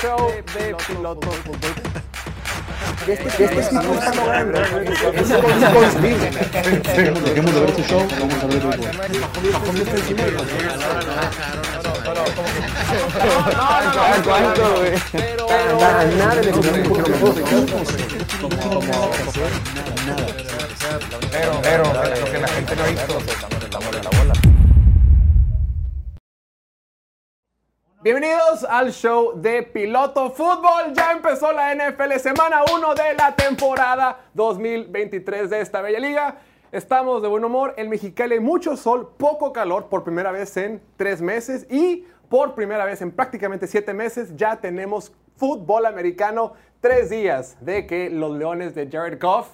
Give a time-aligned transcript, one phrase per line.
[0.00, 1.74] show de fútbol.
[3.06, 4.60] Este, este está logrando.
[4.60, 6.30] Es inconcebible.
[7.24, 8.62] Dejemos de ver este show, vamos a ver el
[15.78, 16.52] Nada, nada de
[21.30, 24.19] Pero, pero, lo que la gente no ha visto.
[28.02, 30.94] Bienvenidos al show de Piloto Fútbol.
[30.94, 36.38] Ya empezó la NFL, semana 1 de la temporada 2023 de esta bella liga.
[36.72, 37.74] Estamos de buen humor.
[37.76, 42.54] En Mexicali hay mucho sol, poco calor por primera vez en tres meses y por
[42.54, 46.54] primera vez en prácticamente siete meses ya tenemos fútbol americano.
[46.80, 49.50] Tres días de que los Leones de Jared Goff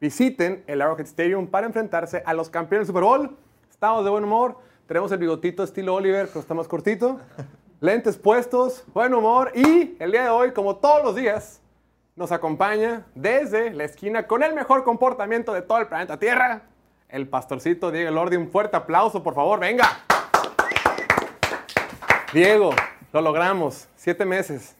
[0.00, 3.36] visiten el Arrowhead Stadium para enfrentarse a los campeones del Super Bowl.
[3.68, 4.58] Estamos de buen humor.
[4.86, 7.18] Tenemos el bigotito estilo Oliver, pero está más cortito.
[7.84, 9.52] Lentes puestos, buen humor.
[9.54, 11.60] Y el día de hoy, como todos los días,
[12.16, 16.62] nos acompaña desde la esquina con el mejor comportamiento de todo el planeta Tierra,
[17.10, 18.36] el pastorcito Diego Lordi.
[18.36, 19.84] Un fuerte aplauso, por favor, venga.
[22.32, 22.70] Diego,
[23.12, 23.86] lo logramos.
[23.96, 24.74] Siete meses.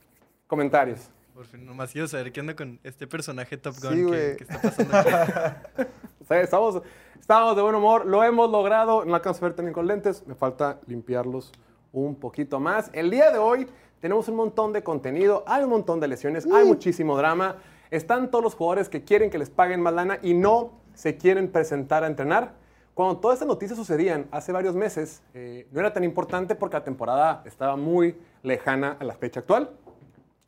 [0.46, 1.10] Comentarios.
[1.34, 4.62] Por fin, nomás quiero saber qué onda con este personaje Top Gun Sí, que, está
[4.62, 5.82] pasando aquí.
[6.22, 6.80] O sea, estamos,
[7.20, 9.04] estamos de buen humor, lo hemos logrado.
[9.04, 11.52] No alcanzo a ver también con lentes, me falta limpiarlos
[11.94, 12.90] un poquito más.
[12.92, 13.66] El día de hoy
[14.00, 17.56] tenemos un montón de contenido, hay un montón de lesiones, hay muchísimo drama.
[17.90, 21.50] Están todos los jugadores que quieren que les paguen más lana y no se quieren
[21.50, 22.52] presentar a entrenar.
[22.92, 26.84] Cuando todas estas noticias sucedían hace varios meses, eh, no era tan importante porque la
[26.84, 29.70] temporada estaba muy lejana a la fecha actual.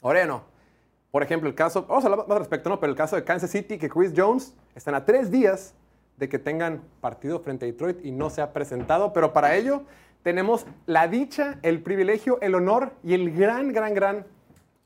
[0.03, 0.43] Ahora ya no.
[1.11, 2.79] Por ejemplo, el caso, vamos a hablar más al respecto, ¿no?
[2.79, 5.75] Pero el caso de Kansas City, que Chris Jones están a tres días
[6.17, 9.83] de que tengan partido frente a Detroit y no se ha presentado, pero para ello
[10.27, 14.27] tenemos la dicha, el privilegio, el honor y el gran, gran, gran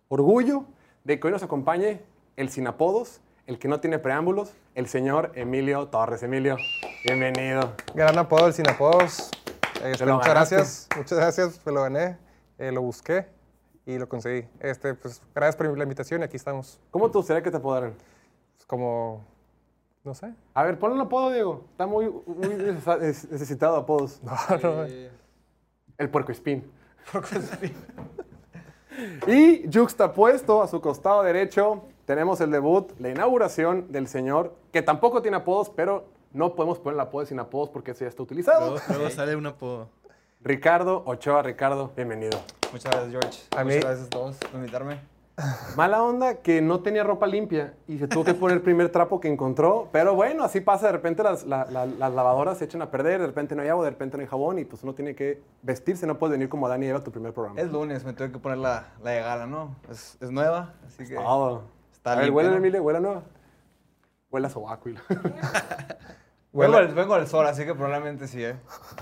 [0.08, 0.66] orgullo
[1.04, 2.02] de que hoy nos acompañe
[2.36, 6.22] el sin apodos, el que no tiene preámbulos, el señor Emilio Torres.
[6.22, 6.58] Emilio,
[7.06, 7.72] bienvenido.
[7.94, 9.30] Gran apodo, el sin apodos.
[9.82, 10.56] Este, lo muchas ganaste.
[10.56, 12.18] gracias, muchas gracias, me lo gané,
[12.58, 13.26] eh, lo busqué
[13.86, 14.46] y lo conseguí.
[14.60, 16.78] Este, pues, gracias por la invitación y aquí estamos.
[16.90, 17.94] ¿Cómo te gustaría que te apodaran?
[18.56, 19.24] Pues, como,
[20.04, 20.34] no sé.
[20.52, 21.64] A ver, ponle un apodo, Diego.
[21.70, 22.48] Está muy, muy
[23.30, 24.20] necesitado de apodos.
[24.22, 24.86] No, no,
[26.00, 26.64] El puerco espín.
[29.26, 35.20] y juxtapuesto a su costado derecho tenemos el debut, la inauguración del señor, que tampoco
[35.20, 38.70] tiene apodos, pero no podemos poner el apodo sin apodos porque ese ya está utilizado.
[38.70, 39.88] Luego, luego sale un apodo.
[40.42, 42.40] Ricardo Ochoa, Ricardo, bienvenido.
[42.72, 43.40] Muchas gracias, George.
[43.56, 45.00] A Muchas mí- gracias a todos por invitarme.
[45.76, 49.20] Mala onda que no tenía ropa limpia y se tuvo que poner el primer trapo
[49.20, 52.82] que encontró, pero bueno, así pasa, de repente las, la- la- las lavadoras se echan
[52.82, 54.94] a perder, de repente no hay agua, de repente no hay jabón y pues uno
[54.94, 57.60] tiene que vestirse, no puedes venir como Dani y Eva a tu primer programa.
[57.60, 59.76] Es lunes, me tuve que poner la, la de gala, ¿no?
[59.90, 61.14] Es, es nueva, así que...
[61.14, 61.62] Todo.
[61.92, 62.56] Está a ver, huele, ¿no?
[62.56, 63.22] Emilio, huele nueva.
[64.30, 64.88] Huele a sobaco.
[64.88, 65.02] y la-
[66.52, 68.56] Vengo, del, vengo del sol, así que probablemente sí, ¿eh?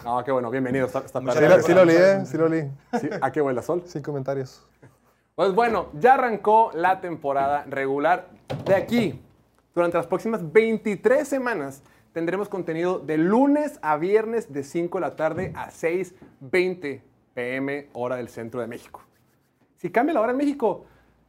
[0.05, 0.85] no, qué bueno, bienvenido.
[0.85, 2.71] Está, está Sí, sí lo leí, eh, sí lo leí.
[3.01, 3.83] Sí, ¿A qué huele a sol?
[3.87, 4.67] Sin comentarios.
[5.39, 8.27] Pues bueno, ya arrancó la temporada regular.
[8.65, 9.21] De aquí,
[9.73, 15.15] durante las próximas 23 semanas, tendremos contenido de lunes a viernes de 5 de la
[15.15, 17.03] tarde a 6.20
[17.35, 19.01] pm, hora del centro de México.
[19.77, 20.87] Si cambia la hora en México,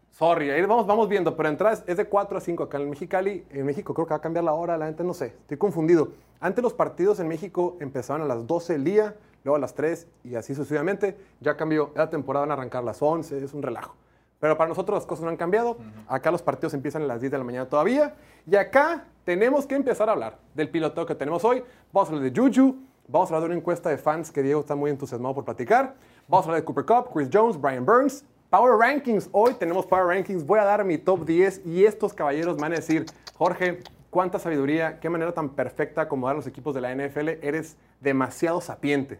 [0.10, 3.46] sorry, ahí vamos, vamos viendo, pero entradas es de 4 a 5 acá en Mexicali.
[3.52, 6.14] En México creo que va a cambiar la hora, la gente no sé, estoy confundido.
[6.40, 10.08] Antes los partidos en México empezaban a las 12 del día, luego a las 3
[10.24, 11.16] y así sucesivamente.
[11.42, 13.99] Ya cambió, la temporada van a arrancar a las 11, es un relajo.
[14.40, 15.78] Pero para nosotros las cosas no han cambiado.
[16.08, 18.16] Acá los partidos empiezan a las 10 de la mañana todavía.
[18.50, 21.64] Y acá tenemos que empezar a hablar del piloteo que tenemos hoy.
[21.92, 22.76] Vamos a hablar de Juju.
[23.08, 25.96] Vamos a hablar de una encuesta de fans que Diego está muy entusiasmado por platicar.
[26.28, 28.24] Vamos a hablar de Cooper Cup, Chris Jones, Brian Burns.
[28.50, 29.30] Power Rankings.
[29.32, 30.46] Hoy tenemos Power Rankings.
[30.46, 33.06] Voy a dar mi top 10 y estos caballeros van a decir,
[33.38, 33.80] Jorge,
[34.10, 37.30] cuánta sabiduría, qué manera tan perfecta acomodar los equipos de la NFL.
[37.42, 39.20] Eres demasiado sapiente.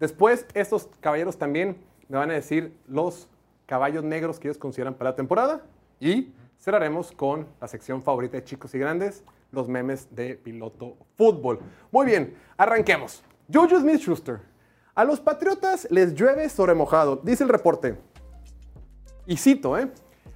[0.00, 1.76] Después, estos caballeros también
[2.08, 3.28] me van a decir los
[3.66, 5.62] caballos negros que ellos consideran para la temporada.
[6.00, 9.22] Y cerraremos con la sección favorita de chicos y grandes,
[9.52, 11.60] los memes de piloto fútbol.
[11.90, 13.22] Muy bien, arranquemos.
[13.52, 14.40] Juju Smith-Schuster.
[14.94, 17.96] A los Patriotas les llueve sobre mojado, dice el reporte.
[19.26, 19.90] Y cito, ¿eh?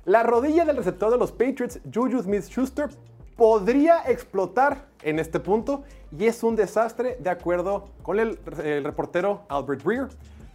[0.05, 2.89] La rodilla del receptor de los Patriots, Juju Smith-Schuster,
[3.37, 9.43] podría explotar en este punto y es un desastre de acuerdo con el, el reportero
[9.49, 10.09] Albert Breer.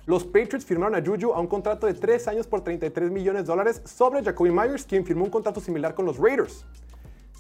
[0.06, 3.48] Los Patriots firmaron a Juju a un contrato de 3 años por 33 millones de
[3.48, 6.66] dólares sobre Jacoby Myers, quien firmó un contrato similar con los Raiders.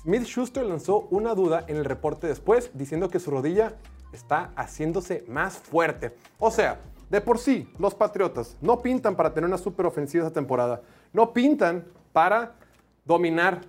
[0.02, 3.74] Smith Schuster lanzó una duda en el reporte después, diciendo que su rodilla
[4.14, 6.16] está haciéndose más fuerte.
[6.40, 6.80] O sea,
[7.10, 10.82] de por sí, los Patriotas no pintan para tener una super ofensiva esta temporada.
[11.12, 11.84] No pintan
[12.14, 12.56] para
[13.04, 13.62] dominar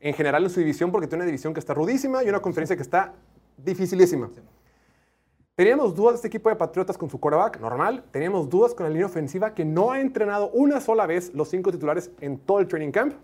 [0.00, 2.74] en general en su división porque tiene una división que está rudísima y una conferencia
[2.74, 3.14] que está
[3.56, 4.28] dificilísima.
[5.56, 8.02] Teníamos dudas de este equipo de Patriotas con su quarterback, normal.
[8.10, 11.70] Teníamos dudas con la línea ofensiva que no ha entrenado una sola vez los cinco
[11.70, 13.14] titulares en todo el training camp.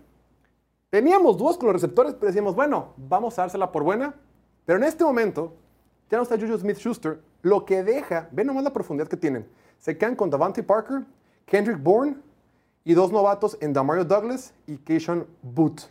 [0.89, 4.15] Teníamos dudas con los receptores, pero decíamos, bueno, vamos a dársela por buena.
[4.65, 5.51] Pero en este momento,
[6.09, 9.45] ya no está Juju Smith-Schuster, lo que deja, ve nomás la profundidad que tienen.
[9.77, 11.03] Se quedan con Davante Parker,
[11.45, 12.15] Kendrick Bourne
[12.85, 15.81] y dos novatos en Damario Douglas y Keishon Boot.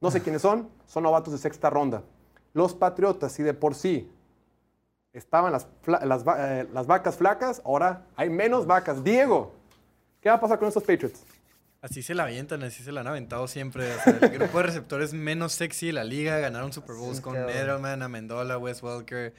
[0.00, 2.04] No sé quiénes son, son novatos de sexta ronda.
[2.54, 4.10] Los Patriotas, si de por sí
[5.18, 9.04] estaban las, eh, las vacas flacas, ahora hay menos vacas.
[9.04, 9.54] Diego,
[10.20, 11.24] ¿qué va a pasar con estos Patriots?
[11.80, 13.94] Así se la avientan, así se la han aventado siempre.
[13.94, 17.36] O sea, el grupo de receptores menos sexy de la liga ganaron Super Bowls con.
[17.36, 19.34] Edelman, Amendola, Wes Welker.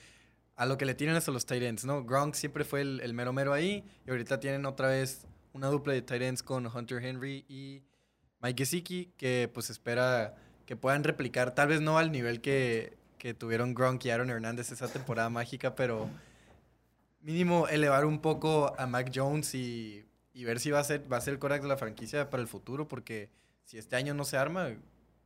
[0.56, 2.04] A lo que le tienen hasta los tight ends, ¿no?
[2.04, 3.84] Gronk siempre fue el, el mero mero ahí.
[4.06, 7.84] Y ahorita tienen otra vez una dupla de tight ends con Hunter Henry y
[8.42, 10.36] Mike Gesicki, que pues espera
[10.66, 14.72] que puedan replicar, tal vez no al nivel que, que tuvieron Gronk y Aaron Hernández
[14.72, 16.10] esa temporada mágica, pero
[17.22, 21.18] mínimo elevar un poco a Mac Jones y, y ver si va a ser, va
[21.18, 23.30] a ser el coreback de la franquicia para el futuro, porque
[23.66, 24.70] si este año no se arma,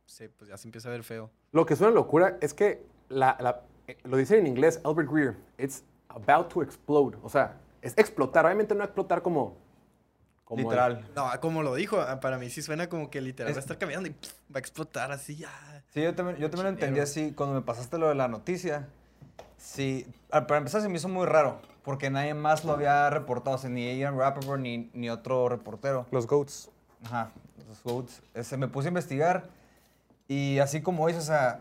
[0.06, 1.30] se, pues ya se empieza a ver feo.
[1.52, 3.62] Lo que suena locura es que la- la-
[4.04, 7.16] lo dicen en inglés Albert Greer, it's about to explode.
[7.22, 8.44] O sea, es explotar.
[8.44, 9.56] Obviamente no explotar como...
[10.44, 11.08] como el- Literal.
[11.14, 13.60] No, como lo dijo, ah, para mí sí suena como que literal Es- va a
[13.60, 15.73] estar caminando y pff, va a explotar así ya.
[15.94, 18.88] Sí, yo también, yo también lo entendí así cuando me pasaste lo de la noticia.
[19.56, 23.58] Sí, para empezar se me hizo muy raro, porque nadie más lo había reportado, o
[23.58, 26.06] sea, ni Ian Rappaport ni, ni otro reportero.
[26.10, 26.68] Los GOATs.
[27.04, 27.30] Ajá,
[27.68, 28.22] los Goats.
[28.34, 29.44] Este, me puse a investigar
[30.26, 31.60] y así como dices, o sea,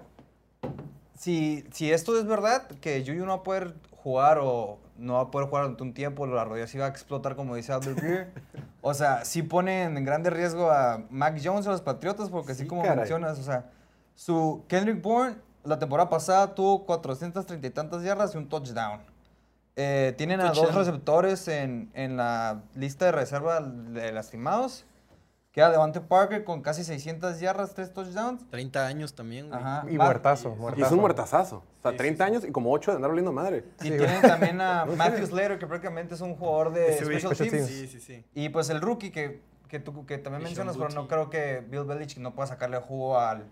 [1.17, 5.21] si, si esto es verdad, que Juju no va a poder jugar o no va
[5.21, 7.99] a poder jugar durante un tiempo, la rodilla sí va a explotar como dice Albert
[8.81, 12.63] o sea, sí ponen en grande riesgo a Mac Jones a los Patriotas porque así
[12.63, 12.97] Sí, como caray.
[12.97, 13.69] mencionas, o sea,
[14.15, 19.01] su Kendrick Bourne la temporada pasada tuvo 430 y tantas yardas y un touchdown.
[19.75, 24.85] Eh, tienen a dos receptores en, en la lista de reserva de lastimados.
[25.51, 28.49] Queda Devante Parker con casi 600 yardas, 3 touchdowns.
[28.49, 29.59] 30 años también, güey.
[29.61, 29.85] Ajá.
[29.89, 30.95] Y Va- muertazo, Y es muertazo.
[30.95, 31.55] un muertazazo.
[31.57, 33.63] O sea, Sí, 30 años y como 8 de andar oliendo madre.
[33.81, 37.51] Y tienen también a Matthew Slater, que prácticamente es un jugador de special special teams.
[37.67, 37.67] teams.
[37.69, 38.25] Sí, sí, sí.
[38.33, 41.63] Y pues el rookie que, que tú que también Y mencionas, pero no creo que
[41.69, 43.45] Bill Belichick no pueda sacarle jugo al,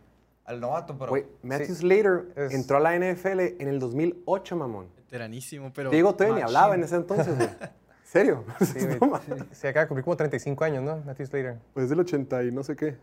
[0.52, 0.98] al novato.
[0.98, 1.76] Pero Güey, Matthew Sí.
[1.76, 4.88] Slater Es- entró a la NFL en el 2008, mamón.
[4.98, 5.90] Veteranísimo, pero.
[5.90, 7.50] Diego todavía ni hablaba en ese entonces, güey.
[8.04, 8.44] ¿Serio?
[8.60, 9.20] Sí, güey.
[9.52, 10.98] Se acaba de cumplir como 35 años, ¿no?
[11.06, 11.58] Matthew Slater.
[11.74, 12.98] Pues es del 80 y no sé qué.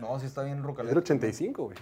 [0.00, 0.94] no, sí está bien Es rucalete.
[0.94, 1.76] del 85, güey.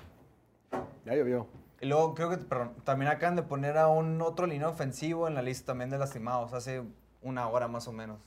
[1.04, 1.46] Ya llovió.
[1.80, 5.34] Y luego creo que perdón, también acaban de poner a un otro línea ofensivo en
[5.34, 6.82] la lista también de lastimados hace
[7.22, 8.18] una hora más o menos.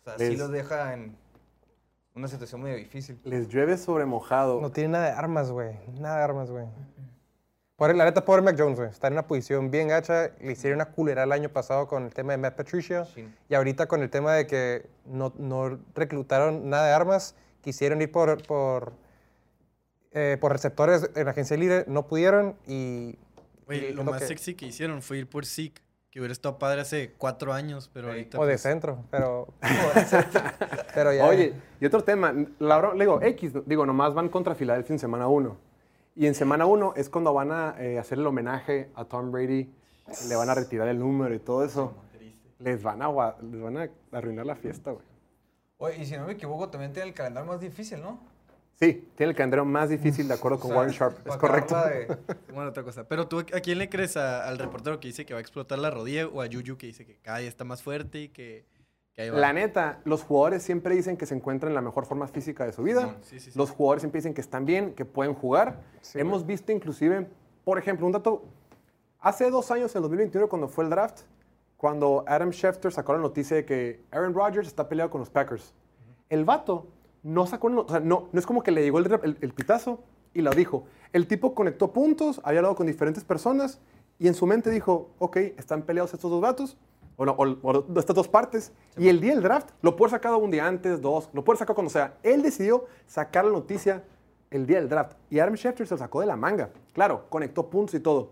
[0.00, 1.16] O sea, sí los deja en
[2.14, 3.18] una situación medio difícil.
[3.24, 4.60] Les llueve sobre mojado.
[4.60, 5.76] No tiene nada de armas, güey.
[5.98, 6.66] Nada de armas, güey.
[7.76, 8.90] Pobre- La neta, pobre Mac Jones, güey.
[8.90, 10.30] Está en una posición bien gacha.
[10.40, 13.04] Le hicieron una culera el año pasado con el tema de Matt Patricia.
[13.06, 13.28] Sí.
[13.48, 18.12] Y ahorita con el tema de que no, no reclutaron nada de armas, quisieron ir
[18.12, 18.92] por, por,
[20.12, 23.16] eh, por receptores en la agencia libre, no pudieron y...
[23.66, 25.80] Güey, lo lo más que- sexy que hicieron fue ir por Zeke,
[26.12, 28.38] que hubiera estado padre hace cuatro años, pero ahorita.
[28.38, 29.48] O de pues, centro, pero...
[30.94, 31.26] pero ya...
[31.26, 35.26] Oye, y otro tema, la le digo, X, digo, nomás van contra Filadelfia en semana
[35.26, 35.56] 1.
[36.14, 39.74] Y en semana 1 es cuando van a eh, hacer el homenaje a Tom Brady,
[40.28, 41.94] le van a retirar el número y todo eso.
[42.58, 43.08] Les van a,
[43.40, 45.04] les van a arruinar la fiesta, güey.
[45.78, 48.20] Oye, y si no me equivoco, también tiene el calendario más difícil, ¿no?
[48.78, 51.76] Sí, tiene el calendario más difícil de acuerdo con O sea, Warren Sharp, es correcto.
[51.76, 52.16] de-
[52.52, 53.04] Bueno, otra cosa.
[53.06, 54.16] Pero tú, ¿a quién le crees?
[54.16, 56.86] ¿A- ¿Al reportero que dice que va a explotar la rodilla o a Yuyu que
[56.88, 58.64] dice que cada día está más fuerte y que,
[59.14, 59.38] que ahí va?
[59.38, 62.72] La neta, los jugadores siempre dicen que se encuentran en la mejor forma física de
[62.72, 63.00] su vida.
[63.02, 63.58] Simón, sí, sí, sí.
[63.58, 65.80] Los jugadores siempre dicen que están bien, que pueden jugar.
[66.00, 67.28] Sí, Hemos visto inclusive,
[67.64, 68.42] por ejemplo, un dato,
[69.20, 71.20] hace dos años, en 2021, cuando fue el draft,
[71.76, 75.72] cuando Adam Schefter sacó la noticia de que Aaron Rodgers está peleado con los Packers.
[76.28, 76.86] El vato
[77.22, 80.00] no sacó, o sea, no, no es como que le llegó el, el- el pitazo
[80.34, 80.84] y lo dijo.
[81.12, 83.80] El tipo conectó puntos, había hablado con diferentes personas
[84.18, 86.76] y en su mente dijo, ok, están peleados estos dos vatos,
[87.16, 90.34] o, no, o- o estas dos partes, y el día del draft lo puede sacar
[90.34, 92.16] un día antes, dos, lo puede sacar cuando sea.
[92.22, 94.02] Él decidió sacar la noticia
[94.50, 96.70] el día del draft y Adam Schefter se lo sacó de la manga.
[96.92, 98.30] Claro, conectó puntos y todo.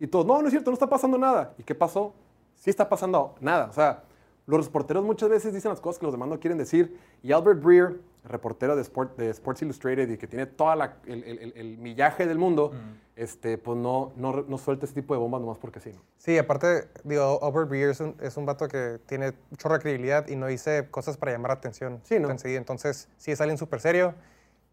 [0.00, 1.54] Y todos, no, no es cierto, no está pasando nada.
[1.58, 2.14] ¿Y qué pasó?
[2.54, 3.66] Sí está pasando nada.
[3.68, 4.04] O sea,
[4.46, 6.96] los reporteros muchas veces dicen las cosas que los demás no quieren decir.
[7.22, 11.24] Y Albert Breer, reportero de, Sport- de Sports Illustrated y que tiene todo el, el-
[11.38, 12.72] el- el millaje del mundo,
[13.16, 15.90] este, pues no, no, no suelta ese tipo de bombas nomás porque sí.
[15.94, 16.00] ¿no?
[16.18, 20.36] Sí, aparte, digo, Albert Breer es un, es un vato que tiene mucha credibilidad y
[20.36, 22.00] no dice cosas para llamar la atención.
[22.04, 22.30] Sí, ¿no?
[22.30, 22.58] Enseguida.
[22.58, 24.14] Entonces, sí, es alguien súper serio.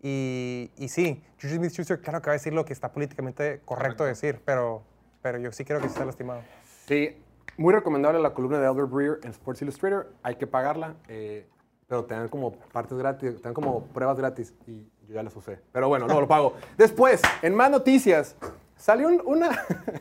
[0.01, 4.03] Y, y sí, Juju Smith-Schuster, claro que va a decir lo que está políticamente correcto,
[4.05, 4.83] decir, pero,
[5.21, 6.41] pero yo sí creo que sí está lastimado.
[6.85, 7.17] Sí,
[7.57, 10.05] muy recomendable la columna de Albert Breer en Sports Illustrated.
[10.21, 11.47] Hay que pagarla, eh,
[11.87, 15.35] pero te dan como partes gratis, te dan como pruebas gratis y yo ya las
[15.35, 15.59] usé.
[15.71, 16.53] Pero bueno, no lo pago.
[16.77, 18.35] Después, en más noticias,
[18.75, 19.49] salió un- una,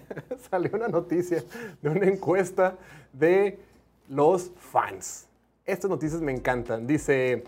[0.50, 1.42] salió una noticia
[1.82, 2.76] de una encuesta
[3.12, 3.58] de
[4.08, 5.28] los fans.
[5.66, 6.86] Estas noticias me encantan.
[6.86, 7.44] Dice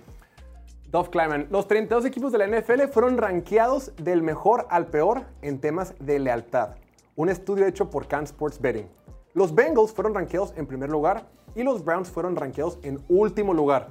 [0.90, 5.60] Dov Kleiman, los 32 equipos de la NFL fueron rankeados del mejor al peor en
[5.60, 6.76] temas de lealtad.
[7.16, 8.86] Un estudio hecho por Can Sports Betting.
[9.34, 13.88] Los Bengals fueron rankeados en primer lugar y los Browns fueron rankeados en último lugar.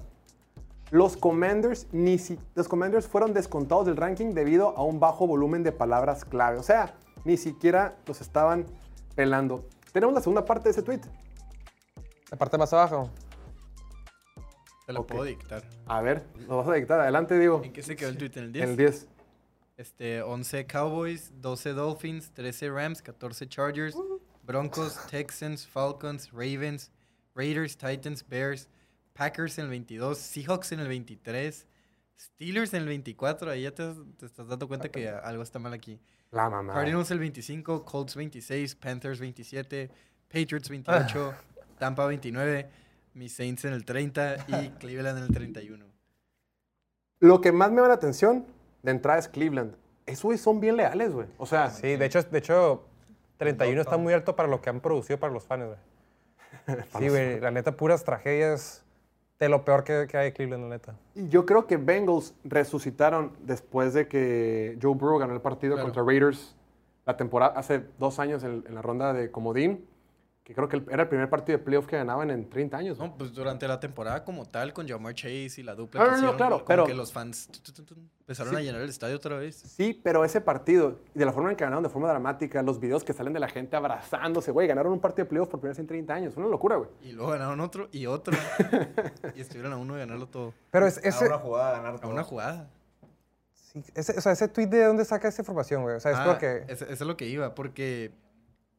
[0.95, 5.61] Los Commanders, ni si- los Commanders fueron descontados del ranking debido a un bajo volumen
[5.61, 6.57] de palabras clave.
[6.57, 8.65] O sea, ni siquiera los estaban
[9.13, 9.65] pelando.
[9.91, 11.01] Tenemos la segunda parte de ese tweet.
[12.31, 13.09] La parte más abajo.
[14.85, 15.07] Te lo Ok.
[15.09, 15.63] puedo dictar.
[15.85, 17.01] A ver, lo vas a dictar.
[17.01, 17.59] Adelante, digo.
[17.61, 18.31] ¿En qué se quedó el tweet?
[18.35, 18.63] ¿En el 10?
[18.63, 19.07] En el 10.
[19.75, 23.97] Este, 11 Cowboys, 12 Dolphins, 13 Rams, 14 Chargers,
[24.43, 26.89] Broncos, Texans, Falcons, Ravens,
[27.35, 28.69] Raiders, Titans, Bears,
[29.15, 31.65] Packers en el 22, Seahawks en el 23,
[32.19, 33.49] Steelers en el 24.
[33.49, 35.99] Ahí ya te, te estás dando cuenta que algo está mal aquí.
[36.31, 36.73] La mamá.
[36.73, 39.89] Cardinals el 25, Colts 26, Panthers 27,
[40.27, 41.33] Patriots 28,
[41.79, 42.69] Tampa 29,
[43.13, 45.85] mis Saints en el 30 y Cleveland en el 31.
[47.21, 48.45] Lo que más me llama la atención
[48.83, 49.75] de entrada es Cleveland.
[50.05, 51.27] Esos güey son bien leales, güey.
[51.37, 52.85] O sea, Sí, de hecho, de hecho
[53.37, 55.79] 31 está muy alto para lo que han producido para los fans, güey.
[56.99, 58.84] Sí, güey, la neta, puras tragedias
[59.39, 60.95] de lo peor que, que hay en Cleveland, la neta.
[61.13, 65.87] y yo creo que Bengals resucitaron después de que Joe Burrow ganó el partido Claro.
[65.87, 66.55] contra Raiders
[67.05, 69.85] la temporada, hace dos años en, en la ronda de Comodín,
[70.45, 72.99] que creo que era el primer partido de playoff que ganaban en 30 años.
[72.99, 76.11] No, pues durante la temporada como tal, con Jamar Chase y la dupla No, que
[76.11, 78.59] no, no, hicieron, claro, como pero- que los fans tu, tu, tu, tu, empezaron Sí.
[78.59, 79.55] a llenar el estadio otra vez.
[79.55, 82.79] Sí, pero ese partido, y de la forma en que ganaron, de forma dramática, los
[82.79, 85.71] videos que salen de la gente abrazándose, güey, ganaron un partido de playoff por primera
[85.71, 86.37] vez en 30 años.
[86.37, 86.91] Una locura, güey.
[87.01, 88.37] Y luego ganaron otro y otro.
[89.35, 90.53] y estuvieron a uno de ganarlo todo.
[90.69, 92.11] Pero es, A ese, una jugada ganar A todo.
[92.11, 92.69] una jugada.
[93.51, 95.95] sí, ese, o sea, ese tweet de dónde saca esa información, güey.
[95.95, 96.65] O sea, es Ah, porque...
[96.67, 98.11] Eso, eso es lo que iba, porque.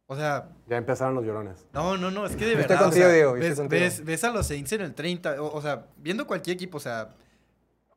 [0.08, 1.66] O sea, Ya empezaron los llorones.
[1.72, 2.72] no, no, no, es que de verdad.
[2.72, 3.80] estoy o contigo, sea, Diego, ves, estoy contigo.
[3.82, 6.80] ves- ves a los Saints en el 30, o, o sea, viendo cualquier equipo, o
[6.80, 7.12] sea,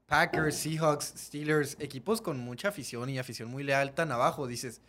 [0.07, 4.81] Packers, Seahawks, Steelers, equipos con mucha afición y afición muy leal tan abajo, dices.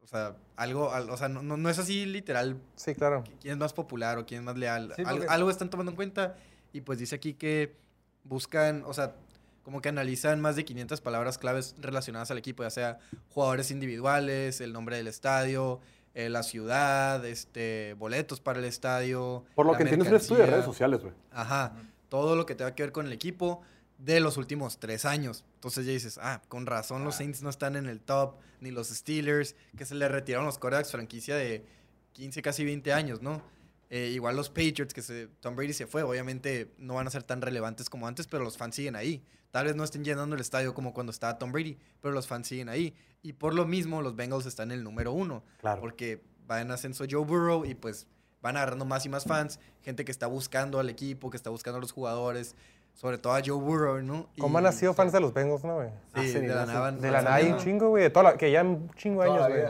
[0.00, 3.24] O sea, algo, al- o sea, no, no, no es así literal Sí, claro.
[3.40, 4.92] quién es más popular o quién es más leal.
[4.94, 6.36] Sí, Al- porque- algo están tomando en cuenta
[6.72, 7.74] y pues dice aquí que
[8.22, 9.14] buscan, o sea,
[9.64, 12.98] como que analizan más de 500 palabras claves relacionadas al equipo, ya sea
[13.30, 15.80] jugadores individuales, el nombre del estadio,
[16.18, 19.44] eh, la ciudad, este, boletos para el estadio.
[19.54, 21.14] Por lo que entiendo es un estudio de redes sociales, güey.
[21.30, 21.76] Ajá,
[22.08, 23.62] todo lo que tenga que ver con el equipo
[23.98, 25.44] de los últimos tres años.
[25.54, 28.88] Entonces ya dices, ah, con razón los Saints no están en el top, ni los
[28.88, 31.64] Steelers, que se le retiraron los corebacks franquicia de
[32.14, 33.40] 15, casi 20 años, ¿no?
[33.90, 37.22] Eh, igual los Patriots, que se, Tom Brady se fue, obviamente no van a ser
[37.22, 39.24] tan relevantes como antes, pero los fans siguen ahí.
[39.50, 42.48] Tal vez no estén llenando el estadio como cuando estaba Tom Brady, pero los fans
[42.48, 42.94] siguen ahí.
[43.22, 45.42] Y por lo mismo, los Bengals están en el número uno.
[45.60, 45.80] Claro.
[45.80, 48.06] Porque va en ascenso Joe Burrow y pues
[48.42, 51.78] van agarrando más y más fans, gente que está buscando al equipo, que está buscando
[51.78, 52.54] a los jugadores,
[52.94, 54.28] sobre todo a Joe Burrow, ¿no?
[54.38, 55.88] ¿Cómo han Y- nacido fans de los Bengals, no, güey?
[56.14, 56.92] Sí, Sí, de la nada.
[56.92, 58.02] De la nada un chingo, güey.
[58.04, 59.62] de toda la- que ya un chingo de años, güey.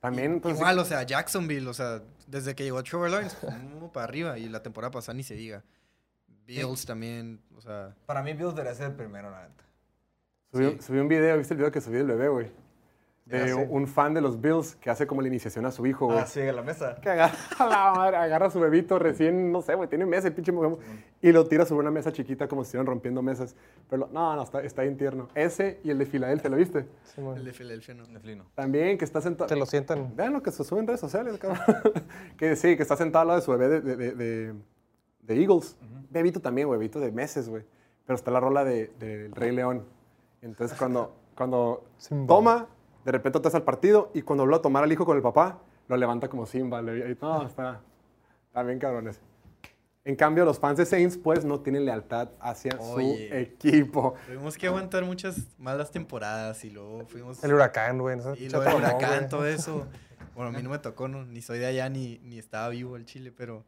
[0.00, 4.04] También, pues, Igual, o sea, Jacksonville, o sea, desde que llegó Trevor Lawrence, como para
[4.04, 5.62] arriba, y la temporada pasada ni se diga.
[6.46, 9.64] Bills también, o sea, Para mí, Bills debería ser el primero, la neta.
[10.52, 10.82] subí, sí.
[10.82, 12.50] subí un video, ¿viste el video que subí del bebé, güey?
[13.32, 16.18] De un, fan de los Bills que hace como la iniciación a su hijo, güey.
[16.18, 16.96] Ah, sí, en la mesa.
[17.00, 20.30] Que agarra a la madre, agarra a su bebito recién, no sé, güey, tiene meses,
[20.32, 20.76] pinche mujer,
[21.20, 23.56] y lo tira sobre una mesa chiquita como si estuvieran rompiendo mesas.
[23.88, 25.28] Pero lo- no, no, está, está bien tierno.
[25.34, 26.86] Ese y el de Filadelfia, ¿lo viste?
[27.04, 27.36] Sí, güey.
[27.38, 28.06] el de Filadelfia no.
[28.06, 28.44] De Flino.
[28.54, 29.48] También, que está sentado.
[29.48, 30.14] Te lo sientan.
[30.14, 31.60] Vean lo que se sube en redes sociales, cabrón.
[32.36, 34.54] que sí, que está sentado al lado de su bebé de, de, de- de-
[35.22, 35.76] de Eagles.
[36.10, 37.64] Bebito también, güey, bebito de meses, güey.
[38.04, 39.84] Pero está la rola de- del Rey León.
[40.42, 42.26] Entonces, cuando, cuando Simba.
[42.26, 42.66] toma,
[43.04, 45.58] de repente te al partido y cuando vuelve a tomar al hijo con el papá,
[45.88, 46.80] lo levanta como Simba.
[46.82, 47.80] le- y- no, está,
[48.46, 49.20] está bien cabrones.
[50.04, 52.98] En cambio, los fans de Saints, pues, no tienen lealtad hacia su
[53.30, 54.14] equipo.
[54.26, 57.42] Tuvimos que aguantar muchas malas temporadas y luego fuimos...
[57.44, 58.16] El huracán, güey.
[58.16, 59.86] no Y lo del mamón, huracán, todo eso.
[60.34, 62.96] Bueno, a mí no me tocó, no, ni soy de allá, ni, ni estaba vivo
[62.96, 63.64] el Chile, pero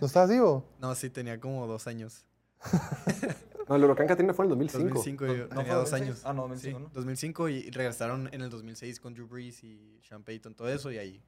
[0.00, 0.64] ¿No estabas vivo?
[0.80, 2.24] No, sí, tenía como dos años.
[3.68, 4.94] No, el huracán Katrina fue en el 2005.
[4.94, 6.02] 2005, yo ¿No tenía fue dos 2006?
[6.02, 6.22] años.
[6.24, 6.90] Ah, no, 2005, Sí, ¿no?
[6.94, 10.98] 2005 y regresaron en el 2006 con Drew Brees y Sean Payton, todo eso, y
[10.98, 11.22] ahí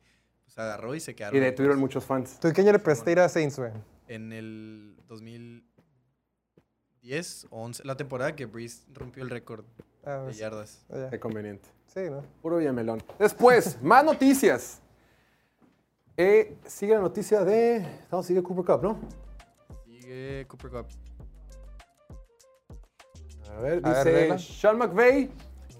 [0.44, 1.36] pues agarró y se quedaron.
[1.36, 1.56] Y de locos.
[1.56, 2.38] tuvieron muchos fans.
[2.40, 3.72] ¿Tú qué año le presté ir a Saints, güey?
[4.06, 9.64] En el 2010 o 11, la temporada que Brees rompió el récord
[10.04, 10.86] Ah, de pues, yardas.
[10.88, 11.10] ya.
[11.10, 11.68] Qué conveniente.
[11.86, 12.22] Sí, ¿no?
[12.40, 13.02] Puro Villamelón.
[13.18, 14.80] Después, más noticias.
[16.16, 17.86] Eh, sigue la noticia de.
[18.10, 18.98] No, sigue Cooper Cup, ¿no?
[19.84, 20.86] Sigue Cooper Cup.
[23.58, 24.38] A ver, A ver, dice.
[24.38, 25.30] Sean McVay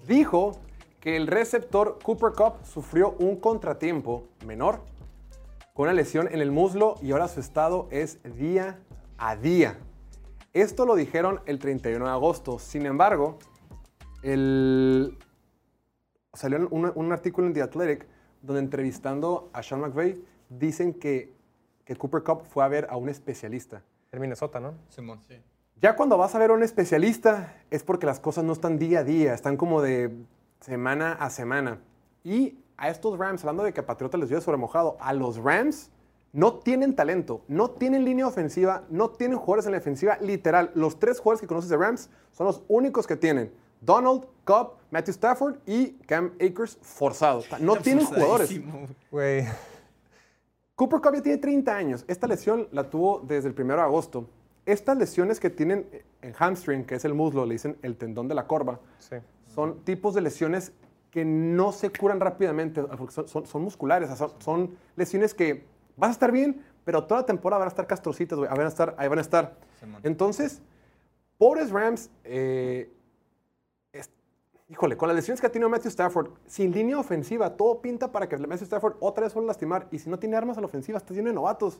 [0.05, 0.59] dijo
[0.99, 4.81] que el receptor Cooper Cup sufrió un contratiempo menor
[5.73, 8.79] con una lesión en el muslo y ahora su estado es día
[9.17, 9.79] a día.
[10.51, 12.59] Esto lo dijeron el 31 de agosto.
[12.59, 13.39] Sin embargo,
[14.23, 15.17] el...
[16.33, 18.07] salió un, un artículo en The Athletic
[18.41, 21.33] donde entrevistando a Sean McVay dicen que,
[21.85, 23.83] que Cooper Cup fue a ver a un especialista.
[24.11, 24.73] En Minnesota, ¿no?
[24.89, 25.21] Simón.
[25.29, 25.35] Sí.
[25.81, 28.99] Ya cuando vas a ver a un especialista es porque las cosas no están día
[28.99, 30.13] a día, están como de
[30.59, 31.79] semana a semana.
[32.25, 35.37] Y a estos Rams, hablando de que a Patriota les dio sobre mojado, a los
[35.37, 35.89] Rams
[36.33, 40.17] no tienen talento, no tienen línea ofensiva, no tienen jugadores en la defensiva.
[40.19, 43.49] Literal, los tres jugadores que conoces de Rams son los únicos que tienen.
[43.79, 47.45] Donald, Cobb, Matthew Stafford y Cam Akers forzados.
[47.45, 48.49] O sea, No tienen jugadores.
[50.75, 52.05] Cooper Cup ya tiene 30 años.
[52.07, 54.27] Esta lesión la tuvo desde el 1 de agosto.
[54.71, 55.87] Estas lesiones que tienen
[56.21, 59.15] en hamstring, que es el muslo, le dicen el tendón de la corva, Sí.
[59.47, 60.73] son tipos de lesiones
[61.09, 65.33] que no se curan rápidamente, porque son, son- son musculares, o sea, son, son lesiones
[65.33, 65.65] que
[65.97, 68.67] vas a estar bien, pero toda la temporada van a estar castrocitas, güey, ahí van
[68.67, 69.57] a estar, ahí van a estar.
[70.03, 70.61] Entonces,
[71.39, 72.91] pobres Rams, eh,
[73.91, 74.11] es-
[74.67, 78.29] híjole, con las lesiones que ha tenido Matthew Stafford, sin línea ofensiva, todo pinta para
[78.29, 80.67] que Matthew Stafford otra vez vuelva a lastimar, y si no tiene armas a la
[80.67, 81.79] ofensiva, está lleno de novatos.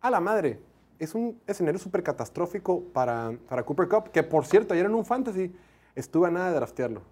[0.00, 0.58] A la madre.
[0.98, 5.04] Es un escenario súper catastrófico para, para Cooper Cup, que por cierto, ayer en un
[5.04, 5.52] fantasy
[5.94, 7.02] estuve a nada de draftearlo.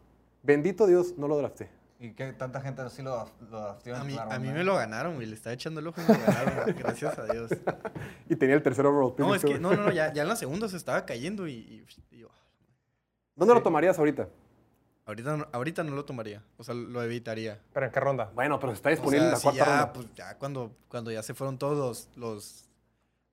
[0.42, 1.70] Bendito Dios, no lo drafté.
[1.98, 4.74] ¿Y qué tanta gente sí lo, lo drafteó en A mí, a mí me lo
[4.74, 5.26] ganaron, güey.
[5.26, 6.74] Le estaba echando el ojo y me lo ganaron.
[6.76, 7.50] gracias a Dios.
[8.28, 9.14] Y tenía el tercer overall.
[9.14, 11.46] pick No, es que, no, no, no, ya, ya en la segunda se estaba cayendo
[11.46, 12.28] y, y- y yo,
[13.36, 14.28] ¿Dónde lo tomarías ahorita?
[15.06, 16.42] ahorita, no- ahorita no lo tomaría.
[16.56, 17.60] O sea, lo evitaría.
[17.72, 18.30] ¿Pero en qué ronda?
[18.34, 19.92] Bueno, pero está O disponible sea, en la si cuarta ya, ronda.
[19.92, 22.68] pues ya cuando, cuando ya se fueron todos los, los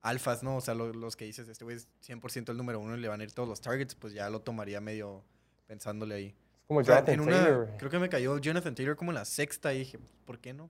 [0.01, 0.57] alfas, ¿no?
[0.57, 3.07] O sea, lo- los, que dices, este güey es 100% el número uno y le
[3.07, 5.23] van a ir todos los targets, pues ya lo tomaría medio
[5.67, 6.25] pensándole ahí.
[6.27, 9.11] Es como O sea, Jonathan en una, Taylor, creo que me cayó Jonathan Taylor como
[9.11, 10.69] en la sexta y dije, ¿por qué no?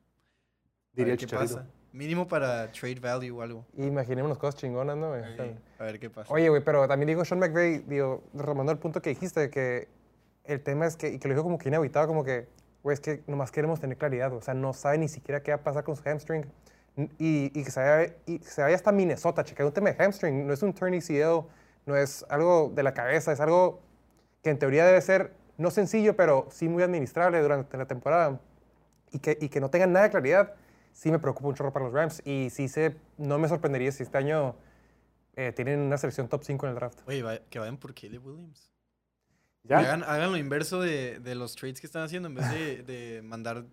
[0.94, 1.56] Diría qué Chicharito.
[1.58, 1.68] pasa.
[1.92, 3.66] Mínimo para trade value o algo.
[3.78, 5.24] Imaginémonos cosas chingonas, ¿no, güey?
[5.80, 6.32] A ver qué pasa.
[6.32, 9.88] Oye, güey, pero también dijo Sean McVay, digo, retomando el punto que dijiste, que
[10.44, 12.48] el tema es que, y que lo dijo como que inhabitado, como que,
[12.84, 15.58] güey, es que nomás queremos tener claridad, o sea, no sabe ni siquiera qué va
[15.58, 16.46] a pasar con su hamstring.
[17.18, 20.04] Y, y que se vaya, y que se vaya hasta Minnesota, checar un tema de
[20.04, 21.46] hamstring, no es un turn ACL,
[21.86, 23.82] no es algo de la cabeza, es algo
[24.44, 28.40] que en teoría debe ser no sencillo, pero sí muy administrable durante la temporada.
[29.12, 30.54] Y que, y que no tengan nada de claridad,
[30.94, 32.22] sí me preocupa un chorro para los Rams.
[32.26, 34.56] Y sí se, no me sorprendería si este año
[35.36, 37.00] eh, tienen una selección top 5 en el draft.
[37.08, 38.72] Oye, va- que vayan por Caleb Williams.
[39.64, 39.80] ¿Ya?
[39.80, 43.22] Hagan, hagan lo inverso de, de los trades que están haciendo en vez de, de
[43.22, 43.66] mandar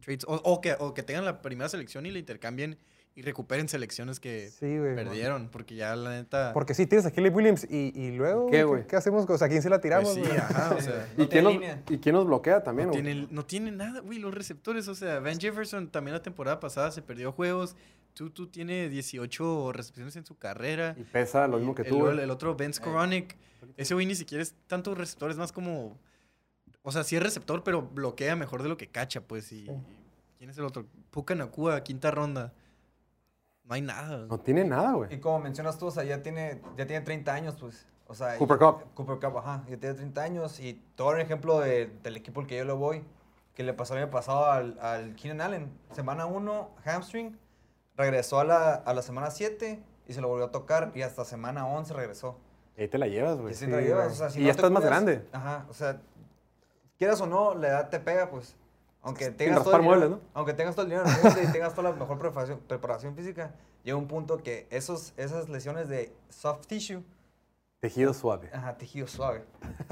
[0.00, 0.24] trades.
[0.26, 2.76] O, o que, o que tengan la primera selección y la intercambien
[3.16, 4.94] y recuperen selecciones que Sí, güey.
[4.94, 5.48] perdieron.
[5.50, 6.52] Porque ya la neta.
[6.54, 8.86] Porque sí, tienes a Caleb Williams y, y luego, ¿Qué, ¿qué, güey?
[8.86, 9.28] ¿qué hacemos?
[9.28, 10.14] O sea, ¿a quién se la pues tiramos?
[10.14, 10.36] sí, güey?
[10.36, 11.08] ajá, o sea.
[11.16, 11.54] ¿Y, No quién nos.
[11.90, 12.88] ¿Y quién nos bloquea también?
[12.88, 13.02] No güey?
[13.02, 14.86] tiene, no tiene nada, güey, los receptores.
[14.88, 17.76] O sea, Van Jefferson también la temporada pasada se perdió juegos.
[18.14, 20.94] Tutu tiene 18 recepciones en su carrera.
[20.98, 21.98] Y pesa lo mismo que el, tú.
[22.00, 22.20] güey.
[22.20, 23.36] El, otro, Ben Skoronik.
[23.76, 25.98] Ese güey ni siquiera es tanto receptor, es más como.
[26.82, 29.52] O sea, sí es receptor, pero bloquea mejor de lo que cacha, pues.
[29.52, 29.82] Y, y
[30.38, 30.86] ¿Quién es el otro?
[31.10, 32.52] Puka Nakua, quinta ronda.
[33.64, 34.26] No hay nada.
[34.26, 35.12] No tiene nada, güey.
[35.14, 37.86] Y como mencionas tú, o sea, ya tiene, ya tiene 30 años, pues.
[38.06, 38.94] O sea, Cooper y- Cup.
[38.94, 39.64] Cooper Cup, ajá.
[39.68, 40.58] Ya tiene 30 años.
[40.60, 43.04] Y todo un ejemplo de- del equipo al que yo le voy,
[43.54, 45.70] que le pasó el año pasado al, al Keenan Allen.
[45.92, 47.38] Semana 1, hamstring.
[47.96, 50.90] Regresó a la, a la semana 7 y se lo volvió a tocar.
[50.94, 52.38] Y hasta semana 11 regresó.
[52.76, 53.52] Y ahí te la llevas, güey.
[53.54, 55.28] sí, te la llevas, o sea, si Y no ya estás más cuidas- grande.
[55.32, 56.00] Ajá, o sea,
[57.00, 58.54] quieras o no, la edad te pega, pues.
[59.02, 61.08] Aunque tengas, todo el dinero, muebles, aunque tengas todo el dinero
[61.42, 65.88] y tengas toda la mejor preparación, preparación física, llega un punto que esos, esas lesiones
[65.88, 67.02] de soft tissue,
[67.80, 68.50] Tejido suave.
[68.52, 69.42] ajá, tejido suave,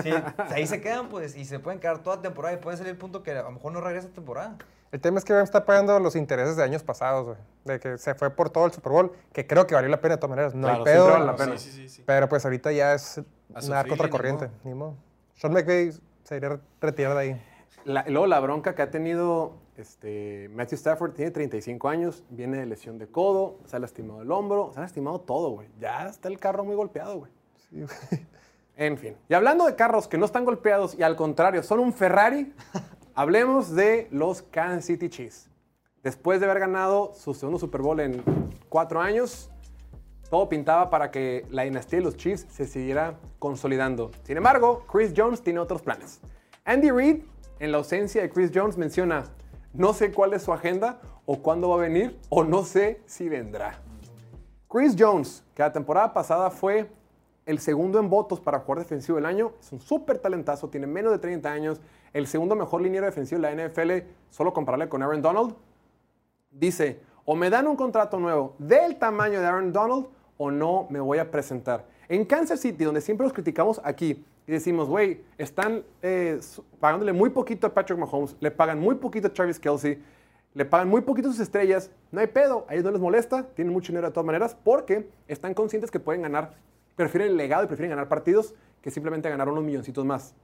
[0.02, 0.10] sí,
[0.50, 3.22] ahí se quedan, pues, y se pueden quedar toda temporada y puede ser el punto
[3.22, 4.58] que a lo mejor no regresa temporada.
[4.92, 7.38] El tema es que está pagando los intereses de años pasados, güey.
[7.64, 10.14] De que se fue por todo el Super Bowl, que creo que valió la pena
[10.16, 10.54] de todas maneras.
[10.54, 11.10] No Claro, hay pedo.
[11.10, 11.58] vale la pena.
[11.58, 12.02] Sí, sí, sí, sí.
[12.06, 14.50] Pero pues ahorita ya es A una sufrirle, contracorriente.
[14.64, 14.94] ni Ni modo.
[15.34, 15.92] Sean McVay
[16.28, 17.42] se iría a retirar de ahí.
[17.84, 22.66] La- luego la bronca que ha tenido Este, Matthew Stafford tiene 35 años, viene de
[22.66, 25.68] lesión de codo, se ha lastimado el hombro, se ha lastimado todo, güey.
[25.78, 27.32] Ya está el carro muy golpeado, güey.
[28.76, 29.16] En fin.
[29.28, 32.52] Y hablando de carros que no están golpeados y al contrario son un Ferrari,
[33.14, 35.48] hablemos de los Kansas City Chiefs.
[36.02, 38.22] Después de haber ganado su segundo Super Bowl en
[38.68, 39.50] cuatro años,
[40.30, 44.10] todo pintaba para que la dinastía de los Chiefs se siguiera consolidando.
[44.24, 46.20] Sin embargo, Chris Jones tiene otros planes.
[46.64, 47.22] Andy Reid,
[47.60, 49.24] en la ausencia de Chris Jones, menciona,
[49.72, 53.28] no sé cuál es su agenda o cuándo va a venir o no sé si
[53.28, 53.80] vendrá.
[54.68, 56.90] Chris Jones, que la temporada pasada fue
[57.46, 61.10] el segundo en votos para jugador defensivo del año, es un súper talentazo, tiene menos
[61.10, 61.80] de 30 años,
[62.12, 65.54] el segundo mejor liniero defensivo de la NFL, solo compararle con Aaron Donald,
[66.50, 70.08] dice, o me dan un contrato nuevo del tamaño de Aaron Donald
[70.38, 71.84] o no me voy a presentar.
[72.08, 76.40] En Kansas City, donde siempre los criticamos aquí y decimos, güey, están eh,
[76.80, 80.02] pagándole muy poquito a Patrick Mahomes, le pagan muy poquito a Travis Kelsey,
[80.54, 83.46] le pagan muy poquito a sus estrellas, no hay pedo, a ellos no les molesta,
[83.54, 86.54] tienen mucho dinero de todas maneras, porque están conscientes que pueden ganar,
[86.96, 90.34] prefieren el legado y prefieren ganar partidos que simplemente ganar unos milloncitos más.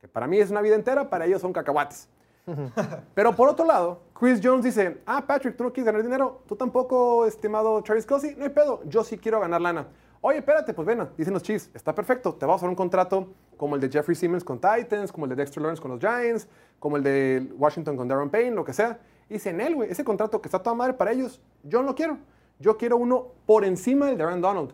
[0.00, 2.08] Que para mí es una vida entera, para ellos son cacahuates.
[3.14, 6.56] Pero por otro lado, Chris Jones dice, ah, Patrick, tú no quieres ganar dinero, tú
[6.56, 9.88] tampoco, estimado Travis Kelsey, no hay pedo, yo sí quiero ganar lana.
[10.20, 13.28] Oye, espérate, pues ven, dicen los Chiefs, está perfecto, te vamos a dar un contrato
[13.56, 16.48] como el de Jeffrey Simmons con Titans, como el de Dexter Lawrence con los Giants,
[16.78, 18.98] como el de Washington con Darren Payne, lo que sea.
[19.28, 21.94] Y dicen, él, güey, ese contrato que está toda madre para ellos, yo no lo
[21.94, 22.18] quiero.
[22.58, 24.72] Yo quiero uno por encima del de Aaron Donald.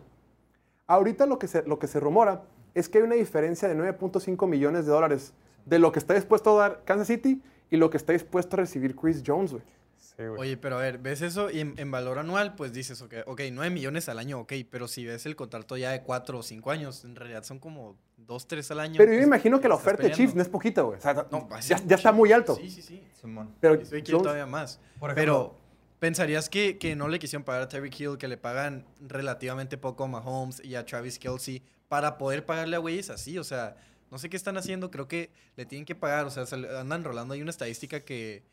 [0.87, 4.47] Ahorita lo que, se, lo que se rumora es que hay una diferencia de 9.5
[4.47, 5.33] millones de dólares
[5.65, 8.59] de lo que está dispuesto a dar Kansas City y lo que está dispuesto a
[8.59, 9.63] recibir Chris Jones, güey.
[9.97, 10.39] Sí, güey.
[10.41, 13.41] Oye, pero a ver, ves eso y en, en valor anual, pues dices, ok, ok,
[13.51, 16.69] 9 millones al año, ok, pero si ves el contrato ya de 4 o 5
[16.69, 18.93] años, en realidad son como 2, 3 al año.
[18.97, 20.11] Pero yo me pues, imagino que la oferta de.
[20.11, 20.97] Chiefs no es poquita, güey.
[20.99, 22.55] O sea, No, ya, ya está muy alto.
[22.55, 23.03] Sí, sí, sí.
[23.19, 23.55] Simón.
[23.59, 24.79] Pero Jones- todavía más.
[24.99, 25.55] Por Pero
[25.99, 30.03] pensarías que, que no le quisieron pagar a Tyreek Hill, que le pagan relativamente poco
[30.03, 33.37] a Mahomes y a Travis Kelsey para poder pagarle a güeyes así.
[33.37, 33.75] O sea,
[34.11, 34.91] no sé qué están haciendo.
[34.91, 36.25] Creo que le tienen que pagar.
[36.25, 36.45] O sea,
[36.79, 37.33] andan rolando.
[37.33, 38.43] Hay una estadística que,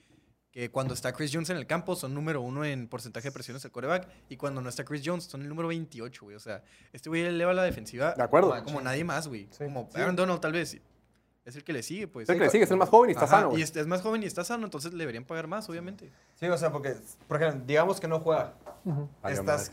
[0.53, 3.65] que cuando está Chris Jones en el campo son número uno en porcentaje de presiones
[3.65, 4.09] al coreback.
[4.29, 6.37] Y cuando no está Chris Jones son el número 28, güey.
[6.37, 8.55] O sea, este güey eleva la defensiva De acuerdo.
[8.63, 9.49] como nadie más, güey.
[9.51, 9.65] Sí.
[9.65, 10.81] Como Aaron Donald, tal vez.
[11.45, 12.29] Es el que le sigue, pues.
[12.29, 13.75] Es el que le sigue, es el más joven y está Ajá, sano, Y es,
[13.75, 16.13] es más joven y está sano, entonces le deberían pagar más, obviamente.
[16.35, 16.95] Sí, o sea, porque,
[17.27, 18.55] por ejemplo, digamos que no juega.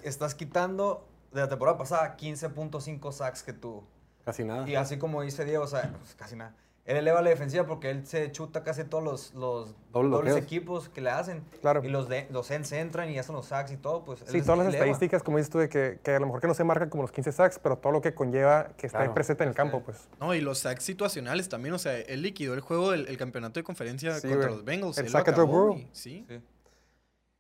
[0.04, 3.86] Estás quitando de la temporada pasada 15.5 sacks que tuvo.
[4.26, 4.68] Casi nada.
[4.68, 6.54] Y así como dice Diego, o sea, pues, casi nada.
[6.86, 10.88] Él eleva la defensiva porque él se chuta casi todos los, los Dobles dobles equipos
[10.88, 11.44] que le hacen.
[11.62, 11.84] Claro.
[11.84, 14.20] Y los, de, los ends entran y hacen los sacks y todo, pues.
[14.28, 14.86] Sí, todas las eleva.
[14.86, 17.02] estadísticas, como dices tú, de que, que a lo mejor que no se marcan como
[17.02, 19.16] los 15 sacks, pero todo lo que conlleva que Claro.
[19.16, 20.08] presente en el campo, pues.
[20.20, 23.60] No, y los sacks situacionales también, o sea, él liquidó el juego, el, el campeonato
[23.60, 24.56] de conferencia Sí, contra güey.
[24.58, 24.98] los Bengals.
[25.00, 25.70] El sack Burrow.
[25.74, 26.24] güey, Sí.
[26.30, 26.40] Sí.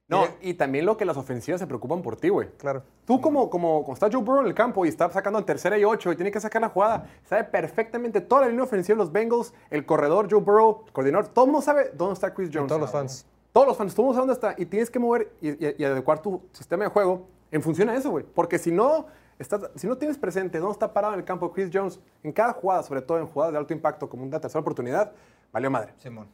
[0.08, 2.50] No, y también lo que las ofensivas se preocupan por ti, güey.
[2.58, 2.84] Claro.
[3.06, 5.78] Tú como, como, como está Joe Burrow en el campo y está sacando en tercera
[5.80, 9.00] y ocho y tiene que sacar la jugada, sabe perfectamente toda la línea ofensiva de
[9.04, 12.50] los Bengals, el corredor Joe Burrow, el coordinador, todo el mundo sabe dónde está Chris
[12.50, 12.68] Y Jones.
[12.68, 13.26] todos los fans.
[13.52, 15.76] Todos los fans, todo el mundo sabe dónde está y tienes que mover y, y-
[15.80, 18.26] y adecuar tu sistema de juego en función a eso, güey.
[18.36, 19.08] Porque si no,
[19.40, 22.54] estás, si no tienes presente dónde está parado en el campo Chris Jones en cada
[22.54, 25.14] jugada, sobre todo en jugadas de alto impacto como una tercera oportunidad,
[25.52, 25.94] valió madre.
[25.98, 26.28] Simón.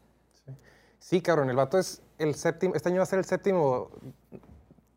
[1.00, 3.90] Sí, cabrón, el vato es el séptimo, este año va a ser el séptimo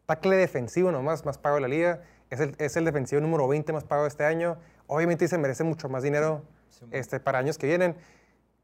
[0.06, 2.02] tackle defensivo nomás, más pago de la liga.
[2.30, 4.56] Es el, es el defensivo número 20 más pago de este año.
[4.86, 6.42] Obviamente se merece mucho más dinero
[6.90, 7.96] este, para años que vienen.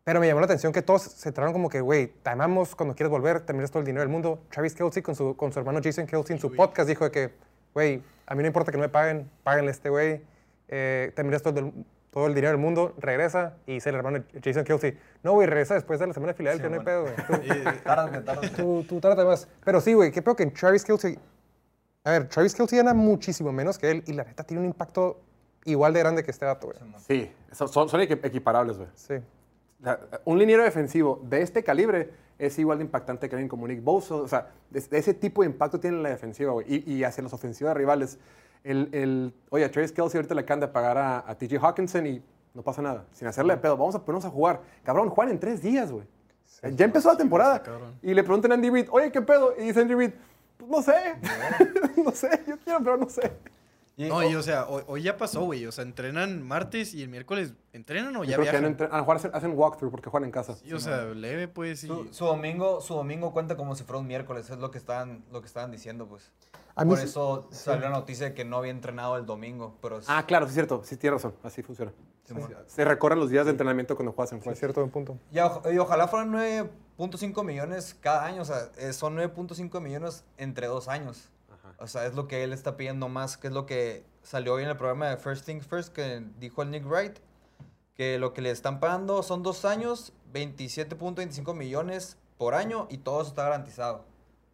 [0.05, 2.94] Pero me llamó la atención que todos se trataron como que, güey, te amamos cuando
[2.94, 4.42] quieres volver, te mereces todo el dinero del mundo.
[4.51, 7.35] Travis Kelsey con su, con su hermano Jason Kelsey en su podcast dijo de que,
[7.75, 10.23] güey, a mí no importa que no me paguen, páguenle a este güey.
[10.68, 11.73] Eh, te mereces todo el,
[12.11, 13.57] todo el dinero del mundo, regresa.
[13.66, 16.68] Y dice el hermano Jason Kelsey, no, güey, regresa después de la semana de Filadelfia,
[16.68, 17.14] no hay pedo, güey.
[18.57, 19.46] Tú- tú, tú trata más.
[19.64, 21.18] Pero sí, güey, qué peor que en Travis Kelsey.
[22.05, 25.20] A ver, Travis Kelsey gana muchísimo menos que él y la neta tiene un impacto
[25.64, 26.79] igual de grande que este dato, güey.
[27.07, 28.88] Sí, son, son- son equi- equiparables, güey.
[28.94, 29.14] Sí.
[30.25, 34.14] Un liniero defensivo de este calibre es igual de impactante que alguien como Nick Bosa.
[34.16, 36.66] O sea, de, de ese tipo de impacto tiene en la defensiva, güey.
[36.68, 38.18] Y, y hacia las ofensivas rivales.
[38.64, 42.07] El, el, oye, a Travis Kelsey ahorita le acaban de pagar a, a TJ Hawkinson
[42.07, 42.23] y
[42.55, 43.05] no pasa nada.
[43.12, 43.77] Sin hacerle de pedo.
[43.77, 44.61] Vamos a ponernos a jugar.
[44.85, 46.05] Cabrón, juegan en tres días, güey.
[46.75, 47.62] ya empezó la temporada.
[48.03, 49.55] Y le preguntan a Andy Reid, oye, ¿qué pedo?
[49.59, 50.11] Y dice Andy Reid,
[50.59, 51.14] pues no sé.
[52.05, 53.33] no sé, yo quiero, pero no sé.
[53.96, 55.66] No, y o sea, hoy, hoy ya pasó, güey.
[55.66, 58.64] O sea, entrenan martes y el miércoles entrenan o Yo ya creo que viajan.
[58.70, 60.55] entre- a lo mejor hacen, hacen walkthrough porque juegan en casa.
[60.55, 64.49] Sí, o sea, leve, pues, su domingo, su domingo cuenta como si fuera un miércoles,
[64.49, 66.31] es lo que estaban, lo que estaban diciendo, pues.
[66.76, 69.76] A mí Por sí- eso salió la noticia de que no había entrenado el domingo,
[69.83, 70.83] pero es- Ah, claro, sí es cierto.
[70.85, 71.35] Sí, tiene razón.
[71.42, 71.92] Así funciona.
[72.66, 74.59] Se recorren los días de entrenamiento cuando juegas en Es juez.
[74.59, 75.18] cierto, buen punto.
[75.33, 78.42] Y, oj- y ojalá fueran 9.5 millones cada año.
[78.42, 81.28] O sea, eh, son 9.5 millones entre dos años.
[81.78, 84.62] O sea, es lo que él está pidiendo más, que es lo que salió hoy
[84.64, 87.18] en el programa de First Things First, que dijo el Nick Wright,
[87.94, 93.20] que lo que le están pagando son dos años, 27.25 millones por año y todo
[93.22, 94.04] eso está garantizado.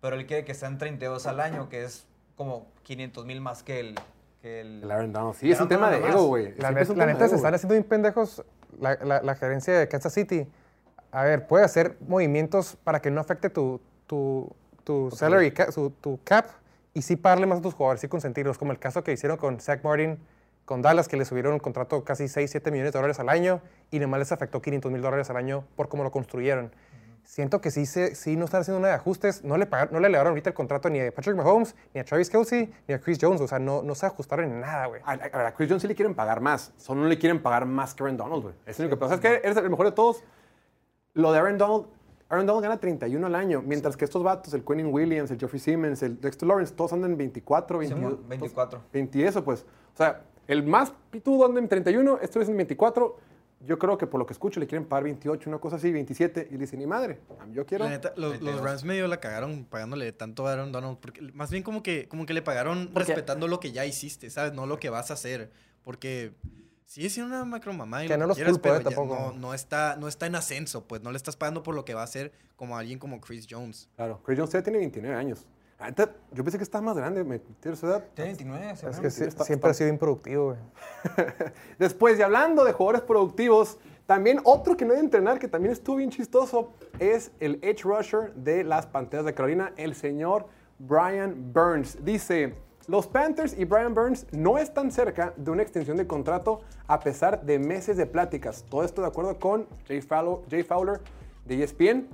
[0.01, 2.07] Pero él quiere que sean 32 al año, que es
[2.37, 3.95] como 500 mil más que el...
[4.43, 5.35] Que el El Aaron Donald.
[5.35, 6.55] Sí, es un tema de ego, güey.
[6.59, 8.45] La, neta se están haciendo bien pendejos
[8.79, 10.47] la, la- la gerencia de Kansas City.
[11.11, 14.55] A ver, puede hacer movimientos para que no afecte tu, tu,
[14.85, 16.47] tu salary, ca- su- tu cap,
[16.93, 19.59] y sí pagarle más a tus jugadores, sí consentirlos, como el caso que hicieron con
[19.61, 20.19] Zach Martin,
[20.67, 23.61] con Dallas, que le subieron un contrato casi 6, 7 millones de dólares al año,
[23.91, 26.71] y nomás les afectó 500 mil dólares al año por cómo lo construyeron.
[27.27, 30.01] Siento que sí, se, sí no están haciendo nada de ajustes, no le, pagaron, no
[30.01, 33.01] le elevaron ahorita el contrato ni a Patrick Mahomes, ni a Travis Kelsey, ni a
[33.01, 35.03] Chris Jones, o sea, no, no se ajustaron en nada, güey.
[35.05, 36.73] A, a- a ver, a Chris Jones sí le quieren pagar más.
[36.77, 38.55] Solo no le quieren pagar más que Aaron Donald, güey.
[38.65, 39.15] Es lo único que pasa.
[39.17, 40.23] Es que eres el mejor de todos.
[41.15, 41.87] Lo de Aaron Donald,
[42.29, 45.61] Aaron Donald gana 31 al año, mientras que estos vatos, el Quentin Williams, el Geoffrey
[45.61, 48.11] Simmons, el Dexter Lawrence, todos andan en 24, 22.
[48.11, 48.81] Simón, 24.
[48.93, 49.67] 20 y eso, pues.
[49.95, 53.17] O sea, el más pitudo anda en 31, estos es en 24.
[53.67, 56.49] Yo creo que por lo que escucho le quieren pagar 28, una cosa así, 27.
[56.51, 57.21] Y le dicen, ni madre,
[57.53, 57.85] yo quiero.
[57.85, 58.61] La neta, los, los 22.
[58.63, 60.99] Rams medio la cagaron pagándole tanto a Aaron Donald.
[61.01, 64.31] Porque más bien como que, como que le pagaron Porque- respetando lo que ya hiciste,
[64.31, 64.53] ¿sabes?
[64.53, 65.51] No lo que vas a hacer.
[65.83, 66.33] Porque
[66.85, 68.97] sigue siendo una macro mamá y Que lo no los quieras, culpo, eh, pero ya
[68.97, 69.33] tampoco.
[69.33, 71.95] no, no está, no está en ascenso, pues no le estás pagando por lo que
[71.95, 73.89] va a hacer como alguien como Chris Jones.
[73.97, 75.45] Claro, Chris Jones ya tiene 29 años.
[76.33, 78.05] Yo pensé que estaba más grande, me tiene su edad.
[78.15, 80.59] Tiene 29, Es que sí- está- siempre está- ha sido improductivo, güey.
[81.79, 85.97] Después, y hablando de jugadores productivos, también otro que no debe entrenar, que también estuvo
[85.97, 90.47] bien chistoso, es el edge rusher de las Panteras de Carolina, el señor
[90.79, 91.99] Brian Burns.
[92.05, 92.55] Dice,
[92.87, 97.43] los Panthers y Brian Burns no están cerca de una extensión de contrato a pesar
[97.45, 98.65] de meses de pláticas.
[98.71, 101.01] Todo esto de acuerdo con Jay Fowler, Jay Fowler
[101.45, 102.09] de ESPN.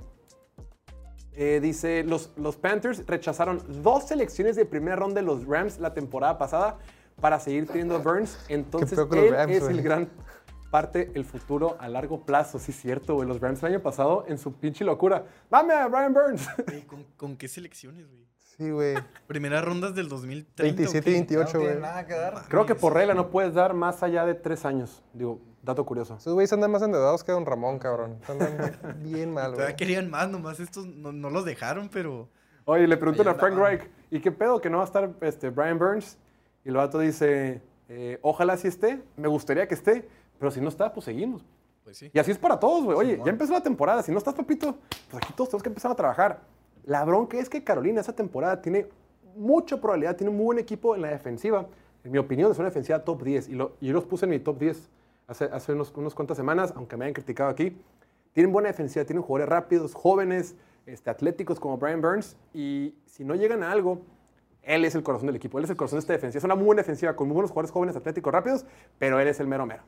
[1.35, 5.93] Eh, dice, los, los Panthers rechazaron dos selecciones de primera ronda de los Rams la
[5.93, 6.77] temporada pasada
[7.19, 8.37] para seguir teniendo a Burns.
[8.49, 9.77] Entonces, él Rams, es güey.
[9.77, 10.09] el gran
[10.69, 12.59] parte el futuro a largo plazo.
[12.59, 13.27] Sí, es cierto, güey.
[13.27, 15.25] Los Rams el año pasado, en su pinche locura.
[15.49, 16.47] ¡Dame a Brian Burns!
[16.87, 18.23] ¿con, con qué selecciones, güey?
[18.57, 18.95] Sí, güey.
[19.25, 20.63] Primeras rondas del 2030.
[20.63, 21.11] 27 y ¿o qué?
[21.11, 21.81] 28, no tiene güey.
[21.81, 22.43] nada que dar.
[22.47, 25.01] Creo que por regla no puedes dar más allá de tres años.
[25.13, 26.15] Digo, dato curioso.
[26.17, 28.19] Esos güeyes andan más endeudados que Don Ramón, cabrón.
[28.27, 29.75] Andan bien mal, güey.
[29.75, 32.27] querían más, nomás estos no, no los dejaron, pero...
[32.65, 33.57] Oye, le preguntan a Frank.
[33.57, 36.17] Reich, ¿y qué pedo que no va a estar este, Brian Burns?
[36.63, 40.07] Y el vato dice, eh, ojalá sí esté, me gustaría que esté,
[40.39, 41.43] pero si no está, pues seguimos.
[41.83, 42.09] Pues sí.
[42.13, 42.97] Y así es para todos, güey.
[42.97, 44.01] Oye, ya empezó la temporada.
[44.03, 44.77] Si no estás, papito,
[45.11, 46.39] pues aquí todos tenemos que empezar a trabajar.
[46.85, 48.87] La bronca es que Carolina esa temporada tiene
[49.35, 51.65] mucha probabilidad, tiene un muy buen equipo en la defensiva.
[52.05, 53.49] En mi opinión, es una defensiva top 10.
[53.49, 54.89] Y, lo- y yo los puse en mi top 10
[55.27, 57.77] hace, hace unos, unos cuantas semanas, aunque me hayan criticado aquí.
[58.33, 60.55] Tienen buena defensiva, tienen jugadores rápidos, jóvenes,
[60.85, 62.35] este, atléticos como Brian Burns.
[62.53, 64.01] Y si no llegan a algo,
[64.63, 65.57] él es el corazón del equipo.
[65.57, 66.39] Él es el corazón de esta defensiva.
[66.39, 68.65] Es una muy buena defensiva con muy buenos jugadores jóvenes, atléticos, rápidos,
[68.97, 69.83] pero él es el mero mero.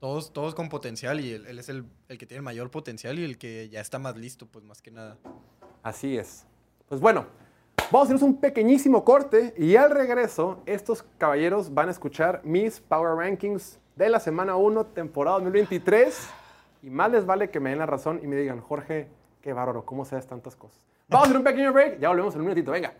[0.00, 3.18] Todos, todos con potencial y él, él es el, el que tiene el mayor potencial
[3.18, 5.18] y el que ya está más listo, pues más que nada.
[5.82, 6.46] Así es.
[6.88, 7.26] Pues bueno,
[7.90, 12.80] vamos a hacernos un pequeñísimo corte y al regreso estos caballeros van a escuchar mis
[12.80, 16.30] Power Rankings de la semana 1, temporada 2023.
[16.82, 19.08] Y más les vale que me den la razón y me digan, Jorge,
[19.40, 20.84] qué bárbaro, ¿cómo sabes tantas cosas?
[21.08, 22.92] Vamos a hacer un pequeño break, ya volvemos en un minutito, venga.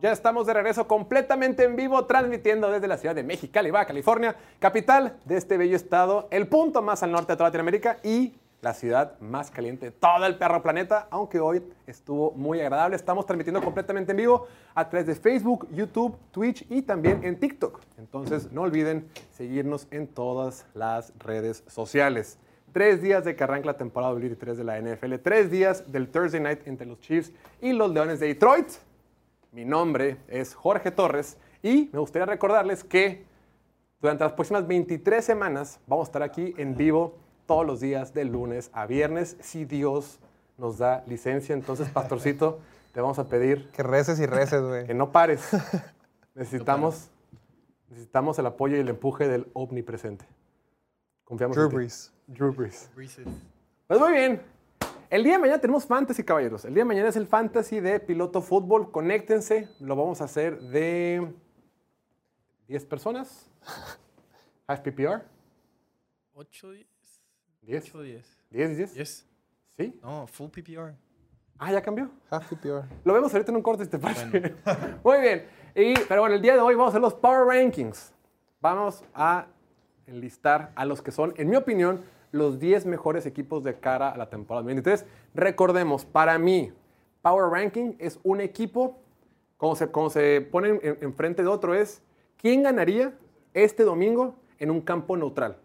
[0.00, 4.34] Ya estamos de regreso completamente en vivo, transmitiendo desde la ciudad de Mexicali, Baja California,
[4.58, 8.32] capital de este bello estado, el punto más al norte de toda Latinoamérica y
[8.62, 12.96] la ciudad más caliente de todo el perro planeta, aunque hoy estuvo muy agradable.
[12.96, 17.78] Estamos transmitiendo completamente en vivo a través de Facebook, YouTube, Twitch y también en TikTok.
[17.98, 22.38] Entonces no olviden seguirnos en todas las redes sociales.
[22.72, 26.40] Tres días de que arranca la temporada 2023 de la NFL, tres días del Thursday
[26.40, 28.68] Night entre los Chiefs y los Leones de Detroit.
[29.52, 33.28] Mi nombre es Jorge Torres y me gustaría recordarles que
[34.00, 38.24] Durante las próximas 23 semanas vamos a estar aquí en vivo todos los días de
[38.24, 40.20] lunes a viernes, si Dios
[40.56, 41.54] nos da licencia.
[41.54, 42.60] Entonces, pastorcito,
[42.92, 44.86] te vamos a pedir Que reces y reces, güey.
[44.86, 45.50] que no pares.
[46.34, 47.10] Necesitamos,
[47.90, 50.24] necesitamos el apoyo y el empuje del omnipresente.
[51.24, 51.76] Confiamos Drew en ti.
[51.76, 52.12] Brees.
[52.28, 52.88] Drew Brees.
[53.86, 54.40] Pues muy bien.
[55.10, 56.64] El día de mañana tenemos fantasy, caballeros.
[56.64, 58.92] El día de mañana es el fantasy de piloto fútbol.
[58.92, 59.68] Conéctense.
[59.80, 61.34] Lo vamos a hacer de
[62.68, 63.50] 10 personas.
[64.68, 65.24] Hash PPR.
[66.32, 66.86] 8, 10.
[67.62, 67.84] 10.
[67.86, 68.38] 8, 10.
[68.50, 68.94] 10, 10.
[68.94, 69.26] Yes.
[69.76, 69.98] Sí.
[70.00, 70.94] No, full PPR.
[71.58, 72.08] Ah, ya cambió.
[72.30, 72.84] Half PPR.
[73.04, 74.54] Lo vemos ahorita en un corte, si te parece.
[75.02, 75.44] Muy bien.
[75.74, 78.14] Y, pero bueno, el día de hoy vamos a hacer los Power Rankings.
[78.60, 79.48] Vamos a
[80.06, 84.16] enlistar a los que son, en mi opinión, los 10 mejores equipos de cara a
[84.16, 85.06] la temporada 2023.
[85.34, 86.72] Recordemos, para mí,
[87.22, 88.98] Power Ranking es un equipo,
[89.56, 92.02] como se, como se pone en- enfrente de otro, es
[92.36, 93.12] quién ganaría
[93.52, 95.56] este domingo en un campo neutral.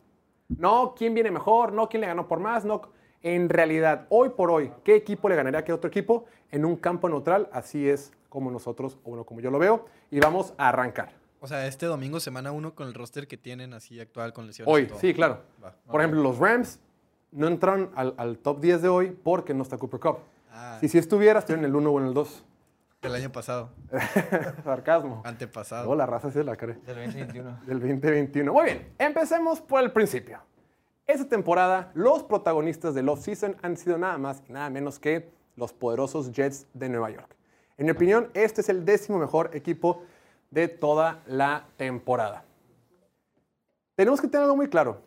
[0.47, 2.81] No quién viene mejor, no quién le ganó por más, no.
[3.21, 6.75] En realidad, hoy por hoy, ¿qué equipo le ganaría a qué otro equipo en un
[6.75, 7.49] campo neutral?
[7.51, 9.85] Así es como nosotros, o bueno, como yo lo veo.
[10.11, 11.13] Y vamos a arrancar.
[11.45, 14.73] O sea, este domingo, semana 1, con el roster que tienen así actual, con lesiones.
[14.73, 15.43] Hoy, sí, claro.
[15.63, 15.75] Va.
[15.85, 16.79] Por ejemplo, los Rams
[17.31, 20.17] no entraron al, al top 10 de hoy porque no está Cooper Cup.
[20.51, 22.43] Ah, Si sí estuviera, estaría en el 1 o en el 2.
[23.03, 23.69] del año pasado.
[24.63, 25.21] Sarcasmo.
[25.23, 25.83] Antepasado.
[25.83, 26.77] Luego la raza se la cree.
[26.85, 27.59] Del 2021.
[27.67, 28.51] del 2021.
[28.51, 30.39] Muy bien, empecemos por el principio.
[31.05, 35.71] Esta temporada, los protagonistas del off-season han sido nada más y nada menos que los
[35.73, 37.35] poderosos Jets de Nueva York.
[37.77, 40.01] En mi opinión, este es el décimo mejor equipo
[40.51, 42.43] de toda la temporada.
[43.95, 45.01] Tenemos que tener algo muy claro.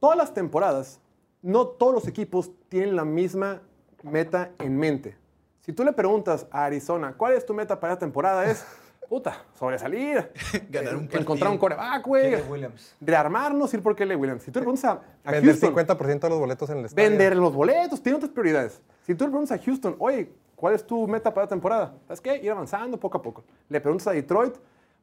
[0.00, 1.00] Todas las temporadas,
[1.42, 3.62] no todos los equipos tienen la misma
[4.02, 5.16] meta en mente.
[5.60, 8.44] Si tú le preguntas a Arizona, ¿cuál es tu meta para esta temporada?
[8.50, 8.64] Es,
[9.08, 10.32] puta, sobresalir,
[10.68, 11.78] Ganar un eh, encontrar un partido.
[11.78, 12.68] coreback, güey,
[13.00, 14.42] rearmarnos, ir por Kelly Williams.
[14.42, 17.08] Si tú le preguntas a, a Vender Houston, 50% de los boletos en el estadio.
[17.08, 18.80] vender los boletos, tiene otras prioridades.
[19.02, 21.94] Si tú le preguntas a Houston, oye, ¿cuál es tu meta para la temporada?
[22.08, 22.36] ¿Sabes qué?
[22.38, 23.44] Ir avanzando poco a poco.
[23.68, 24.56] Le preguntas a Detroit,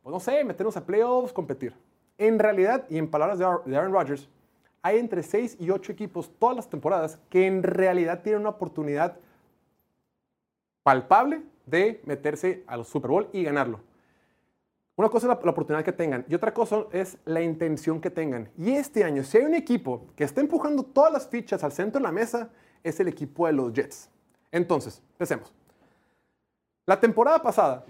[0.09, 1.73] pues no sé, meternos a playoffs, competir.
[2.17, 4.27] En realidad, y en palabras de Ar- de Aaron Rodgers,
[4.81, 9.17] hay entre 6 y 8 equipos todas las temporadas que en realidad tienen una oportunidad
[10.83, 13.81] palpable de meterse al Super Bowl y ganarlo.
[14.95, 18.09] Una cosa es la, la oportunidad que tengan y otra cosa es la intención que
[18.09, 18.49] tengan.
[18.57, 21.99] Y este año, si hay un equipo que está empujando todas las fichas al centro
[21.99, 22.49] de la mesa,
[22.83, 24.09] es el equipo de los Jets.
[24.51, 25.53] Entonces, empecemos.
[26.85, 27.85] La temporada pasada,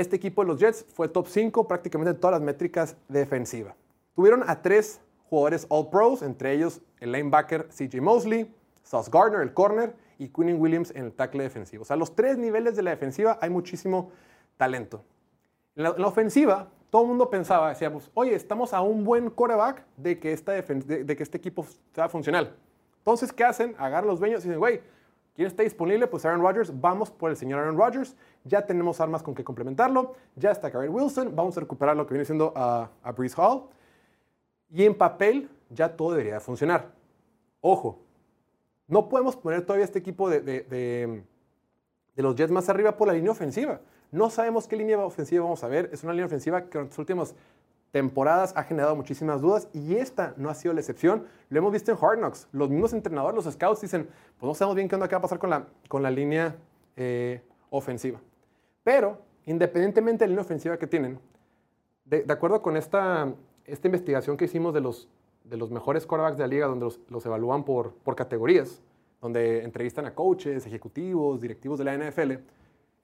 [0.00, 3.76] este equipo de los Jets fue top 5 prácticamente en todas las métricas defensiva.
[4.14, 9.54] Tuvieron a tres jugadores All Pros, entre ellos el linebacker CJ Mosley, Sauce Gardner, el
[9.54, 11.82] corner, y Quinn Williams en el tackle defensivo.
[11.82, 14.10] O sea, los tres niveles de la defensiva hay muchísimo
[14.56, 15.02] talento.
[15.76, 19.30] En la, en la ofensiva, todo el mundo pensaba, decíamos, oye, estamos a un buen
[19.30, 22.54] quarterback de que, de, de que este equipo sea funcional.
[22.98, 23.74] Entonces, ¿qué hacen?
[23.78, 24.80] Agarran los dueños y dicen, güey,
[25.34, 26.06] ¿quién está disponible?
[26.06, 30.14] Pues Aaron Rodgers, vamos por el señor Aaron Rodgers, ya tenemos armas con que complementarlo,
[30.36, 33.64] ya está Garrett Wilson, vamos a recuperar lo que viene siendo a, a Brees Hall,
[34.70, 36.92] y en papel ya todo debería de funcionar.
[37.60, 37.98] Ojo,
[38.86, 41.24] no podemos poner todavía este equipo de, de- de-
[42.22, 43.80] los Jets más arriba por la línea ofensiva.
[44.12, 45.88] No sabemos qué línea ofensiva vamos a ver.
[45.92, 47.34] Es una línea ofensiva que en las últimas
[47.90, 51.26] temporadas ha generado muchísimas dudas y esta no ha sido la excepción.
[51.48, 52.48] Lo hemos visto en Hard Knocks.
[52.52, 55.22] Los mismos entrenadores, los scouts dicen, pues no sabemos bien qué onda qué va a
[55.22, 56.56] pasar con la, con la línea
[56.96, 58.20] eh, ofensiva.
[58.84, 61.18] Pero, independientemente de la línea ofensiva que tienen,
[62.04, 63.32] de, de acuerdo con esta,
[63.64, 65.08] esta investigación que hicimos de los,
[65.44, 68.82] de los mejores quarterbacks de la liga, donde los, los evalúan por, por categorías,
[69.20, 72.32] donde entrevistan a coaches, ejecutivos, directivos de la NFL,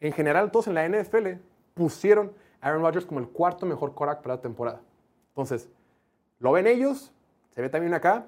[0.01, 1.39] en general todos en la NFL
[1.75, 4.81] pusieron Aaron Rodgers como el cuarto mejor quarterback para la temporada.
[5.29, 5.69] Entonces,
[6.39, 7.13] lo ven ellos,
[7.55, 8.27] se ve también acá,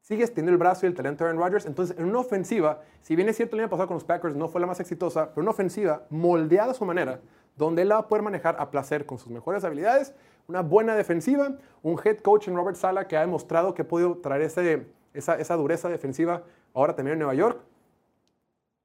[0.00, 1.66] sigues teniendo el brazo y el talento de Aaron Rodgers.
[1.66, 4.48] Entonces, en una ofensiva, si bien es cierto el año pasado con los Packers no
[4.48, 7.20] fue la más exitosa, pero una ofensiva moldeada a su manera,
[7.56, 10.14] donde él la va a poder manejar a placer con sus mejores habilidades,
[10.48, 14.16] una buena defensiva, un head coach en Robert Sala que ha demostrado que ha podido
[14.18, 16.42] traer esa, esa dureza defensiva
[16.74, 17.60] ahora también en Nueva York.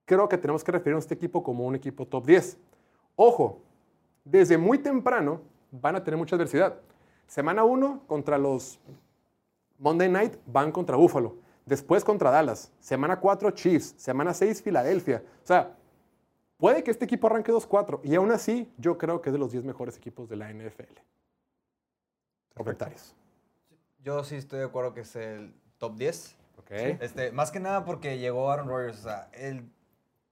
[0.05, 2.57] Creo que tenemos que referirnos a este equipo como un equipo top 10.
[3.15, 3.61] Ojo,
[4.29, 6.79] desde muy temprano van a tener mucha adversidad.
[7.27, 8.79] Semana 1 contra los
[9.77, 11.35] Monday Night van contra Buffalo.
[11.65, 12.71] Después contra Dallas.
[12.79, 13.95] Semana 4 Chiefs.
[13.97, 15.23] Semana 6 Filadelfia.
[15.43, 15.75] O sea,
[16.57, 17.99] puede que este equipo arranque 2-4.
[18.03, 20.99] Y aún así, yo creo que es de los 10 mejores equipos de la NFL.
[22.55, 23.15] Comentarios.
[24.03, 26.35] Yo sí estoy de acuerdo que es el top 10.
[26.59, 26.71] Ok.
[26.71, 28.99] Este, más que nada porque llegó Aaron Rodgers.
[28.99, 29.69] O sea, él,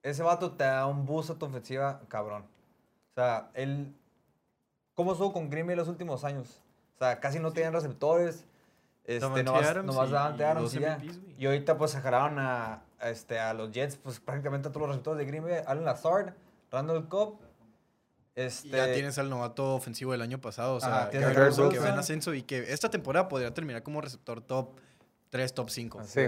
[0.02, 2.55] ese vato te da un boost a tu ofensiva, cabrón.
[3.16, 3.93] O sea, él.
[4.93, 6.61] ¿Cómo estuvo con Green Bay los últimos años?
[6.95, 8.45] O sea, casi no tenían receptores.
[9.05, 10.99] Este, nomás, Adams nomás y- Davante y Adams y ya.
[11.38, 14.89] Y ahorita pues sacaron a, a, este, a los Jets, pues prácticamente a todos los
[14.95, 15.61] receptores de Green Bay.
[15.66, 16.34] Alan Lazard,
[16.72, 17.38] Randall Cobb.
[18.36, 21.70] Este, Y ya tienes al novato ofensivo del año pasado, o sea, Ajá, Garrett Wilson,
[21.72, 24.72] que va en ascenso y que esta temporada podría terminar como receptor top
[25.30, 26.01] 3, top 5.
[26.05, 26.22] Sí.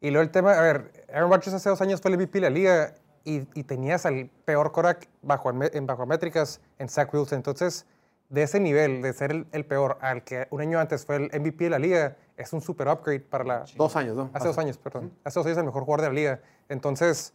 [0.00, 2.40] Y luego el tema, a ver, Aaron Rodgers hace dos años fue el MVP de
[2.40, 2.94] la liga
[3.24, 7.36] y, y tenías al peor Korak bajo, en bajo métricas en Zach Wilson.
[7.36, 7.86] Entonces,
[8.28, 11.40] de ese nivel, de ser el, el peor al que un año antes fue el
[11.40, 13.64] MVP de la liga, es un super upgrade para la...
[13.76, 14.30] Dos años, ¿no?
[14.32, 15.12] Hace dos años, perdón.
[15.24, 16.40] Hace dos años el mejor jugador de la liga.
[16.68, 17.34] Entonces,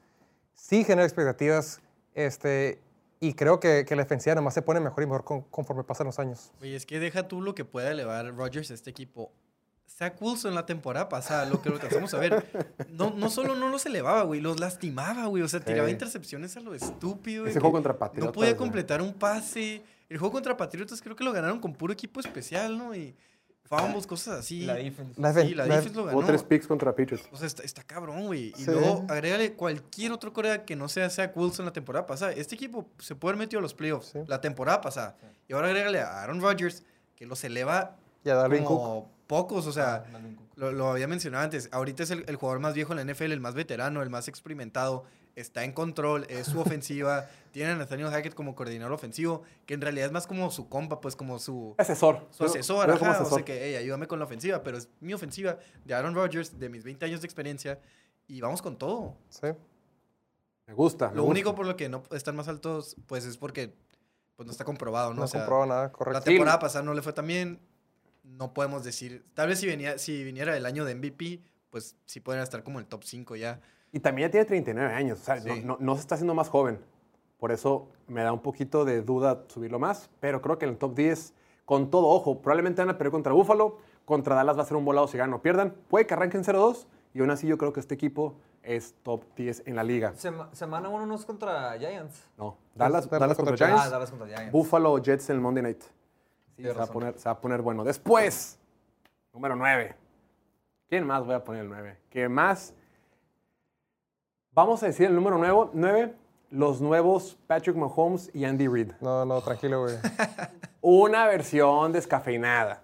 [0.54, 1.82] sí genera expectativas
[2.14, 2.82] este,
[3.20, 6.08] y creo que, que la defensiva nomás se pone mejor y mejor con- conforme pasan
[6.08, 6.52] los años.
[6.62, 9.32] Oye, es que deja tú lo que pueda elevar Rodgers a este equipo.
[9.88, 12.46] Zach Wilson la temporada pasada, lo que lo alcanzamos a ver,
[12.92, 15.42] no, no solo no los elevaba, güey, los lastimaba, güey.
[15.44, 15.94] O sea, tiraba Sí.
[15.94, 17.44] intercepciones a lo estúpido.
[17.44, 18.58] güey, Ese juego contra Patriotas, No podía güey.
[18.58, 19.82] completar un pase.
[20.10, 22.94] El juego contra Patriotas creo que lo ganaron con puro equipo especial, ¿no?
[22.94, 23.16] Y
[23.64, 24.62] fumbles, cosas así.
[24.66, 25.20] la defense.
[25.20, 26.18] La, Sí, la la- defense lo ganó.
[26.20, 27.28] Hubo tres picks contra Patriots.
[27.32, 28.50] O sea, está, está cabrón, güey.
[28.58, 28.72] Y Sí.
[28.72, 32.32] luego agrégale cualquier otro corea que no sea Zach Wilson la temporada pasada.
[32.34, 34.20] Este equipo se puede haber metido a los playoffs Sí.
[34.28, 35.16] la temporada pasada.
[35.48, 36.84] Y ahora agrégale a Aaron Rodgers,
[37.16, 39.08] que los eleva y a Dalvin Cook.
[39.28, 39.68] Pocos.
[39.68, 40.06] O sea,
[40.56, 41.70] lo, lo había mencionado antes.
[41.72, 44.28] Ahorita es el, el jugador más viejo en la NFL, el más veterano, el más
[44.28, 45.06] experimentado.
[45.36, 47.28] Está en control, es su ofensiva.
[47.52, 51.02] Tiene a Nathaniel Hackett como coordinador ofensivo, que en realidad es más como su compa,
[51.02, 52.28] pues como su, Asesor.
[52.32, 53.34] su asesor, ajá, o asesor.
[53.40, 56.70] sea que, hey, ayúdame con la ofensiva, pero es mi ofensiva de Aaron Rodgers, de
[56.70, 57.80] mis 20 años de experiencia,
[58.28, 59.16] y vamos con todo.
[59.30, 59.48] Sí.
[60.68, 61.10] Me gusta.
[61.10, 61.32] me Lo gusta.
[61.32, 63.74] único por lo que no están más altos, pues es porque
[64.36, 65.18] pues, no está comprobado, ¿no?
[65.20, 66.22] No, O sea, comprobó nada, la correcto.
[66.24, 67.60] temporada pasada no le fue tan bien,
[68.26, 72.20] no podemos decir, tal vez si, venía, si viniera el año de MVP, pues sí
[72.20, 73.62] podrían estar como el top 5 ya.
[73.92, 75.48] Y también ya tiene 39 años, o sea, Sí.
[75.50, 76.80] no, no- no se está haciendo más joven.
[77.40, 80.78] Por eso me da un poquito de duda subirlo más, pero creo que en el
[80.78, 81.34] top 10,
[81.66, 84.86] con todo ojo, probablemente van a perder contra Buffalo, contra Dallas va a ser un
[84.86, 85.74] volado si ganan o pierdan.
[85.90, 89.64] Puede que arranquen 0-2 y aún así yo creo que este equipo es top 10
[89.66, 90.14] en la liga.
[90.16, 92.24] Sema- semana 1 no es contra Giants.
[92.38, 94.52] No, Dallas, Dallas Dallas contra contra Ah, Giants, Dallas contra Giants.
[94.52, 95.84] Buffalo Jets en el Monday Night.
[96.56, 97.84] Sí, se, va a poner, se va a poner bueno.
[97.84, 98.58] Después,
[99.34, 99.96] número 9.
[100.88, 101.98] ¿Quién más voy a poner el 9?
[102.10, 102.74] ¿Qué más?
[104.52, 105.38] Vamos a decir el número
[105.74, 106.16] 9,
[106.52, 108.94] los nuevos Patrick Mahomes y Andy Reid.
[109.02, 109.96] No, no, tranquilo, güey.
[110.82, 112.82] Una versión descafeinada.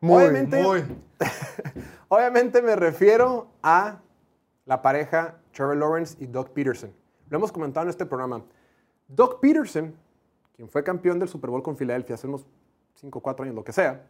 [0.00, 0.62] Muy, obviamente,
[2.08, 4.02] obviamente me refiero a
[4.66, 6.92] la pareja Trevor Lawrence y Doug Peterson.
[7.30, 8.44] Lo hemos comentado en este programa.
[9.08, 9.94] Doug Peterson,
[10.54, 12.44] quien fue campeón del Super Bowl con Filadelfia hace unos
[12.94, 14.06] 5 o 4 años, lo que sea,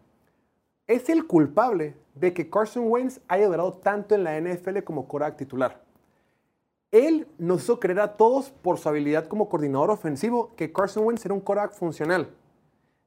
[0.87, 5.39] es el culpable de que Carson Wentz haya durado tanto en la NFL como quarterback
[5.39, 5.82] titular.
[6.91, 11.24] Él nos hizo creer a todos por su habilidad como coordinador ofensivo que Carson Wentz
[11.24, 12.28] era un quarterback funcional.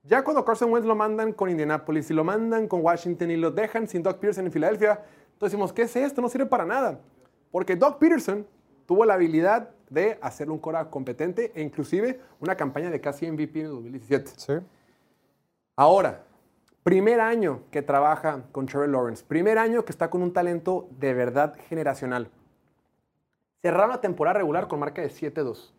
[0.03, 3.51] Ya cuando Carson Wentz lo mandan con Indianapolis y lo mandan con Washington y lo
[3.51, 5.03] dejan sin Doug Peterson en Filadelfia,
[5.34, 6.21] entonces decimos, ¿qué es esto?
[6.21, 6.99] No sirve para nada.
[7.51, 8.45] Porque Doug Peterson
[8.86, 13.59] tuvo la habilidad de hacer un quarterback competente e inclusive una campaña de casi MVP
[13.59, 14.32] en el 2017.
[14.36, 14.53] Sí.
[15.80, 16.23] Ahora,
[16.82, 21.13] primer año que trabaja con Trevor Lawrence, primer año que está con un talento de
[21.13, 22.32] verdad generacional.
[23.61, 25.71] Cerraron la temporada regular con marca de 7-2.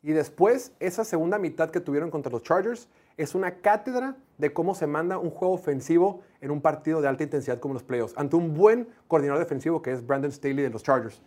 [0.00, 2.88] Y después, esa segunda mitad que tuvieron contra los Chargers
[3.18, 7.24] es una cátedra de cómo se manda un juego ofensivo en un partido de alta
[7.24, 10.82] intensidad como los playoffs, ante un buen coordinador defensivo que es Brandon Staley de los
[10.82, 11.20] Chargers.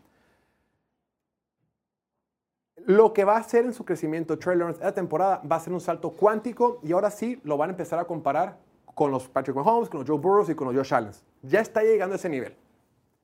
[2.85, 5.73] Lo que va a hacer en su crecimiento Trey Lawrence esta temporada va a ser
[5.73, 8.59] un salto cuántico y ahora sí lo van a empezar a comparar
[8.93, 11.11] con los Patrick Mahomes, con los Joe Burrows y con los Josh Allen.
[11.41, 12.55] Ya está llegando a ese nivel.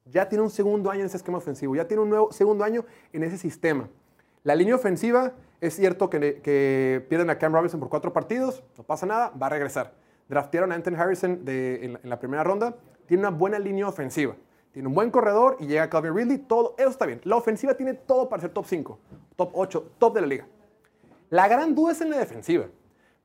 [0.05, 2.86] Ya tiene un segundo año en ese esquema ofensivo, ya tiene un nuevo segundo año
[3.14, 3.88] en ese sistema.
[4.43, 9.05] La línea ofensiva, es cierto que, pierden a Cam Robinson por cuatro partidos, no pasa
[9.05, 9.93] nada, va a regresar.
[10.28, 13.88] Draftearon a Anthony Harrison de- en, la, en la primera ronda, tiene una buena línea
[13.88, 14.36] ofensiva.
[14.72, 17.22] Tiene un buen corredor y llega Calvin Ridley, todo, eso está bien.
[17.26, 18.99] La ofensiva tiene todo para ser top 5,
[19.42, 20.48] top 8, top de la liga.
[21.32, 22.68] La gran duda es en la defensiva.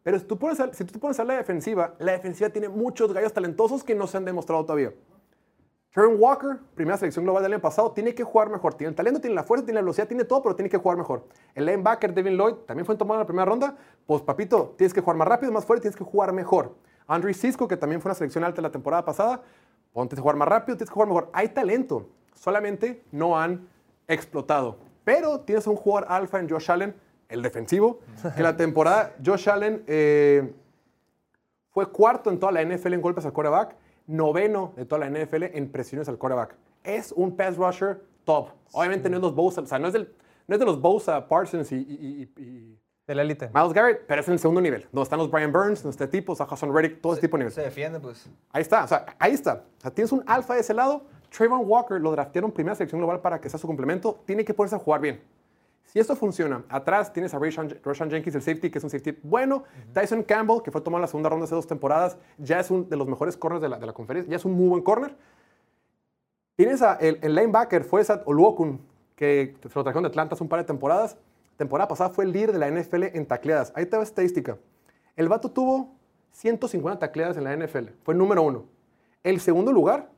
[0.03, 3.12] Pero si tú pones a, si tú pones a la defensiva, la defensiva tiene muchos
[3.12, 4.95] gallos talentosos que no se han demostrado todavía.
[5.93, 8.75] Trevor Walker, primera selección global del año pasado, tiene que jugar mejor.
[8.75, 10.97] Tiene el talento, tiene la fuerza, tiene la velocidad, tiene todo, pero tiene que jugar
[10.97, 11.27] mejor.
[11.55, 13.77] El linebacker Devin Lloyd también fue tomado en la primera ronda.
[14.07, 16.77] Pues, papito, tienes que jugar más rápido, más fuerte, tienes que jugar mejor.
[17.07, 19.43] Andrew Cisco, que también fue una selección alta la temporada pasada,
[19.93, 21.31] ponte a jugar más rápido, tienes que jugar mejor.
[21.33, 23.69] Hay talento, solamente no han
[24.07, 24.86] explotado.
[25.07, 26.93] Pero tienes un jugador alfa en Josh Allen,
[27.29, 28.01] el defensivo,
[28.37, 30.53] que la temporada Josh Allen eh,
[31.71, 33.77] fue cuarto en toda la NFL en golpes al quarterback,
[34.09, 36.57] noveno de toda la NFL en presiones al quarterback.
[36.83, 38.49] Es un pass rusher top.
[38.73, 40.13] Obviamente no es los Bosa, o sea, no es, del-
[40.49, 43.49] no es de los Bosa, Parsons y, y- y- y De la élite.
[43.55, 46.09] Miles Garrett, pero es en el segundo nivel, donde están los Brian Burns, donde este
[46.09, 47.53] tipo, o sea, Hassan Reddick, todo ese tipo de nivel.
[47.53, 48.29] Se defiende, pues.
[48.51, 49.63] Ahí está, o sea, ahí está.
[49.79, 51.05] O sea, tienes un alfa de ese lado.
[51.31, 54.20] Trayvon Walker lo draftearon primera selección global para que sea su complemento.
[54.24, 55.20] Tiene que ponerse a jugar bien.
[55.85, 59.64] Si esto funciona, atrás tienes a Rashan Jenkins, el safety, que es un safety bueno.
[59.93, 62.85] Tyson Campbell, que fue tomado en la segunda ronda hace dos temporadas, ya es uno
[62.85, 64.31] de los mejores corners de la, de la conferencia.
[64.31, 65.16] Ya es un muy buen corner.
[66.57, 68.81] Tienes a el, el linebacker, fue Sat Oluokun,
[69.14, 71.16] que se lo trajeron de Atlanta hace un par de temporadas.
[71.57, 73.72] Temporada pasada fue el líder de la NFL en tacleadas.
[73.74, 74.59] Ahí te va estadística.
[75.14, 75.95] El vato tuvo
[76.33, 77.89] 150 tacleadas en la NFL.
[78.03, 78.64] Fue el número uno.
[79.22, 80.11] El segundo lugar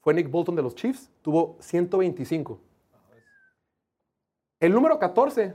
[0.00, 1.10] fue Nick Bolton de los Chiefs.
[1.22, 2.58] Tuvo 125.
[4.60, 5.54] El número 14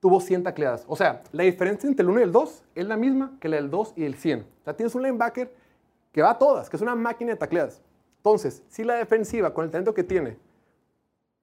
[0.00, 0.84] tuvo 100 tacleadas.
[0.88, 3.56] O sea, la diferencia entre el 1 y el 2 es la misma que la
[3.56, 4.40] del 2 y el 100.
[4.40, 5.54] O sea, tienes un linebacker
[6.12, 7.80] que va a todas, que es una máquina de tacleadas.
[8.16, 10.36] Entonces, si la defensiva, con el talento que tiene,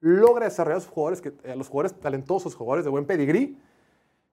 [0.00, 3.58] logra desarrollar a sus jugadores, que, a los jugadores talentosos, jugadores de buen pedigrí,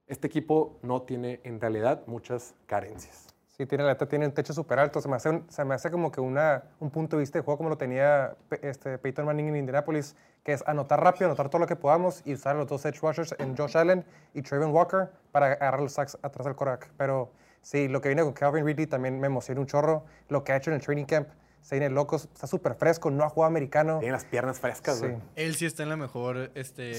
[0.06, 3.27] este equipo no tiene en realidad muchas carencias.
[3.58, 5.02] Sí, tiene, la tiene un techo súper alto.
[5.02, 7.58] Se me, hace se me hace como que una, un punto de vista de juego
[7.58, 11.66] como lo tenía este, Peyton Manning en Indianapolis, que es anotar rápido, anotar todo lo
[11.66, 14.06] que podamos y usar los dos edge rushers en Josh Allen
[14.36, 16.92] y Trayvon Walker para agarrar los sacks atrás del coreback.
[16.98, 17.32] Pero
[17.64, 20.06] sí, lo que viene con Calvin Ridley también me emociona un chorro.
[20.30, 21.28] Lo que ha hecho en el training camp,
[21.68, 24.00] se viene locos, está súper fresco, no ha jugado americano.
[24.00, 25.06] Tiene las piernas frescas, Sí.
[25.06, 25.18] güey.
[25.36, 26.50] Él sí está en la mejor.
[26.56, 26.94] Este.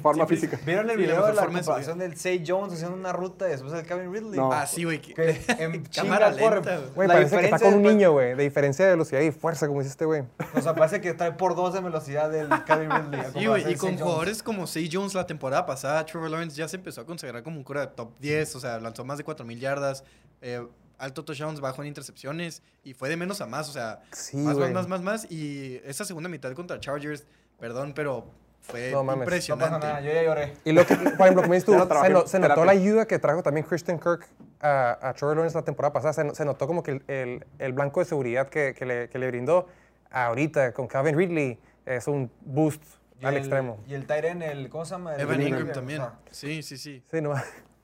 [0.00, 0.60] Forma física.
[0.64, 4.12] ¿Vieron el video de la comparación del Say Jones haciendo una ruta después del Calvin
[4.12, 4.38] Ridley?
[4.38, 4.52] No.
[4.52, 5.02] Ah, sí, güey.
[5.58, 7.08] en Cámara lenta, güey.
[7.08, 9.90] Parece que está con un niño, güey, de diferencia de velocidad y fuerza, como dice
[9.90, 10.22] este güey.
[10.54, 13.22] O sea, parece que trae por dos de velocidad del Calvin Ridley.
[13.32, 16.76] Sí, güey, y con jugadores como Say Jones la temporada pasada, Trevor Lawrence ya se
[16.76, 19.58] empezó a consagrar como un cura de top 10, o sea, lanzó más de 4.000
[19.58, 20.04] yardas,
[20.42, 20.64] eh,
[21.04, 24.56] alto touchdowns, bajo en intercepciones, y fue de menos a más, o sea, Sí, más,
[24.56, 27.24] más, más, más, más, y esa segunda mitad contra Chargers,
[27.60, 28.26] perdón, pero
[28.60, 29.18] fue No mames.
[29.18, 29.74] No impresionante.
[29.76, 30.54] pasa nada, yo ya lloré.
[30.64, 33.06] Y lo que, por ejemplo, como dices tú, se, trabajé no- se notó la ayuda
[33.06, 34.26] que trajo también Christian Kirk
[34.60, 36.14] a, a Trevor Lawrence la temporada pasada.
[36.14, 39.08] Se, no- se notó como que el, el- el blanco de seguridad que, que le,
[39.10, 39.68] que le brindó
[40.10, 42.82] ahorita con Calvin Ridley es un boost
[43.20, 43.78] Y al el- extremo.
[43.86, 45.14] Y el Tyren, el, ¿cómo se llama?
[45.14, 46.14] El Evan Ingram, Ingram también, ajá.
[46.30, 47.02] sí, sí, sí.
[47.10, 47.34] Sí, no,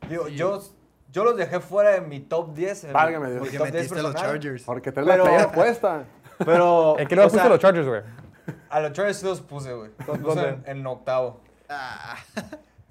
[0.09, 0.63] Digo, yo,
[1.11, 2.85] yo los dejé fuera de mi top 10.
[2.85, 3.41] en Válgame mi Dios.
[3.43, 4.63] Porque top 10 metiste a los personal, Chargers.
[4.65, 6.05] Porque traes la Pero- playera puesta.
[6.45, 6.97] Pero.
[6.99, 8.03] el que no o sea, los Chargers, güey.
[8.71, 9.91] A los Chargers sí los puse, güey.
[10.07, 10.71] Los puse ¿Dónde?
[10.71, 11.41] en, en octavo.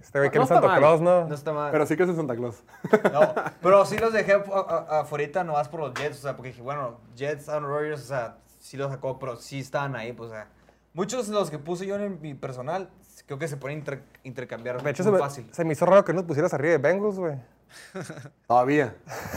[0.01, 0.80] Este güey que No es está Santa mal.
[0.80, 1.28] Claus, ¿no?
[1.28, 1.72] No está mal.
[1.72, 2.63] Pero sí que es en Santa Claus.
[3.11, 6.49] No, pero sí los dejé a- a- afuera nomás por los Jets, o sea, porque
[6.49, 10.30] dije, bueno, Jets, Aaron Rodgers, o sea, sí los sacó, pero sí estaban ahí, pues,
[10.32, 10.47] o sea.
[10.93, 12.89] Muchos de los que puse yo en mi personal,
[13.28, 15.49] creo que se pueden inter- intercambiar De hecho, muy se me, fácil.
[15.53, 17.36] se me hizo raro que no los pusieras arriba de Bengals, güey.
[18.47, 18.95] Todavía.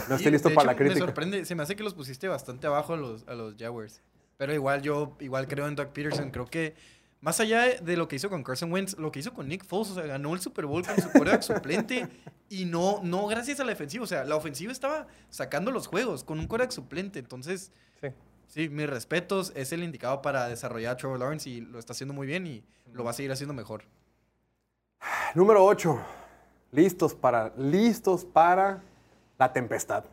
[0.09, 1.05] No estoy listo de para la hecho, Me crítica.
[1.05, 4.01] sorprende, se me hace que los pusiste bastante abajo a los, a los Jaguars.
[4.37, 6.31] Pero igual yo igual creo en Doug Peterson.
[6.31, 6.75] Creo que
[7.21, 9.91] más allá de lo que hizo con Carson Wentz, lo que hizo con Nick Foles,
[9.91, 12.07] o sea, ganó el Super Bowl con su quarterback suplente
[12.49, 14.03] y no, no gracias a la defensiva.
[14.03, 17.19] O sea, la ofensiva estaba sacando los juegos con un quarterback suplente.
[17.19, 17.71] Entonces,
[18.01, 18.09] Sí.
[18.47, 19.53] sí, mis respetos.
[19.55, 22.63] Es el indicado para desarrollar a Trevor Lawrence y lo está haciendo muy bien y
[22.91, 23.85] lo va a seguir haciendo mejor.
[25.35, 25.99] Número 8.
[26.73, 28.81] Listos para, listos para
[29.37, 30.03] la tempestad.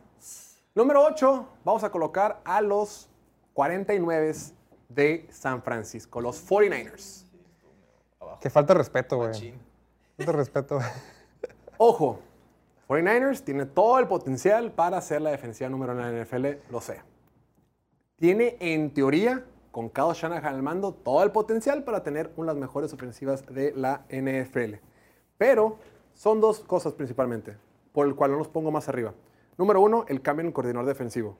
[0.75, 1.47] Número 8.
[1.65, 3.09] Vamos a colocar a los
[3.53, 4.33] 49
[4.89, 7.25] de San Francisco, los 49ers.
[8.39, 9.53] Que falta de respeto, güey.
[10.17, 10.79] Falta de respeto.
[11.77, 12.19] Ojo,
[12.87, 16.79] 49ers tiene todo el potencial para ser la defensiva número uno en la NFL, lo
[16.79, 17.01] sé.
[18.17, 22.59] Tiene, en teoría, con Kyle Shanahan al mando, todo el potencial para tener una de
[22.59, 24.75] las mejores ofensivas de la NFL.
[25.37, 25.79] Pero
[26.13, 27.57] son dos cosas principalmente,
[27.91, 29.13] por el cual no los pongo más arriba.
[29.57, 31.37] Número uno, el cambio en el coordinador defensivo.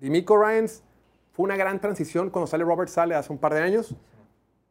[0.00, 0.82] Dimico Ryans
[1.32, 3.94] fue una gran transición cuando sale Robert Sale hace un par de años.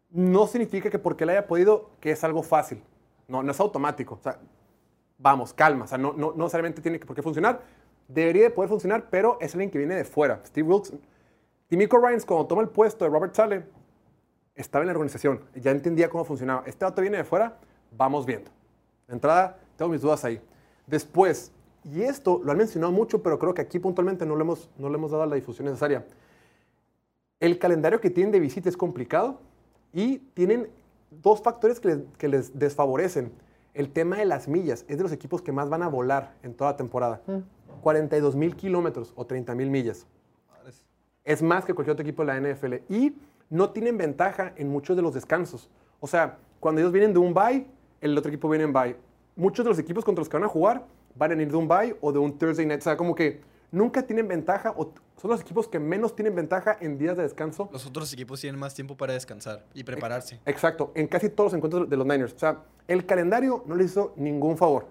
[0.09, 2.83] No significa que porque él haya podido, que es algo fácil.
[3.27, 4.15] No, no es automático.
[4.15, 4.39] O sea,
[5.17, 5.85] vamos, calma.
[5.85, 7.61] O sea, no, no, no necesariamente tiene por qué funcionar.
[8.07, 10.41] Debería de poder funcionar, pero es alguien que viene de fuera.
[10.45, 10.93] Steve Wilkes.
[11.69, 13.65] Dimico Ryans, cuando toma el puesto de Robert Sale,
[14.55, 15.41] estaba en la organización.
[15.55, 16.63] Ya entendía cómo funcionaba.
[16.65, 17.59] Este dato viene de fuera,
[17.91, 18.49] vamos viendo.
[19.09, 20.39] De entrada, tengo mis dudas ahí.
[20.85, 21.51] Después,
[21.83, 24.87] y esto lo han mencionado mucho, pero creo que aquí puntualmente no le hemos, no
[24.87, 26.05] le hemos dado la difusión necesaria.
[27.39, 29.39] El calendario que tienen de visita es complicado
[29.91, 30.69] y tienen
[31.09, 33.31] dos factores que les, que les desfavorecen.
[33.73, 36.53] El tema de las millas es de los equipos que más van a volar en
[36.53, 37.21] toda la temporada.
[37.81, 40.05] 42 mil kilómetros o 30 mil millas.
[41.23, 42.75] Es más que cualquier otro equipo de la NFL.
[42.89, 43.15] Y
[43.49, 45.67] no tienen ventaja en muchos de los descansos.
[45.99, 47.65] O sea, cuando ellos vienen de un bye,
[48.01, 48.95] el otro equipo viene en bye.
[49.35, 50.85] Muchos de los equipos contra los que van a jugar
[51.15, 52.81] van a venir de un bye o de un Thursday night.
[52.81, 53.41] O sea, como que
[53.71, 57.69] nunca tienen ventaja o son los equipos que menos tienen ventaja en días de descanso.
[57.73, 60.39] Los otros equipos tienen más tiempo para descansar y prepararse.
[60.45, 62.33] Exacto, en casi todos los encuentros de los Niners.
[62.33, 64.87] O sea, el calendario no les hizo ningún favor.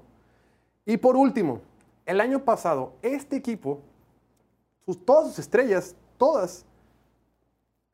[0.84, 1.62] Y por último,
[2.04, 3.80] el año pasado, este equipo,
[4.84, 6.66] sus, todas sus estrellas, todas,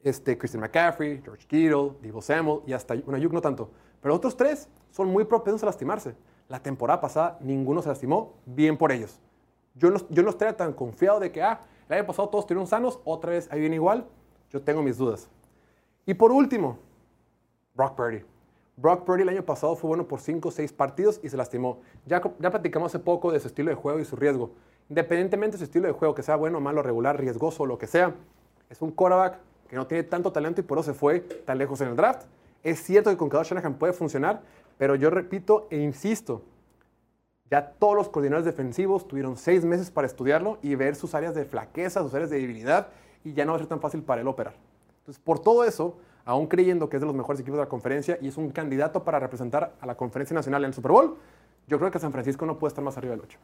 [0.00, 3.70] este, Christian McCaffrey, George Kittle, Divo Samuel y hasta una Ayuk no tanto,
[4.04, 6.14] pero otros tres son muy propensos a lastimarse.
[6.50, 9.18] La temporada pasada ninguno se lastimó, bien por ellos.
[9.74, 12.66] Yo no, yo no estaría tan confiado de que, ah, el año pasado todos estuvieron
[12.66, 14.06] sanos, otra vez ahí viene igual.
[14.50, 15.30] Yo tengo mis dudas.
[16.04, 16.76] Y por último,
[17.74, 18.22] Brock Purdy.
[18.76, 21.78] Brock Purdy el año pasado fue bueno por 5 o 6 partidos y se lastimó.
[22.04, 24.50] Ya, ya platicamos hace poco de su estilo de juego y su riesgo.
[24.90, 28.14] Independientemente de su estilo de juego, que sea bueno, malo, regular, riesgoso lo que sea,
[28.68, 31.80] es un quarterback que no tiene tanto talento y por eso se fue tan lejos
[31.80, 32.26] en el draft.
[32.64, 34.42] Es cierto que con Kyle Shanahan puede funcionar,
[34.78, 36.42] pero yo repito e insisto,
[37.50, 41.44] ya todos los coordinadores defensivos tuvieron seis meses para estudiarlo y ver sus áreas de
[41.44, 42.88] flaqueza, sus áreas de debilidad,
[43.22, 44.54] y ya no va a ser tan fácil para él operar.
[45.00, 48.18] Entonces, por todo eso, aún creyendo que es de los mejores equipos de la conferencia
[48.20, 51.18] y es un candidato para representar a la conferencia nacional en el Super Bowl,
[51.66, 53.38] yo creo que San Francisco no puede estar más arriba del 8.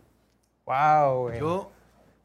[0.65, 1.39] Wow, güey.
[1.39, 1.71] Yo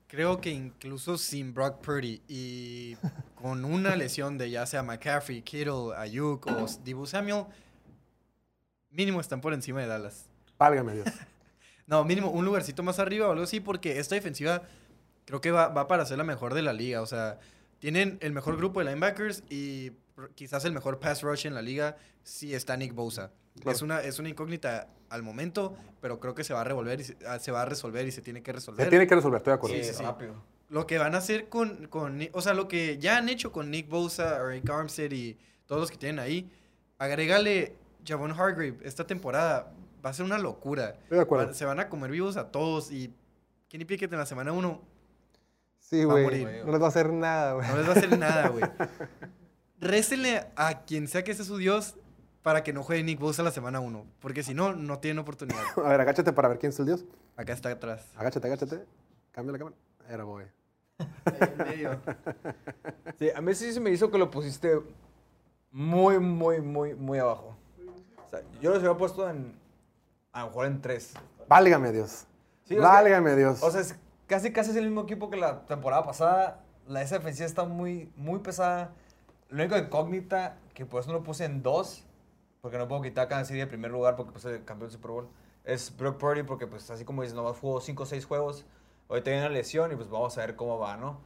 [0.07, 2.95] creo que incluso sin Brock Purdy y
[3.35, 7.45] con una lesión de ya sea McCaffrey, Kittle, Ayuk o Dibu Samuel,
[8.89, 10.29] mínimo están por encima de Dallas.
[10.57, 11.07] Válgame Dios.
[11.87, 14.63] No, mínimo un lugarcito más arriba o algo así, porque esta defensiva
[15.25, 17.03] creo que va, va para ser la mejor de la liga.
[17.03, 17.37] O sea,
[17.77, 19.91] tienen el mejor grupo de linebackers y
[20.33, 23.31] quizás el mejor pass rush en la liga si está Nick Bosa.
[23.61, 23.71] Claro.
[23.75, 27.03] Es, una, es una incógnita al momento, pero creo que se va a revolver y
[27.05, 28.85] se, ah, se va a resolver y se tiene que resolver.
[28.85, 29.75] Se tiene que resolver, estoy de acuerdo.
[29.77, 30.03] Sí, sí, sí.
[30.03, 30.33] rápido.
[30.69, 33.69] Lo que van a hacer con, con o sea, lo que ya han hecho con
[33.71, 35.37] Nick Bosa, Eric Armstead y
[35.67, 36.49] todos los que tienen ahí,
[36.97, 37.75] agrégale
[38.05, 39.71] Javon Hargrave esta temporada,
[40.05, 40.89] va a ser una locura.
[41.03, 41.47] Estoy de acuerdo.
[41.47, 43.13] Va- Se van a comer vivos a todos y
[43.69, 44.81] Kenny Pickett en la semana 1
[45.79, 46.23] Sí, Va a güey.
[46.23, 46.63] morir.
[46.65, 47.67] No les va a hacer nada, güey.
[47.67, 48.63] no les va a hacer nada, güey.
[49.79, 51.95] Récenle a quien sea que sea su Dios
[52.45, 55.63] para que no juegue Nick Bosa la semana 1, porque si no, no tienen oportunidad.
[55.83, 57.03] A ver, agáchate para ver quién es el Dios.
[57.35, 58.05] Acá está atrás.
[58.15, 58.85] Agáchate, agáchate.
[59.31, 59.75] Cambia la cámara.
[60.07, 60.25] Era
[61.65, 61.99] medio.
[63.17, 64.79] Sí, a mí sí se me hizo que lo pusiste
[65.71, 67.55] muy, muy, muy, muy abajo.
[68.23, 69.57] O sea, yo los había puesto en,
[70.31, 71.13] a lo mejor en tres.
[71.47, 72.27] Válgame Dios.
[72.65, 73.63] Sí, sea, Válgame Dios.
[73.63, 73.95] O sea, es
[74.27, 76.63] casi, casi es el mismo equipo que la temporada pasada.
[76.85, 78.93] La esa defensiva está muy, muy pesada.
[79.49, 82.05] Lo único incógnita, que por eso no lo puse en dos,
[82.65, 84.89] porque no puedo quitar a Kansas City de primer lugar porque pues el campeón del
[84.89, 85.27] Super Bowl,
[85.65, 88.65] es Brock Purdy, porque pues así como dices, nomás jugó 5 o 6 juegos.
[89.07, 91.19] Ahorita viene una lesión y pues vamos a ver cómo va, ¿no?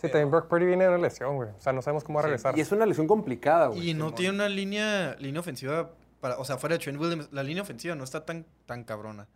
[0.00, 1.48] Sí, también Brock Purdy viene de una lesión, güey.
[1.48, 2.56] O sea, no sabemos cómo va a regresar.
[2.56, 3.90] y es una lesión complicada, güey.
[3.90, 5.90] Y no tiene una línea, línea ofensiva,
[6.20, 9.26] para, o sea, fuera de Trent Williams, la línea ofensiva no está tan, tan cabrona.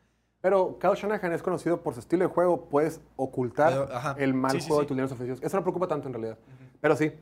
[0.40, 2.66] Pero Kyle Shanahan es conocido por su estilo de juego.
[2.66, 4.84] Puedes ocultar Pero, el mal Sí, sí, juego sí.
[4.84, 5.42] de tus líneas ofensivas.
[5.42, 6.38] Eso no preocupa tanto en realidad.
[6.80, 7.12] Pero sí.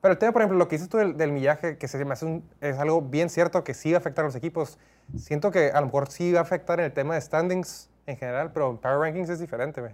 [0.00, 2.12] Pero el tema, por ejemplo, lo que dices tú del, del millaje, que se me
[2.12, 4.78] hace un- es algo bien cierto que sí va a afectar a los equipos.
[5.16, 8.16] Siento que a lo mejor sí va a afectar en el tema de standings en
[8.16, 9.92] general, pero en Power Rankings es diferente, güey.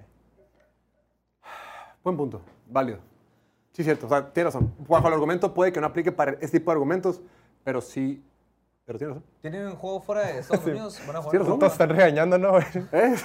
[2.05, 2.41] Buen punto.
[2.69, 2.99] Válido.
[3.73, 4.07] Sí, cierto.
[4.07, 4.73] O sea, tiene razón.
[4.89, 7.21] Bajo el argumento puede que no aplique para este tipo de argumentos,
[7.65, 8.25] pero sí.
[8.85, 9.29] Pero tiene razón.
[9.43, 11.03] ¿Tienen un juego fuera de Estados Unidos?
[11.07, 11.47] ¿Van a jugar Sí.
[11.59, 12.65] Todos están regañando, ¿no, güey?
[12.93, 13.17] ¿Eh?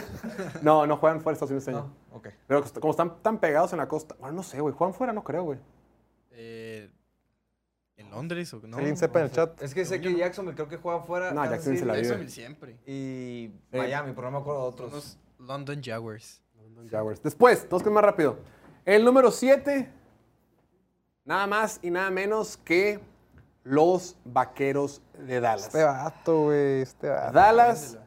[0.62, 1.90] no, no juegan fuera de Estados Unidos este año.
[2.12, 2.28] No, ok.
[2.46, 4.14] Pero como están tan pegados en la costa.
[4.20, 4.74] Bueno, no sé, güey.
[4.74, 5.58] Juegan fuera, no creo, güey.
[7.98, 8.76] ¿En Londres o no?
[8.76, 9.60] Alguien sepa en el chat.
[9.60, 11.32] Es que sé que Jacksonville creo que juega fuera.
[11.32, 12.04] No, Kansas Jacksonville se la vive.
[12.04, 12.76] Jacksonville siempre.
[12.86, 14.92] Y Miami, pero no me acuerdo de otros.
[14.92, 16.42] los London Jaguars.
[16.88, 17.20] Jaguars.
[17.22, 18.38] Después, dos que más rápido.
[18.84, 19.90] El número 7,
[21.24, 23.00] nada más y nada menos que
[23.64, 25.66] los vaqueros de Dallas.
[25.66, 26.82] Este vato, güey.
[26.82, 27.32] Este vato.
[27.32, 27.98] Dallas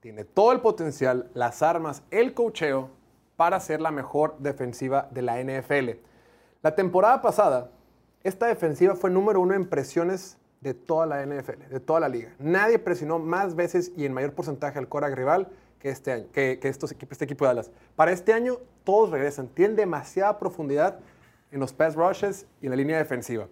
[0.00, 2.90] tiene todo el potencial, las armas, el cocheo
[3.36, 5.98] para ser la mejor defensiva de la NFL.
[6.62, 7.70] La temporada pasada,
[8.22, 12.34] esta defensiva fue número uno en presiones de toda la NFL, de toda la liga.
[12.38, 15.48] Nadie presionó más veces y en mayor porcentaje al Cora rival
[15.78, 17.70] que este año, que, estos equipos, este equipo de Dallas.
[17.96, 19.48] Para este año, todos regresan.
[19.48, 20.98] Tienen demasiada profundidad
[21.50, 23.48] en los pass rushes y en la línea defensiva.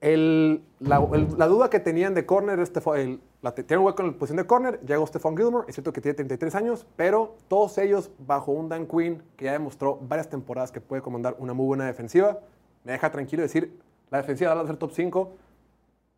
[0.00, 4.36] La, duda que tenían de corner, este el, la, tiene un hueco en la posición
[4.36, 8.52] de corner, llegó Stephon Gilmore, es cierto que tiene 33 años, pero todos ellos bajo
[8.52, 12.38] un Dan Quinn que ya demostró varias temporadas que puede comandar una muy buena defensiva,
[12.84, 13.78] me deja tranquilo decir,
[14.10, 15.32] la defensiva va a ser top 5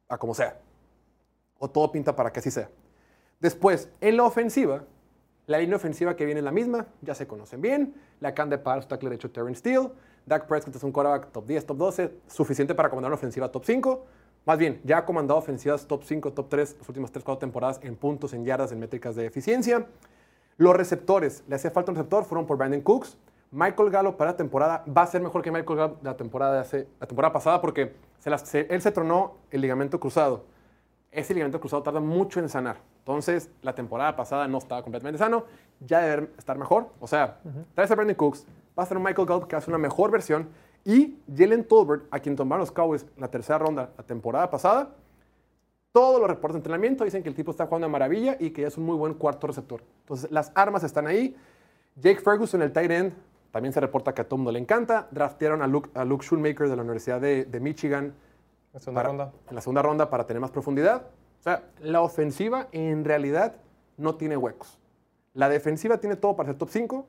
[0.08, 0.58] a como sea.
[1.58, 2.68] O todo pinta para que así sea.
[3.40, 4.84] Después, en la ofensiva,
[5.46, 7.94] la línea ofensiva que viene es la misma, ya se conocen bien.
[8.20, 9.90] Le acaban de pagar su tackle derecho Terrence Steele.
[10.26, 13.64] Dak Prescott es un quarterback top 10, top 12, suficiente para comandar una ofensiva top
[13.64, 14.06] 5.
[14.46, 17.80] Más bien, ya ha comandado ofensivas top 5, top 3 las últimas 3, 4 temporadas
[17.82, 19.86] en puntos, en yardas, en métricas de eficiencia.
[20.56, 23.18] Los receptores, le hacía falta un receptor, fueron por Brandon Cooks.
[23.55, 26.55] Michael Gallo para la temporada va a ser mejor que Michael Gallo de la temporada,
[26.55, 30.44] de hace, la temporada pasada porque se las- se- él se tronó el ligamento cruzado.
[31.12, 32.78] Ese ligamento cruzado tarda mucho en sanar.
[32.98, 35.44] Entonces, la temporada pasada no estaba completamente sano,
[35.78, 36.88] ya debe estar mejor.
[36.98, 37.38] O sea,
[37.74, 38.44] traes a Brandon Cooks,
[38.76, 40.48] va a ser un Michael Gallup que hace una mejor versión,
[40.84, 44.90] y Jalen Tolbert, a quien tomaron los Cowboys en la tercera ronda la temporada pasada,
[45.92, 48.62] todos los reportes de entrenamiento dicen que el tipo está jugando a maravilla y que
[48.62, 49.82] ya es un muy buen cuarto receptor.
[50.00, 51.36] Entonces, las armas están ahí.
[51.94, 53.12] Jake Ferguson, el tight end,
[53.55, 55.07] también se reporta que a el mundo le encanta.
[55.12, 58.12] Draftearon a Luke, a Luke Schoonmaker de la Universidad de, de Michigan
[58.72, 59.32] La segunda para- ronda.
[59.48, 61.02] en la segunda ronda para tener más profundidad.
[61.38, 63.55] O sea, la ofensiva en realidad
[63.96, 64.80] no tiene huecos.
[65.34, 67.07] La defensiva tiene todo para ser top 5,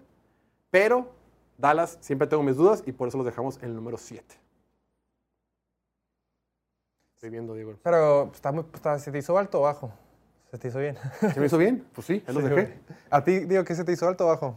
[0.70, 1.12] pero
[1.58, 4.36] Dallas siempre tengo mis dudas y por eso los dejamos en el número 7.
[7.16, 7.74] Estoy viendo, Diego.
[7.82, 9.92] Pero está muy, está- ¿se te hizo alto o bajo?
[10.52, 10.96] ¿Se te hizo bien?
[11.34, 11.88] ¿Se me hizo bien?
[11.94, 12.80] Pues sí, ahí los dejé.
[13.10, 14.56] A ti, digo, ¿qué se te hizo alto o bajo?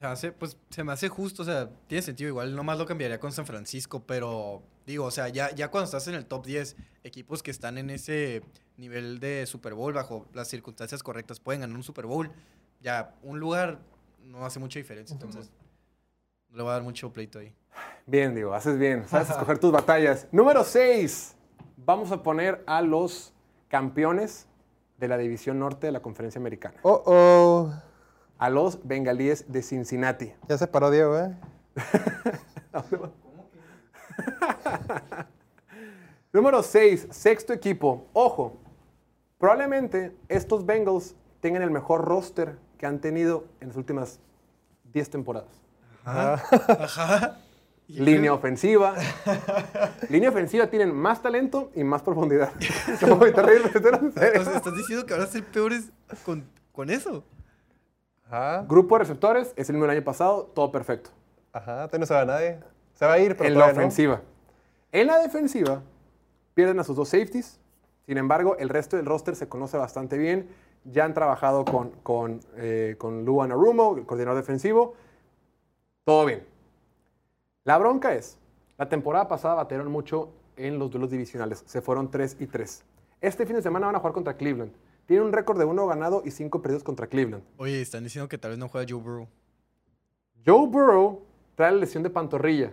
[0.00, 2.28] Se hace, pues se me hace justo, o sea, tiene sentido.
[2.28, 6.06] Igual nomás lo cambiaría con San Francisco, pero digo, o sea, ya, ya cuando estás
[6.06, 8.42] en el top 10, equipos que están en ese
[8.76, 12.30] nivel de Super Bowl, bajo las circunstancias correctas, pueden ganar un Super Bowl.
[12.80, 13.80] Ya, un lugar
[14.22, 15.50] no hace mucha diferencia, entonces
[16.50, 17.52] no le va a dar mucho pleito ahí.
[18.06, 19.06] Bien, Diego, haces bien.
[19.08, 20.28] Sabes escoger tus batallas.
[20.30, 21.34] Número 6.
[21.76, 23.32] Vamos a poner a los
[23.66, 24.46] campeones
[24.96, 26.78] de la División Norte de la Conferencia Americana.
[26.82, 27.87] Oh, oh.
[28.38, 30.32] A los bengalíes de Cincinnati.
[30.48, 31.34] Ya se paró Diego, ¿eh?
[36.32, 38.06] Número 6, sexto equipo.
[38.12, 38.56] Ojo,
[39.38, 44.20] probablemente estos Bengals tengan el mejor roster que han tenido en las últimas
[44.92, 45.48] 10 temporadas.
[46.04, 47.38] Ajá.
[47.88, 48.94] Y- Línea ofensiva.
[50.10, 52.52] Línea ofensiva tienen más talento y más profundidad.
[52.88, 55.90] Entonces, ¿estás diciendo que van a ser peores
[56.24, 57.24] con, con eso?
[58.28, 58.64] Ajá.
[58.68, 61.10] Grupo de receptores es el mismo del año pasado, todo perfecto.
[61.52, 62.60] Ajá, todavía no se va nadie.
[62.94, 63.72] Se va a ir, pero en la no.
[63.72, 64.20] ofensiva.
[64.92, 65.82] En la defensiva,
[66.54, 67.58] pierden a sus dos safeties.
[68.06, 70.48] Sin embargo, el resto del roster se conoce bastante bien.
[70.84, 74.94] Ya han trabajado con, con, eh, con Lou Anarumo, el coordinador defensivo.
[76.04, 76.46] Todo bien.
[77.64, 78.38] La bronca es,
[78.78, 81.62] la temporada pasada batearon mucho en los duelos divisionales.
[81.66, 82.84] Se fueron 3 y 3.
[83.20, 84.72] Este fin de semana van a jugar contra Cleveland.
[85.08, 87.42] Tienen un récord de uno ganado y cinco perdidos contra Cleveland.
[87.56, 89.26] Oye, están diciendo que tal vez no juega Joe Burrow.
[90.46, 91.22] Joe Burrow
[91.54, 92.72] trae la lesión de pantorrilla.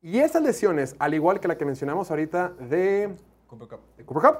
[0.00, 3.12] Y esas lesiones, al igual que la que mencionamos ahorita de,
[3.48, 3.80] Cooper Cup.
[3.96, 4.38] de Cooper Cup,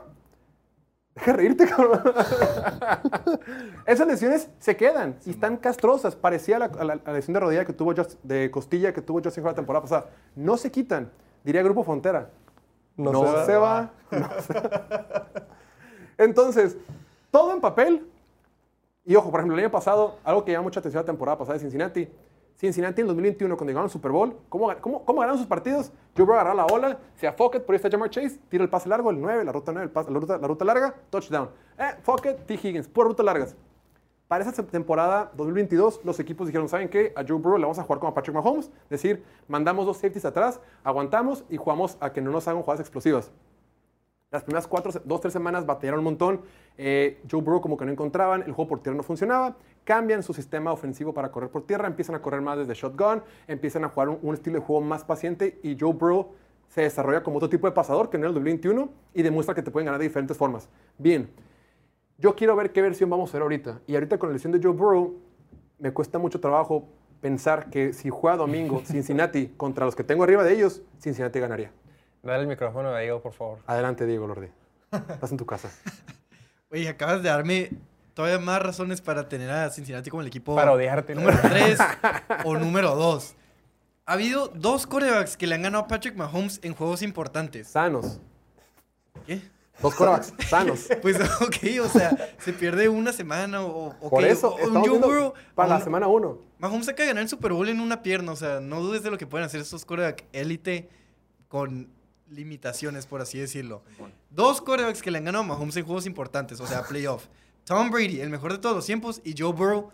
[1.17, 2.01] deja de reírte, cabrón.
[3.87, 6.15] esas lesiones se quedan y están castrosas.
[6.15, 6.69] Parecía la,
[7.13, 10.11] lesión de rodilla que tuvo Just- de costilla que tuvo Justin Herbert la temporada pasada.
[10.37, 11.11] No se quitan,
[11.43, 12.31] diría Grupo Frontera.
[12.97, 13.45] No No, se va.
[13.47, 13.93] se va.
[14.13, 15.55] no se-
[16.19, 16.77] Entonces,
[17.31, 18.07] todo en papel.
[19.05, 21.55] Y ojo, por ejemplo, el año pasado, algo que llama mucha atención la temporada pasada
[21.55, 22.09] de Cincinnati.
[22.57, 25.91] Cincinnati en 2021, cuando llegaron al Super Bowl, ¿cómo, cómo, cómo ganaron sus partidos?
[26.17, 28.89] Joe Burrow agarra la ola, se afoca, por ahí está Jamar Chase, tira el pase
[28.89, 31.51] largo, el 9, la ruta 9, el pase- la, ruta, la ruta larga, touchdown.
[31.77, 32.55] Eh, Focket, T.
[32.55, 33.57] Higgins, puras rutas largas.
[34.29, 37.13] Para esa temporada 2022, los equipos dijeron, ¿saben qué?
[37.17, 38.67] A Joe Burrow le vamos a jugar como a Patrick Mahomes.
[38.85, 42.81] Es decir, mandamos dos safeties atrás, aguantamos y jugamos a que no nos hagan jugadas
[42.81, 43.31] explosivas.
[44.35, 46.41] Las primeras cuatro, dos, tres semanas batallaron un montón.
[46.77, 49.57] Eh, Joe Burrow como que no encontraban, el juego por tierra no funcionaba.
[49.85, 53.85] Cambian su sistema ofensivo para correr por tierra, empiezan a correr más desde shotgun, empiezan
[53.85, 56.33] a jugar un, un estilo de juego más paciente y Joe Burrow
[56.67, 59.63] se desarrolla como otro tipo de pasador que no era el 2021 y demuestra que
[59.63, 60.69] te pueden ganar de diferentes formas.
[60.99, 61.31] Bien,
[62.19, 63.83] yo quiero ver qué versión vamos a ver ahorita.
[63.87, 65.15] Y ahorita con la lesión de Joe Burrow,
[65.79, 66.89] me cuesta mucho trabajo
[67.21, 71.71] pensar que si juega domingo Cincinnati contra los que tengo arriba de ellos, Cincinnati ganaría.
[72.25, 73.59] Dale el micrófono a Diego, por favor.
[73.67, 74.49] Adelante, Diego Lordi.
[74.93, 75.71] Estás en tu casa.
[76.71, 77.71] Oye, acabas de darme
[78.15, 81.15] todavía más razones para tener a Cincinnati como el equipo Para odiarte.
[81.15, 81.21] ¿no?
[81.23, 81.79] número 3
[82.45, 83.35] o número 2.
[84.07, 87.69] Ha habido dos corebacks que le han ganado a Patrick Mahomes en juegos importantes.
[87.69, 88.21] Sanos.
[89.27, 89.41] ¿Qué?
[89.81, 90.87] Dos quarterbacks sanos.
[91.03, 93.89] Pues, ok, o sea, se pierde una semana o...
[94.01, 96.39] ok, Por eso, o- estamos Joe para la un- semana uno.
[96.59, 99.11] Mahomes acaba de ganar el Super Bowl en una pierna, o sea, no dudes de
[99.11, 100.89] lo que pueden hacer estos coreback élite
[101.49, 101.89] con
[102.29, 103.83] limitaciones, por así decirlo.
[104.31, 107.27] Dos corebacks que le han ganado a Mahomes en juegos importantes, o sea, playoff.
[107.65, 109.91] Tom Brady, el mejor de todos los tiempos, y Joe Burrow,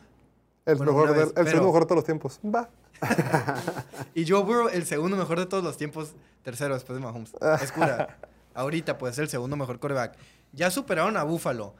[0.67, 2.41] El, Bueno, mejor, vez, el pero- segundo mejor de todos los tiempos.
[2.45, 2.69] Va.
[4.15, 7.33] y Joe Burrow, el segundo mejor de todos los tiempos, tercero después de Mahomes.
[7.63, 8.19] Es cura.
[8.55, 10.17] Ahorita puede ser el segundo mejor coreback.
[10.53, 11.75] Ya superaron a Buffalo.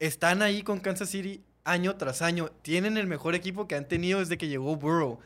[0.00, 2.50] Están ahí con Kansas City año tras año.
[2.62, 5.18] Tienen el mejor equipo que han tenido desde que llegó Burrow.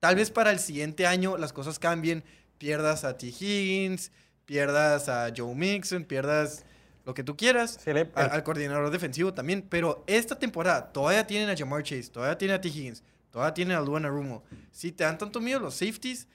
[0.00, 2.24] Tal vez para el siguiente año las cosas cambien.
[2.58, 3.26] Pierdas a T.
[3.26, 4.10] Higgins,
[4.44, 6.64] pierdas a Joe Mixon, pierdas
[7.04, 7.78] lo que tú quieras.
[7.84, 9.62] Sí, a- al coordinador defensivo también.
[9.68, 12.68] Pero esta temporada todavía tienen a Jamar Chase, todavía tienen a T.
[12.68, 14.42] Higgins, todavía tienen a Luana Rumo.
[14.72, 16.26] Si te dan tanto miedo los safeties,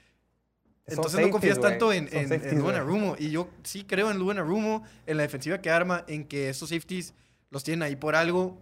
[0.85, 1.69] Entonces no safeties, confías güey.
[1.71, 2.59] tanto en, en, safeties, en.
[2.59, 3.15] Luan Arumo.
[3.17, 6.69] Y yo sí creo en Luan Arumo, en la defensiva que arma, en que estos
[6.69, 7.13] safeties
[7.49, 8.57] los tienen ahí por algo.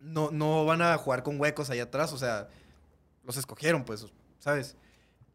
[0.00, 2.12] No, no van a jugar con huecos ahí atrás.
[2.12, 2.48] O sea,
[3.24, 4.04] los escogieron, pues,
[4.40, 4.74] ¿sabes?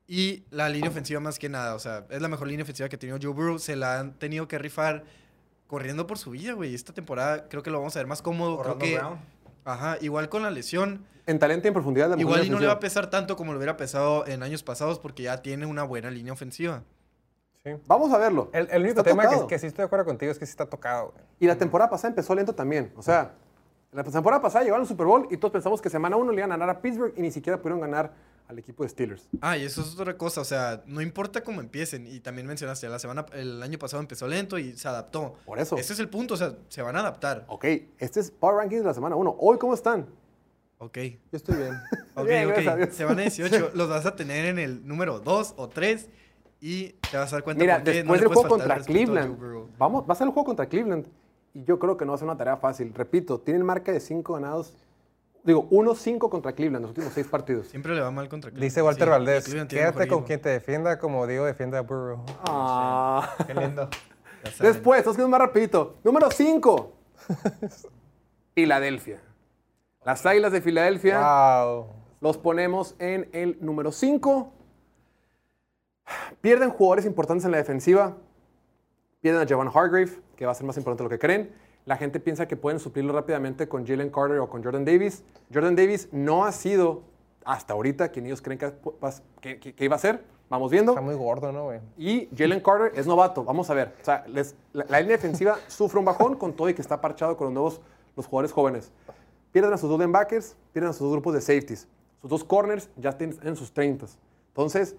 [0.07, 1.75] Y la línea ofensiva más que nada.
[1.75, 3.59] O sea, es la mejor línea ofensiva que ha tenido Joe Burrow.
[3.59, 5.03] Se la han tenido que rifar
[5.67, 6.73] corriendo por su vida, güey.
[6.73, 8.61] Esta temporada creo que lo vamos a ver más cómodo.
[8.61, 8.99] Creo que...
[9.65, 11.05] Ajá, igual con la lesión.
[11.25, 13.35] En talento y en profundidad la mejor Igual y no le va a pesar tanto
[13.35, 16.83] como le hubiera pesado en años pasados porque ya tiene una buena línea ofensiva.
[17.65, 17.71] Sí.
[17.85, 18.49] Vamos a verlo.
[18.53, 20.51] El, el único Está tema que, que sí estoy de acuerdo contigo es que sí
[20.51, 21.25] está tocado, güey.
[21.41, 22.93] Y la temporada pasada empezó lento también.
[22.95, 23.33] O sea,
[23.91, 26.53] la temporada pasada llegaron al Super Bowl y todos pensamos que semana uno le iban
[26.53, 28.13] a ganar a Pittsburgh y ni siquiera pudieron ganar
[28.47, 29.27] al equipo de Steelers.
[29.41, 32.87] Ah, y eso es otra cosa, o sea, no importa cómo empiecen, y también mencionaste,
[32.87, 35.35] la semana, el año pasado empezó lento y se adaptó.
[35.45, 35.77] Por eso.
[35.77, 37.45] Ese es el punto, o sea, se van a adaptar.
[37.47, 37.65] Ok,
[37.99, 39.35] este es Power Rankings de la semana 1.
[39.39, 40.07] Hoy, ¿cómo están?
[40.79, 41.73] Ok, Yo estoy bien.
[42.15, 42.53] ok, Bien, ok.
[42.53, 42.95] gracias a Dios.
[42.95, 46.07] Semana 18, los vas a tener en el número 2 o 3
[46.61, 48.75] y te vas a dar cuenta Mira, por qué no después le del juego contra
[48.75, 49.37] a Cleveland,
[49.77, 51.07] vamos, va a ser el juego contra Cleveland.
[51.53, 52.93] Y yo creo que no va a ser una tarea fácil.
[52.93, 54.73] Repito, tienen marca de 5 ganados.
[55.43, 57.67] Digo, 1-5 contra Cleveland en los últimos 6 partidos.
[57.67, 58.69] Siempre le va mal contra Cleveland.
[58.69, 62.25] Dice Walter Sí, Valdés, quédate con quien te defienda como Diego defiende a Burrow.
[62.45, 63.35] Ah.
[63.45, 63.89] Qué lindo.
[64.59, 65.97] Después, quedamos más rapidito.
[66.03, 66.93] Número 5.
[68.55, 69.21] Filadelfia.
[70.05, 71.19] Las Águilas de Filadelfia.
[71.19, 71.87] Wow.
[72.21, 74.53] Los ponemos en el número 5.
[76.41, 78.17] Pierden jugadores importantes en la defensiva.
[79.21, 81.53] Pierden a Javon Hargrave, que va a ser más importante de lo que creen.
[81.87, 85.23] La gente piensa que pueden suplirlo rápidamente con Jalen Carter o con Jordan Davis.
[85.51, 87.01] Jordan Davis no ha sido
[87.45, 88.71] hasta ahorita quien ellos creen que,
[89.41, 90.23] que- que- que iba a ser.
[90.49, 90.91] Vamos viendo.
[90.91, 91.79] Está muy gordo, ¿no, güey?
[91.97, 93.43] Y Jalen Carter es novato.
[93.43, 93.93] Vamos a ver.
[94.01, 96.99] O sea, les- la, la línea defensiva sufre un bajón con todo y que está
[97.01, 97.81] parchado con los nuevos
[98.15, 98.91] los jugadores jóvenes.
[99.51, 101.87] Pierden a sus dos linebackers, pierden a sus dos grupos de safeties.
[102.21, 104.07] Sus dos corners ya están en sus 30.
[104.49, 104.95] Entonces,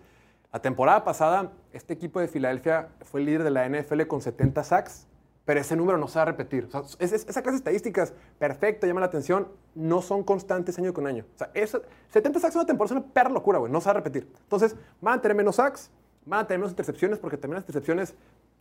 [0.52, 4.62] la temporada pasada, este equipo de Filadelfia fue el líder de la NFL con 70
[4.64, 5.06] sacks,
[5.48, 6.66] pero ese número no se va a repetir.
[6.66, 10.78] O sea, es- es- esa clase de estadísticas, perfecta, llama la atención, no son constantes
[10.78, 11.24] año con año.
[11.34, 11.80] O sea, eso-
[12.10, 14.28] 70 sacks una temporada es una perra locura, güey, no se va a repetir.
[14.42, 15.90] Entonces, van a tener menos sacks,
[16.26, 18.14] van a tener menos intercepciones, porque también las intercepciones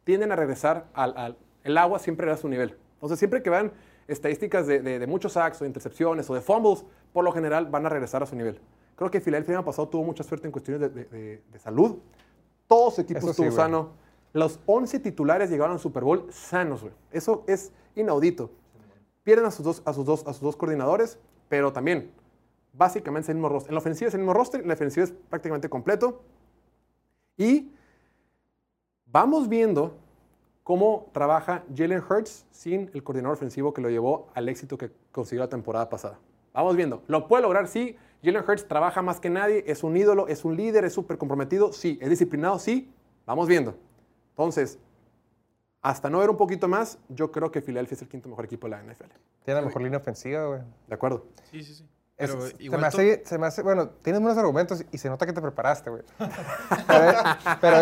[0.05, 2.77] tienden a regresar al, al- el agua siempre a su nivel.
[2.93, 3.73] Entonces, siempre que vean
[4.07, 7.65] estadísticas de, de- de muchos sacks o de intercepciones o de fumbles, por lo general
[7.65, 8.61] van a regresar a su nivel.
[8.95, 11.97] Creo que Filadelfia el año pasado tuvo mucha suerte en cuestiones de, de- salud.
[12.65, 14.06] Todo su equipo Eso estuvo sano.
[14.33, 16.93] Los 11 titulares llegaron al Super Bowl sanos, güey.
[17.11, 18.51] Eso es inaudito.
[19.23, 21.17] Pierden a sus dos, a sus dos, a sus dos coordinadores,
[21.49, 22.11] pero también,
[22.73, 23.71] básicamente el mismo roster.
[23.71, 26.21] En la ofensiva es el mismo roster, en la defensiva es prácticamente completo.
[27.35, 27.71] Y
[29.05, 29.97] vamos viendo
[30.63, 35.43] cómo trabaja Jalen Hurts sin el coordinador ofensivo que lo llevó al éxito que consiguió
[35.43, 36.19] la temporada pasada.
[36.53, 37.03] Vamos viendo.
[37.07, 37.67] ¿Lo puede lograr?
[37.67, 37.95] Sí.
[38.23, 41.71] Jalen Hurts trabaja más que nadie, es un ídolo, es un líder, es súper comprometido,
[41.71, 41.97] sí.
[42.01, 42.59] ¿Es disciplinado?
[42.59, 42.91] Sí.
[43.25, 43.75] Vamos viendo.
[44.37, 44.77] Entonces,
[45.81, 48.67] hasta no ver un poquito más, yo creo que Filadelfia es el quinto mejor equipo
[48.67, 49.05] de la NFL.
[49.43, 50.61] Tiene la mejor línea ofensiva, güey.
[50.87, 51.25] ¿De acuerdo?
[51.49, 51.89] Sí, sí, sí.
[52.17, 55.09] Es- Pero se, igual me hace, se me hace, bueno, tienes buenos argumentos y se
[55.09, 56.03] nota que te preparaste, güey.
[56.87, 57.17] pero,
[57.61, 57.77] pero,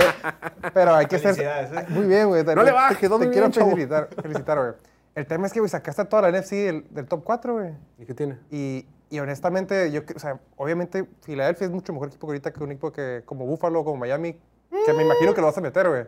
[0.73, 1.35] pero hay que ser...
[1.35, 1.85] Felicidades, ¿eh?
[1.89, 2.43] Muy bien, güey.
[2.43, 4.73] No le bajes, ¿dónde te quiero bien, felicitar, felicitar, güey.
[5.15, 7.73] El tema es que, güey, sacaste a toda la NFC del, del top 4, güey.
[7.97, 8.37] ¿Y qué tiene?
[8.51, 12.63] Y, y honestamente, yo, o sea, obviamente Filadelfia es mucho mejor equipo que ahorita que
[12.63, 14.37] un equipo que, como Buffalo, como Miami,
[14.85, 16.05] que me imagino que lo vas a meter, güey.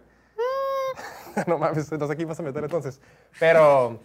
[1.48, 3.00] no mames, no sé quién vas a meter entonces.
[3.40, 4.00] Pero,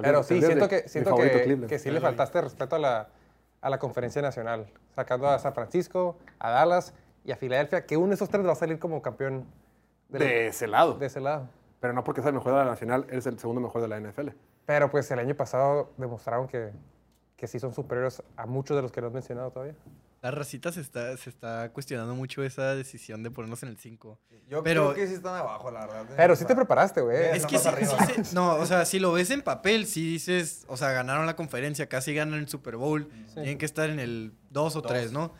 [0.00, 3.08] pero sí, siento que, siento que, que sí le faltaste respeto a la,
[3.60, 6.94] a la conferencia nacional, sacando a San Francisco, a Dallas
[7.24, 9.46] y a Filadelfia, que uno de esos tres va a salir como campeón
[10.08, 10.94] de, De ese lado.
[10.94, 11.48] de ese lado.
[11.80, 14.00] Pero no porque sea el mejor de la nacional, eres el segundo mejor de la
[14.00, 14.28] NFL.
[14.66, 16.72] Pero pues el año pasado demostraron que,
[17.36, 19.74] que sí son superiores a muchos de los que no has mencionado todavía.
[20.24, 24.18] La racita se está, se está cuestionando mucho esa decisión de ponernos en el 5.
[24.48, 26.04] Yo Pero- creo que sí están abajo, la verdad.
[26.10, 26.14] ¿eh?
[26.16, 27.36] Pero sí te preparaste, güey.
[27.36, 27.68] Es que sí,
[28.16, 31.26] sí se- no, o sea, si lo ves en papel, si dices, o sea, ganaron
[31.26, 35.12] la conferencia, casi ganan el Super Bowl, tienen que estar en el 2 o 3,
[35.12, 35.34] ¿no?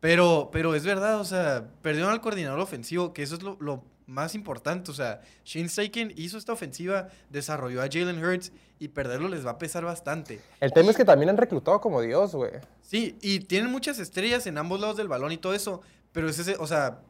[0.00, 3.84] Pero, pero es verdad, o sea, perdieron al coordinador ofensivo, que eso es lo, lo
[4.10, 9.28] más importante, o sea, Shane Steichen hizo esta ofensiva, desarrolló a Jalen Hurts y perderlo
[9.28, 10.40] les va a pesar bastante.
[10.60, 12.50] El tema es que también han reclutado como Dios, güey.
[12.82, 15.80] Sí, y tienen muchas estrellas en ambos lados del balón y todo eso,
[16.12, 17.00] pero es ese, o sea,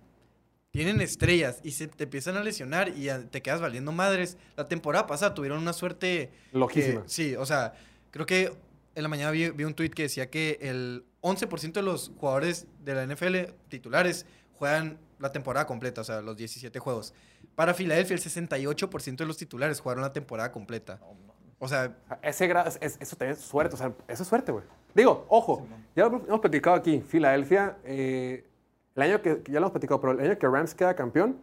[0.73, 4.37] tienen estrellas y se te empiezan a lesionar y te quedas valiendo madres.
[4.57, 6.31] La temporada pasada tuvieron una suerte...
[6.53, 7.03] que- Loquísima.
[7.07, 7.73] sí, o sea,
[8.11, 8.53] creo que
[8.95, 12.67] en la mañana vi, vi un tweet que decía que el 11% de los jugadores
[12.85, 14.27] de la NFL titulares
[14.59, 17.14] juegan la temporada completa, o sea, los 17 juegos.
[17.55, 20.99] Para Filadelfia, el 68% de los titulares jugaron la temporada completa.
[21.59, 24.51] O sea, Ese gra- es- es- eso también es suerte, o sea, eso es suerte,
[24.51, 24.64] güey.
[24.95, 28.47] Digo, ojo, ya lo hemos platicado aquí, Filadelfia, eh,
[28.97, 31.39] El año que, ya lo hemos platicado, pero el año que Rams queda campeón,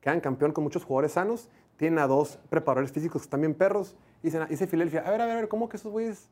[0.00, 3.96] quedan campeón con muchos jugadores sanos, tienen a dos preparadores físicos que están bien perros,
[4.22, 6.28] y dice Filadelfia, a ver, a ver, a ver, ¿cómo que esos güeyes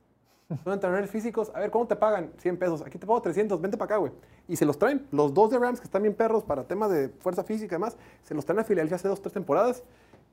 [0.62, 1.50] son entrenadores físicos?
[1.55, 2.32] A ver, ¿cómo te pagan?
[2.38, 4.12] 100 pesos, aquí te pago 300, vente para acá, güey.
[4.48, 7.09] Y se los traen, los dos de Rams que están bien perros para temas de
[7.09, 9.82] fuerza física y demás, se los traen a Filadelfia hace dos, tres temporadas,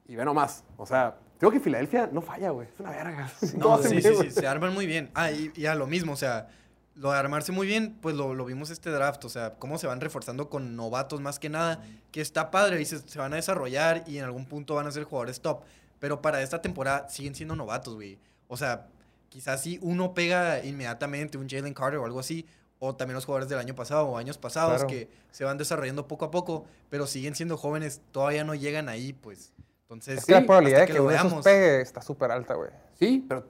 [0.07, 3.32] y ve nomás, o sea, creo que Filadelfia no falla, güey, es una verga.
[3.57, 5.11] No, sí, bien, sí, sí, se arman muy bien.
[5.13, 6.49] Ah, y, y a lo mismo, o sea,
[6.95, 9.88] lo de armarse muy bien, pues lo, lo vimos este draft, o sea, cómo se
[9.88, 13.38] van reforzando con novatos más que nada, que está padre y se, se van a
[13.38, 15.61] desarrollar y en algún punto van a ser jugadores top.
[15.99, 18.20] Pero para esta temporada siguen siendo novatos, güey.
[18.47, 18.88] O sea,
[19.30, 22.45] quizás si uno pega inmediatamente un Jalen Carter o algo así,
[22.80, 24.88] o también los jugadores del año pasado o años pasados Claro.
[24.88, 29.13] que se van desarrollando poco a poco, pero siguen siendo jóvenes, todavía no llegan ahí,
[29.13, 29.51] pues.
[29.84, 31.43] Entonces, Es que la probabilidad de que, uno esos veamos.
[31.43, 32.69] pegue está súper alta, güey.
[32.99, 33.43] Sí, pero,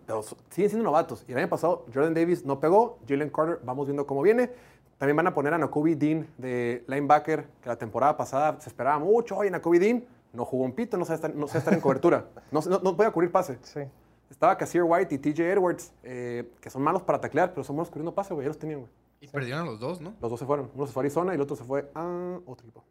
[0.50, 1.26] siguen siendo novatos.
[1.28, 4.50] Y el año pasado Jordan Davis no pegó, Jalen Carter, vamos viendo cómo viene.
[4.98, 9.00] También van a poner a Nakobe Dean de linebacker, que la temporada pasada se esperaba
[9.00, 9.38] mucho.
[9.38, 10.04] Oye, Nakobe Dean
[10.34, 12.26] no jugó un pito, no sabe estar, no sabe estar en cobertura.
[12.52, 13.58] No, no, no podía cubrir pase.
[13.64, 13.82] Sí.
[14.30, 17.90] Estaba Casir White y TJ Edwards, eh, que son malos para taclear, pero son buenos
[17.90, 18.46] cubriendo pase, güey.
[18.46, 18.92] Ya los tenían, güey.
[19.22, 20.14] Y perdieron a los dos, ¿no?
[20.22, 20.72] Los dos se fueron.
[20.74, 22.84] Uno se fue a Arizona y el otro se fue a otro equipo.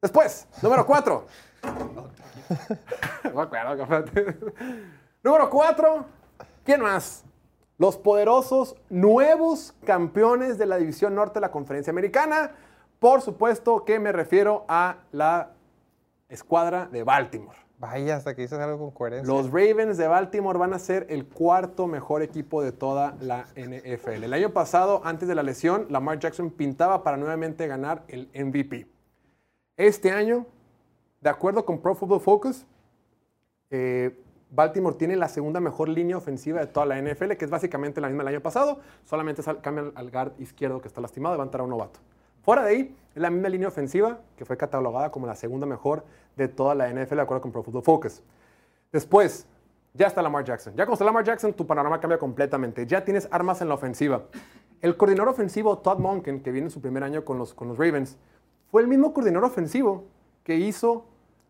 [0.00, 1.26] Después, número 4.
[3.34, 4.36] Me acuerdo, espérate.
[5.22, 6.06] número 4.
[6.64, 7.24] ¿Quién más?
[7.78, 12.52] Los poderosos nuevos campeones de la División Norte de la Conferencia Americana.
[12.98, 15.50] Por supuesto que me refiero a la
[16.28, 17.65] escuadra de Baltimore.
[17.78, 19.32] Vaya, hasta que dices algo con coherencia.
[19.32, 24.24] Los Ravens de Baltimore van a ser el cuarto mejor equipo de toda la NFL.
[24.24, 28.86] El año pasado, antes de la lesión, Lamar Jackson pintaba para nuevamente ganar el MVP.
[29.76, 30.46] Este año,
[31.20, 32.64] de acuerdo con Pro Football Focus,
[33.70, 38.00] eh, Baltimore tiene la segunda mejor línea ofensiva de toda la NFL, que es básicamente
[38.00, 41.44] la misma del año pasado, solamente cambian al guard izquierdo que está lastimado y va
[41.44, 42.00] a entrar a un novato.
[42.46, 46.04] Fuera de ahí, es la misma línea ofensiva, que fue catalogada como la segunda mejor
[46.36, 48.22] de toda la NFL, de acuerdo con Pro Football Focus.
[48.92, 49.48] Después,
[49.94, 50.72] ya está Lamar Jackson.
[50.74, 52.86] Ya cuando está Lamar Jackson, tu panorama cambia completamente.
[52.86, 54.26] Ya tienes armas en la ofensiva.
[54.80, 57.78] El coordinador ofensivo Todd Monken, que viene en su primer año con los, con los
[57.78, 58.16] Ravens,
[58.70, 60.04] fue el mismo coordinador ofensivo
[60.44, 61.04] que hizo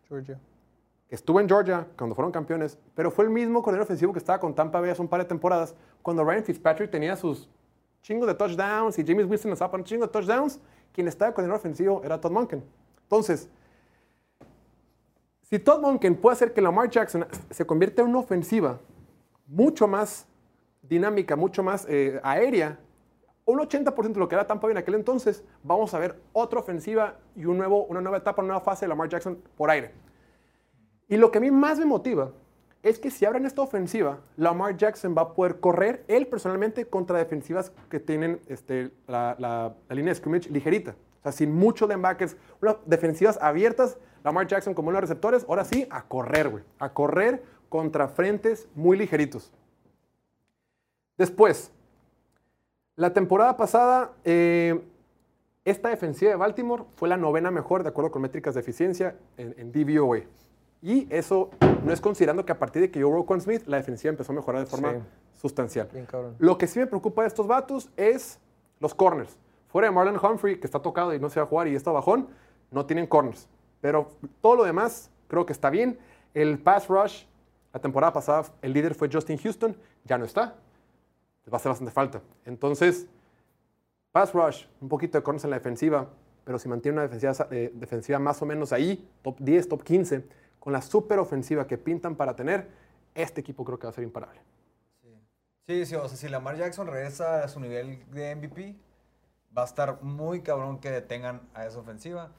[0.07, 0.39] Georgia.
[1.09, 4.55] estuvo en Georgia cuando fueron campeones, pero fue el mismo coordinador ofensivo que estaba con
[4.55, 7.47] Tampa Bay hace un par de temporadas, cuando Ryan Fitzpatrick tenía sus
[8.01, 10.59] chingos de touchdowns y James Winston estaba poniendo chingos de touchdowns,
[10.97, 12.63] quien estaba de coordinador ofensivo era Todd Monken.
[13.03, 13.47] Entonces,
[15.43, 18.79] si Todd Monken puede hacer que Lamar Jackson se convierta en una ofensiva
[19.45, 20.25] mucho más
[20.81, 22.79] dinámica, mucho más eh, aérea,
[23.45, 26.61] un 80% de lo que era Tampa Bay en aquel entonces, vamos a ver otra
[26.61, 29.93] ofensiva y un nuevo, una nueva etapa, una nueva fase de Lamar Jackson por aire.
[31.07, 32.31] Y lo que a mí más me motiva
[32.87, 37.17] es que si abren esta ofensiva, Lamar Jackson va a poder correr él personalmente contra
[37.17, 40.95] defensivas que tienen este, la, línea de scrimmage ligerita.
[41.19, 45.45] O sea, sin muchos linebackers, unas defensivas abiertas, Lamar Jackson como uno de los receptores,
[45.47, 46.63] ahora sí, a correr, güey.
[46.79, 49.51] A correr contra frentes muy ligeritos.
[51.17, 51.71] Después,
[52.95, 54.81] la temporada pasada, eh,
[55.65, 59.53] esta defensiva de Baltimore fue la novena mejor, de acuerdo con métricas de eficiencia, en,
[59.57, 59.71] en.
[60.81, 61.49] Y eso
[61.83, 64.35] no es considerando que a partir de que yo con Smith, la defensiva empezó a
[64.35, 64.99] mejorar de forma Sí.
[65.41, 65.89] sustancial.
[65.91, 66.07] Bien.
[66.39, 68.39] Lo que sí me preocupa de estos vatos es
[68.79, 69.37] los corners.
[69.67, 71.91] Fuera de Marlon Humphrey, que está tocado y no se va a jugar y está
[71.91, 72.27] bajón,
[72.71, 73.47] no tienen corners.
[73.81, 74.09] Pero
[74.41, 75.97] todo lo demás creo que está bien.
[76.33, 77.23] El pass rush,
[77.73, 79.75] la temporada pasada el líder fue Justin Houston,
[80.05, 80.55] ya no está.
[81.45, 82.21] Les va a hacer bastante falta.
[82.45, 83.07] Entonces,
[84.11, 86.07] pass rush, un poquito de corners en la defensiva,
[86.43, 90.23] pero si mantiene una defensiva, eh, defensiva más o menos ahí, top 10, top 15,
[90.67, 92.67] con la super ofensiva que pintan para tener,
[93.15, 94.41] este equipo creo que va a ser imparable.
[95.65, 98.75] Sí, sí, o sea, si Lamar Jackson regresa a su nivel de MVP,
[99.57, 102.31] va a estar muy cabrón que detengan a esa ofensiva.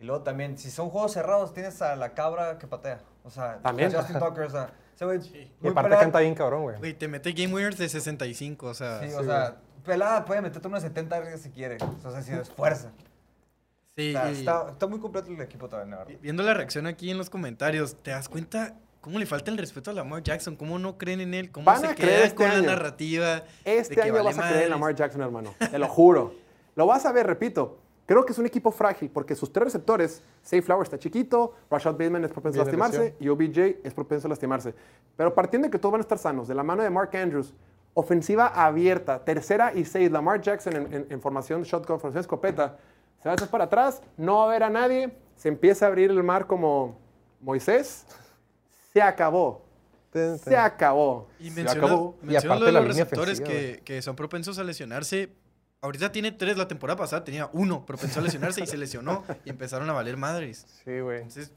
[0.00, 3.02] Y luego también, si son juegos cerrados, tienes a la cabra que patea.
[3.22, 3.92] O sea, También.
[3.94, 6.78] Justin Tucker, o sea, ese güey Y muy aparte pelada- canta bien cabrón, güey.
[6.78, 8.98] Güey, te mete game winners de 65, o sea.
[8.98, 9.14] Sí, Sí.
[9.14, 11.76] o sea, pelada puede meterte unos 70 arriba si quiere.
[12.04, 12.50] O sea, si es
[13.96, 14.18] fuerza.
[14.20, 16.12] O sea, y- está, está muy completo el equipo también, la verdad.
[16.12, 19.58] vi- Viendo la reacción aquí en los comentarios, ¿te das cuenta cómo le falta el
[19.58, 20.56] respeto a Lamar Jackson?
[20.56, 21.50] ¿Cómo no creen en él?
[21.50, 22.60] ¿Cómo Van se a creer queda este con año.
[22.62, 23.42] la narrativa?
[23.64, 24.70] Este de que año vale vas a creer en?
[24.70, 25.54] Lamar Jackson, hermano.
[25.58, 26.34] Te lo juro.
[26.74, 27.78] Lo vas a ver, repito.
[28.04, 31.92] Creo que es un equipo frágil porque sus tres receptores, Safe Flower está chiquito, Rashad
[31.94, 34.74] Bateman es propenso a lastimarse y OBJ es propenso a lastimarse.
[35.16, 37.52] Pero partiendo de que todos van a estar sanos, de la mano de Mark Andrews,
[37.94, 42.76] ofensiva abierta, tercera y seis, Lamar Jackson en, en- en formación shotgun, formación escopeta,
[43.22, 45.88] se va a hacer para atrás, no va a ver a nadie, se empieza a
[45.88, 46.98] abrir el mar como
[47.40, 48.06] Moisés,
[48.92, 49.64] se acabó.
[50.42, 51.28] Se acabó.
[51.38, 52.16] Y Se menciona, acabó.
[52.22, 55.30] menciona aparte lo de la los receptores que, que son propensos a lesionarse.
[55.82, 59.50] ahorita tiene tres, la temporada pasada tenía uno, pero pensó lesionarse y se lesionó y
[59.50, 60.64] empezaron a valer madres.
[60.84, 61.18] Sí, güey.
[61.18, 61.52] Entonces,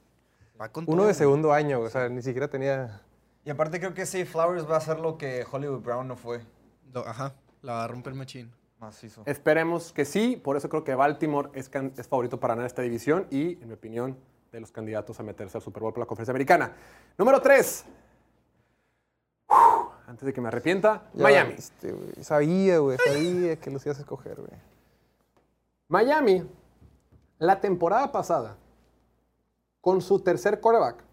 [0.59, 1.15] va con Uno todo, de güey.
[1.17, 3.01] segundo año, o sea, ni siquiera tenía...
[3.45, 6.41] Y aparte creo que Safe Flowers va a ser lo que Hollywood Brown no fue.
[6.93, 8.51] Lo- Ajá, la va a romper machín.
[8.79, 9.23] Macizo.
[9.25, 12.81] Esperemos que sí, por eso creo que Baltimore es, can- es favorito para ganar esta
[12.81, 14.17] división y, en mi opinión,
[14.51, 16.73] de los candidatos a meterse al Super Bowl por la conferencia americana.
[17.17, 17.85] Número 3.
[20.07, 21.53] Antes de que me arrepienta, Ya, Miami.
[21.57, 24.49] este, sabía, güey, sabía que los ibas a escoger, güey.
[25.87, 26.49] Miami,
[27.37, 28.57] la temporada pasada,
[29.81, 31.03] con su tercer quarterback,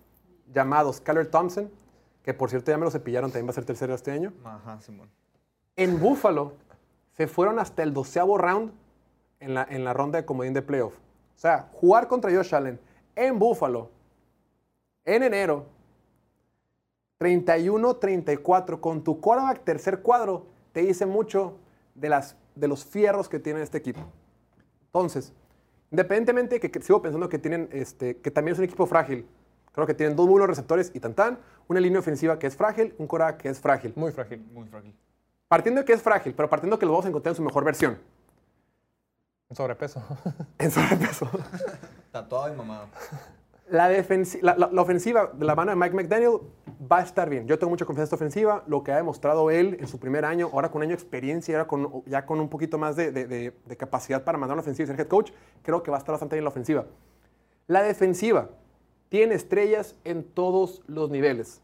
[0.53, 1.71] llamado Skyler Thompson,
[2.23, 4.81] que por cierto ya me lo cepillaron, también va a ser tercero este año, Ajá,
[4.81, 5.11] Simón.
[5.77, 6.55] en Buffalo
[7.17, 8.73] se fueron hasta el doceavo round
[9.41, 10.97] en la, en la ronda de comodín de playoff.
[11.37, 12.81] O sea, jugar contra Josh Allen
[13.15, 13.91] en Buffalo
[15.05, 15.67] en enero,
[17.21, 21.59] 31-34, con tu quarterback tercer cuadro, te dice mucho
[21.95, 24.01] de, las, de los fierros que tiene este equipo.
[24.87, 25.33] Entonces,
[25.91, 29.27] independientemente que, que sigo pensando que tienen, este, que también es un equipo frágil,
[29.73, 31.39] creo que tienen dos buenos receptores y tan tan,
[31.69, 33.93] una línea ofensiva que es frágil, un quarterback que es frágil.
[33.95, 34.45] Muy frágil.
[34.53, 34.93] Muy frágil.
[35.49, 37.43] Partiendo de que es frágil, pero partiendo de que lo vamos a encontrar en su
[37.43, 37.99] mejor versión.
[39.49, 40.03] En sobrepeso.
[40.59, 41.29] En sobrepeso.
[42.11, 42.89] Tatuado y mamado.
[43.69, 46.39] La, defensi- la, la- la ofensiva de la mano de Mike McDaniel
[46.91, 47.47] va a estar bien.
[47.47, 48.65] Yo tengo mucha confianza en esta ofensiva.
[48.67, 51.53] Lo que ha demostrado él en su primer año, ahora con un año de experiencia
[51.53, 54.57] y ahora con, ya con un poquito más de, de- de- de capacidad para mandar
[54.57, 55.31] la ofensiva y ser head coach,
[55.63, 56.87] creo que va a estar bastante bien la ofensiva.
[57.69, 58.51] La defensiva
[59.09, 61.61] tiene estrellas en todos los niveles.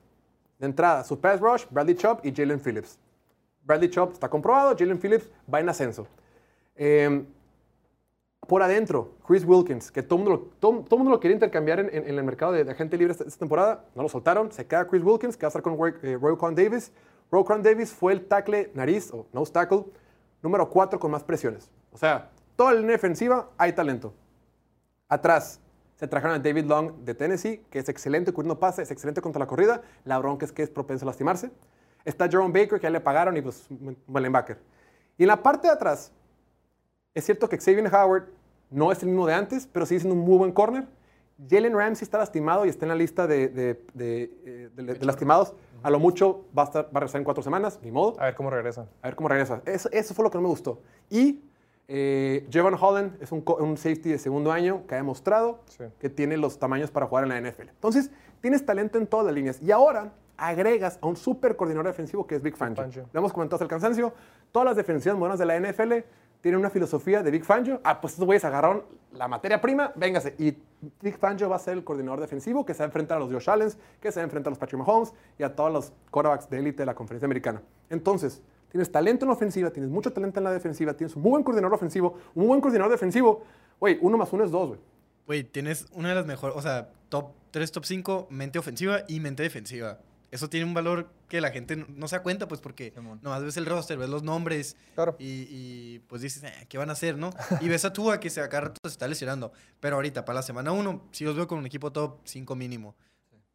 [0.58, 2.98] De entrada, su pass rush, Bradley Chubb y Jalen Phillips.
[3.64, 6.06] Bradley Chubb está comprobado, Jalen Phillips va en ascenso.
[6.74, 7.24] Eh,
[8.46, 12.64] por adentro, Chris Wilkins, que todo el mundo, lo- quería intercambiar en, el mercado de,
[12.64, 15.50] de agente libre esta, temporada, no lo soltaron, se queda Chris Wilkins, que va a
[15.50, 16.92] estar con Roy, eh, Roquan Davis.
[17.30, 19.84] Roquan Davis fue el tackle nariz, o nose tackle,
[20.42, 21.70] número 4 con más presiones.
[21.92, 24.12] O sea, toda la línea defensiva hay talento.
[25.08, 25.60] Atrás,
[25.96, 29.38] se trajeron a David Long de Tennessee, que es excelente cubriendo pases, es excelente contra
[29.38, 29.82] la corrida.
[30.04, 31.52] La bronca es que es propenso a lastimarse.
[32.04, 34.58] Está Jerome Baker, que ya le pagaron, y pues buen linebacker.
[35.18, 36.12] Y en la parte de atrás,
[37.14, 38.24] es cierto que Xavier Howard
[38.70, 40.86] no es el mismo de antes, pero sigue siendo un muy buen corner.
[41.48, 45.54] Jalen Ramsey está lastimado y está en la lista de, de- de, eh, de- lastimados.
[45.82, 48.18] A lo mucho va a, estar, va a regresar en cuatro semanas, ni modo.
[48.20, 48.86] A ver cómo regresa.
[49.02, 49.60] A ver cómo regresa.
[49.66, 50.80] Eso, eso fue lo que no me gustó.
[51.10, 51.42] Y
[51.88, 53.42] eh, Javon Holland es un,
[53.76, 55.84] safety de segundo año que ha demostrado Sí.
[55.98, 57.68] que tiene los tamaños para jugar en la NFL.
[57.70, 59.60] Entonces, tienes talento en todas las líneas.
[59.60, 60.12] Y ahora
[60.42, 62.82] agregas a un super coordinador defensivo que es Big Fangio.
[62.82, 63.08] Fangio.
[63.12, 64.12] Lo hemos comentado hasta el cansancio.
[64.50, 65.92] Todas las defensivas modernas de la NFL
[66.40, 67.80] tienen una filosofía de Big Fangio.
[67.84, 68.82] Ah, pues estos güeyes agarraron
[69.12, 70.34] la materia prima, véngase.
[70.38, 70.56] Y
[71.00, 73.32] Big Fangio va a ser el coordinador defensivo que se va a enfrentar a los
[73.32, 73.70] Josh Allen,
[74.00, 76.58] que se va a enfrentar a los Patrick Mahomes y a todos los quarterbacks de
[76.58, 77.62] élite de la conferencia americana.
[77.88, 81.30] Entonces, tienes talento en la ofensiva, tienes mucho talento en la defensiva, tienes un muy
[81.30, 83.44] buen coordinador ofensivo, un muy buen coordinador defensivo.
[83.78, 84.80] Güey, uno más uno es dos, güey.
[85.24, 89.20] Güey, tienes una de las mejores, o sea, top 3, top 5, mente ofensiva y
[89.20, 89.98] mente defensiva.
[90.32, 93.56] Eso tiene un valor que la gente no- se da cuenta, pues porque nomás ves
[93.58, 95.14] el roster, ves los nombres Claro.
[95.18, 97.30] y, y, pues dices, "Eh, ¿qué van a hacer, no?
[97.60, 99.52] Y ves a Tua que se acá rato se está lesionando.
[99.78, 102.96] Pero ahorita, para la semana 1, sí los veo con un equipo top 5 mínimo.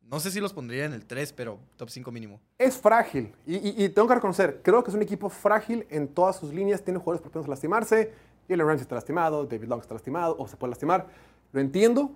[0.04, 2.40] No sé si los pondría en el 3, pero top 5 mínimo.
[2.60, 3.34] Es frágil.
[3.46, 6.54] Y, y- y tengo que reconocer, creo que es un equipo frágil en todas sus
[6.54, 6.82] líneas.
[6.84, 8.14] Tiene jugadores propensos a lastimarse.
[8.48, 11.08] Jalen Ramsey está lastimado, David Long está lastimado, o se puede lastimar.
[11.52, 12.12] Lo entiendo,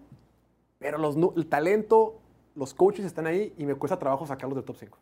[0.79, 2.20] pero los, el talento,
[2.55, 4.99] los coaches están ahí y me cuesta trabajo sacarlos del top 5.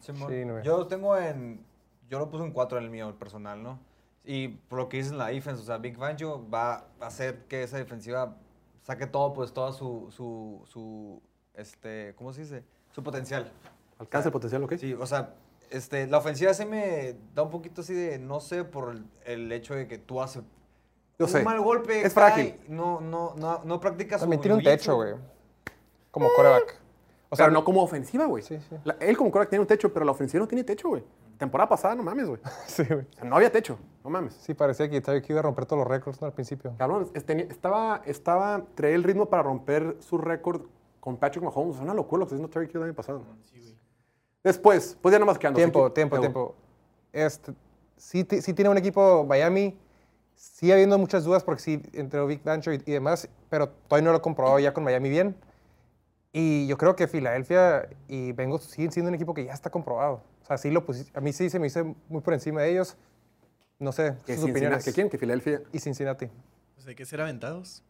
[0.00, 0.30] Simón.
[0.30, 1.64] Sí, no, yo lo tengo en.
[2.08, 3.80] Yo lo puse en 4 en el mío, el personal, ¿no?
[4.24, 7.44] Y por lo que dices en la defense, o sea, Big Fangio va a hacer
[7.46, 8.36] que esa defensiva
[8.82, 10.06] saque todo, pues, toda su.
[10.10, 11.22] su, su
[11.54, 12.64] este, ¿Cómo se dice?
[12.92, 13.50] Su potencial.
[13.98, 14.74] Alcanza el potencial, ¿ok?
[14.76, 15.34] Sí, o sea,
[15.70, 19.50] este, la ofensiva se me da un poquito así de, no sé, por el, el
[19.52, 20.42] hecho de que tú haces
[21.18, 21.42] Yo un sé.
[21.42, 22.04] mal golpe.
[22.04, 22.60] Es cae, frágil.
[22.68, 25.14] No, no, no, no practicas su tiene un techo, güey.
[26.16, 26.80] Como coreback.
[27.28, 28.42] O sea, no como ofensiva, güey.
[28.42, 28.76] Sí, sí.
[28.84, 31.04] La- Él como quarterback tiene un techo, pero la ofensiva no tiene techo, güey.
[31.36, 32.40] Temporada pasada, no mames, güey.
[32.66, 33.00] Sí, güey.
[33.00, 34.32] O sea, no había techo, no mames.
[34.34, 36.26] Sí, parecía que Tyreek iba a romper todos los récords ¿no?
[36.28, 36.72] al principio.
[36.78, 40.62] Cabrón, estaba, estaba, traía el ritmo para romper su récord
[41.00, 41.76] con Patrick Mahomes.
[41.76, 43.22] Es una locura lo que está haciendo Terry Hill el año pasado.
[44.42, 45.56] Después, pues ya nomás quedando.
[45.58, 46.54] Tiempo, que- tiempo, tiempo.
[47.12, 47.52] Este,
[47.96, 49.76] sí, sí tiene un equipo Miami.
[50.34, 54.12] Sigue habiendo muchas dudas porque sí, entre Big Bancho y, y demás, pero todavía no
[54.12, 55.34] lo he comprobado ya con Miami bien.
[56.38, 60.20] Y yo creo que Filadelfia y Bengals siguen siendo un equipo que ya está comprobado.
[60.42, 60.84] O sea, sí lo
[61.14, 62.94] a mí sí se me hizo muy por encima de ellos.
[63.78, 64.84] No sé, Que sus Cincinnati- opiniones.
[64.84, 65.08] ¿Que quién?
[65.08, 65.62] Que Filadelfia.
[65.72, 66.28] Y Cincinnati.
[66.74, 67.82] Pues hay que ser aventados.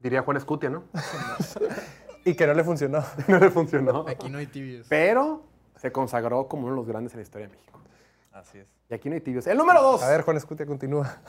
[0.00, 0.82] Diría Juan Escutia, ¿no?
[2.24, 3.04] Y que no le funcionó.
[3.28, 4.06] no le funcionó.
[4.08, 4.88] Aquí no hay tibios.
[4.88, 5.44] Pero
[5.76, 7.78] se consagró como uno de los grandes en la historia de México.
[8.32, 8.66] Así es.
[8.90, 9.46] Y aquí no hay tibios.
[9.46, 10.02] El número dos.
[10.02, 11.20] A ver, Juan Escutia, continúa.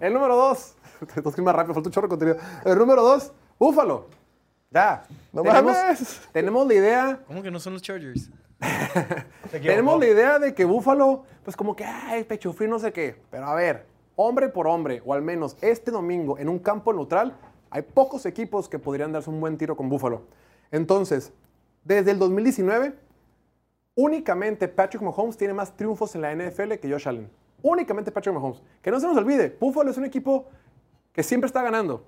[0.00, 0.74] El número dos.
[1.14, 2.38] Tengo que ir más rápido, falta un chorro de contenido.
[2.64, 4.23] El número dos, Búfalo.
[4.74, 5.04] Ya.
[5.32, 6.28] ¡No tenemos, mames!
[6.32, 8.28] tenemos la idea ¿Cómo que no son los Chargers?
[9.50, 13.16] Tenemos la idea de que Búfalo, pues como que, ay, pecho frío, no sé qué.
[13.30, 13.86] Pero a ver,
[14.16, 17.36] hombre por hombre, o al menos este domingo en un campo neutral,
[17.70, 20.22] hay pocos equipos que podrían darse un buen tiro con Búfalo.
[20.70, 21.32] Entonces,
[21.84, 22.94] desde el 2019,
[23.94, 27.30] únicamente Patrick Mahomes tiene más triunfos en la NFL que Josh Allen.
[27.62, 28.62] Únicamente Patrick Mahomes.
[28.82, 30.46] Que no se nos olvide, Búfalo es un equipo
[31.12, 32.04] que siempre está ganando.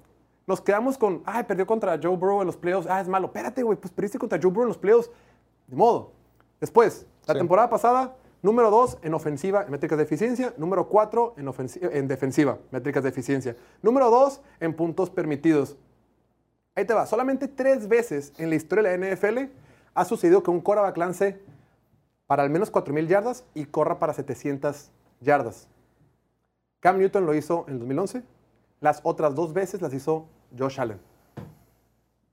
[0.47, 2.89] Nos quedamos con, ay, perdió contra Joe Burrow en los playoffs.
[2.89, 3.27] Ah, es malo.
[3.27, 5.11] Espérate, güey, pues perdiste contra Joe Burrow en los playoffs.
[5.67, 6.13] De modo.
[6.61, 7.39] Después, la Sí.
[7.41, 10.55] temporada pasada, número 2 en ofensiva, en métricas de eficiencia.
[10.57, 13.57] Número 4 en, ofensi- en defensiva, métricas de eficiencia.
[13.83, 15.77] Número 2 en puntos permitidos.
[16.77, 17.07] Ahí te va.
[17.07, 19.51] Solamente tres veces en la historia de la NFL
[19.95, 21.41] ha sucedido que un quarterback lance
[22.27, 24.91] para al menos 4.000 yardas y corra para 700
[25.21, 25.69] yardas.
[26.81, 28.23] Cam Newton lo hizo en 2011.
[28.81, 31.01] Las otras dos veces las hizo Josh Allen.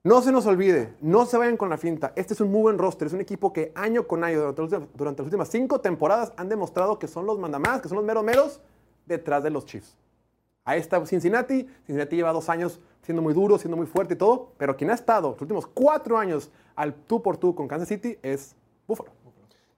[0.05, 2.11] No se nos olvide, no se vayan con la finta.
[2.17, 3.07] Este es un muy buen roster.
[3.07, 6.49] Es un equipo que año con año, durante, los- durante las últimas cinco temporadas, han
[6.49, 8.59] demostrado que son los mandamás, que son los meros meros
[9.05, 9.97] detrás de los Chiefs.
[10.65, 11.63] Ahí está Cincinnati.
[11.85, 14.51] Cincinnati lleva dos años siendo muy duro, siendo muy fuerte y todo.
[14.57, 18.17] Pero quien ha estado los últimos cuatro años al tú por tú con Kansas City
[18.21, 18.55] es
[18.87, 19.11] Buffalo.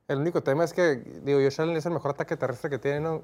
[0.07, 2.99] El único tema es que, digo, Josh Allen es el mejor ataque terrestre que tiene,
[2.99, 3.21] ¿no?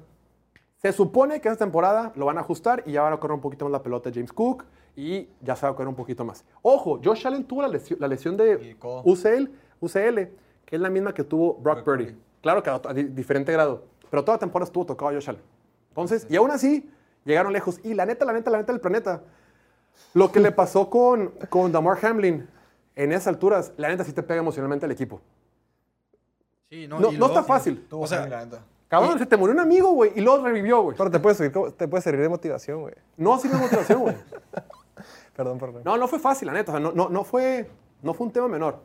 [0.76, 3.40] Se supone que esta temporada lo van a ajustar y ya van a correr un
[3.40, 4.64] poquito más la pelota James Cook
[4.96, 6.44] y ya se va a correr un poquito más.
[6.62, 8.76] Ojo, Josh Allen tuvo la lesión, la lesión de.
[9.04, 9.50] UCL,
[9.80, 10.18] UCL,
[10.64, 12.16] que es la misma que tuvo Brock Purdy.
[12.42, 15.42] Claro que a, a di- diferente grado, pero toda la temporada estuvo tocado Josh Allen.
[15.88, 16.90] Entonces, y aún así,
[17.24, 17.80] llegaron lejos.
[17.84, 19.22] Y la neta, la neta, la neta del planeta,
[20.14, 22.48] lo que le pasó con, con Damar Hamlin
[22.96, 25.20] en esas alturas, la neta sí te pega emocionalmente al equipo.
[26.70, 27.86] Sí, no, No, y no está fácil.
[27.90, 28.64] O sea, la neta.
[28.88, 30.96] Cabrón, se te murió un amigo, güey, y luego revivió, güey.
[30.98, 32.94] Pero te puede, subir, como- te puede servir de motivación, güey.
[33.16, 34.14] No sirve de motivación, güey.
[35.36, 35.82] Perdón, perdón.
[35.84, 36.72] No, no fue fácil, la neta.
[36.72, 37.68] O sea, no, no, no, fue,
[38.02, 38.80] no fue un tema menor.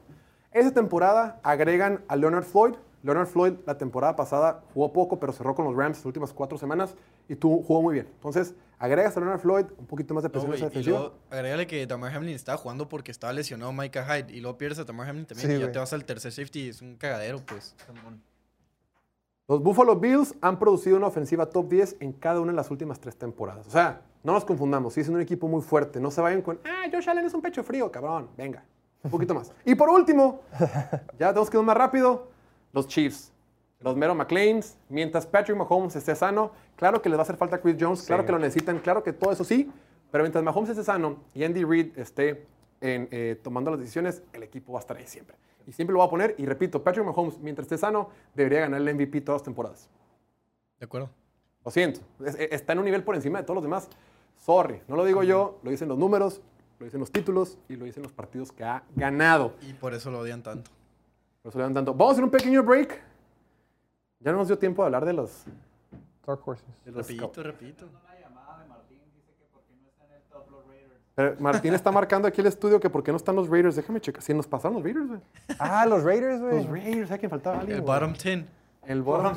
[0.52, 2.76] Esa temporada agregan a Leonard Floyd.
[3.04, 6.58] Leonard Floyd la temporada pasada jugó poco, pero cerró con los Rams las últimas cuatro
[6.58, 6.96] semanas
[7.30, 8.08] y tú jugó muy bien.
[8.16, 10.70] Entonces, agregas a Leonard Floyd, un poquito más de No, presión en güey, esa y
[10.70, 11.00] defensiva.
[11.00, 14.80] luego agrégale que Tamar Hamlin estaba jugando porque estaba lesionado Micah Hyde y luego pierdes
[14.80, 17.40] a Tamar Hamlin también Sí, y ya te vas al tercer safety es un cagadero
[17.46, 17.76] pues.
[19.50, 23.00] Los Buffalo Bills han producido una ofensiva top 10 en cada una de las últimas
[23.00, 23.66] tres temporadas.
[23.66, 26.02] O sea, no nos confundamos, sí es un equipo muy fuerte.
[26.02, 28.28] No se vayan con, ah, Josh Allen es un pecho frío, cabrón.
[28.36, 28.66] Venga,
[29.04, 29.54] un poquito más.
[29.64, 30.42] Y por último,
[31.18, 32.28] ya tenemos que ir más rápido,
[32.74, 33.32] los Chiefs.
[33.80, 37.62] Los Mero McLeans, mientras Patrick Mahomes esté sano, claro que les va a hacer falta
[37.62, 39.72] Chris Jones, claro que lo necesitan, claro que todo eso sí,
[40.12, 42.48] pero mientras Mahomes esté sano y Andy Reid esté
[42.82, 45.38] en, eh, tomando las decisiones, el equipo va a estar ahí siempre.
[45.68, 48.82] Y siempre lo va a poner, y repito, Patrick Mahomes, mientras esté sano, debería ganar
[48.82, 49.90] el MVP todas las temporadas.
[50.80, 51.10] De acuerdo.
[51.66, 53.90] Lo siento, es- es- está en un nivel por encima de todos los demás.
[54.38, 56.42] Sorry, no lo digo yo, lo dicen los números,
[56.80, 59.56] lo dicen los títulos y lo dicen los partidos que ha ganado.
[59.62, 60.72] Y por eso lo odian tanto.
[61.42, 61.94] Por eso le dan tanto.
[61.94, 63.02] Vamos a hacer un pequeño break.
[64.20, 65.44] Ya no nos dio tiempo de hablar de los...
[66.26, 66.66] Dark Horses.
[66.86, 67.86] de los Repito, repito.
[71.18, 73.76] Pero Martín está marcando aquí el estudio que por qué no están los Raiders.
[73.76, 74.22] Déjame checar.
[74.22, 75.20] Si nos pasaron los Raiders, güey.
[75.58, 76.58] Ah, los Raiders, güey.
[76.58, 77.58] Los Raiders, ¿sabes quién faltaba?
[77.58, 78.46] Alguien, El bottom 10.
[78.86, 79.36] El bottom.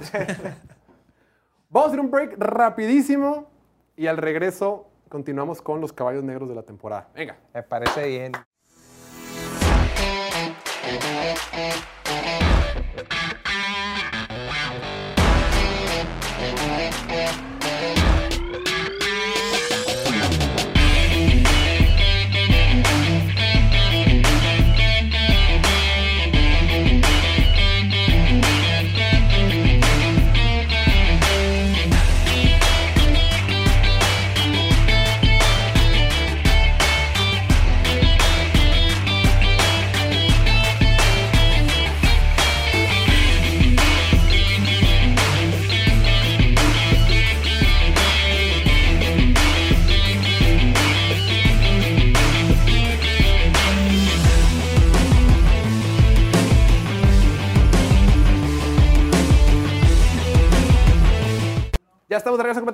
[1.70, 3.48] Vamos a hacer un break rapidísimo
[3.96, 7.08] y al regreso continuamos con los caballos negros de la temporada.
[7.14, 7.38] Venga.
[7.54, 8.32] Me parece bien.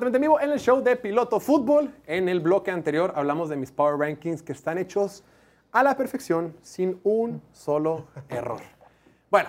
[0.06, 1.92] Completamente en vivo en el show de Piloto Fútbol.
[2.06, 5.24] En el bloque anterior hablamos de mis Power Rankings que están hechos
[5.72, 8.60] a la perfección sin un solo error.
[9.32, 9.48] Bueno,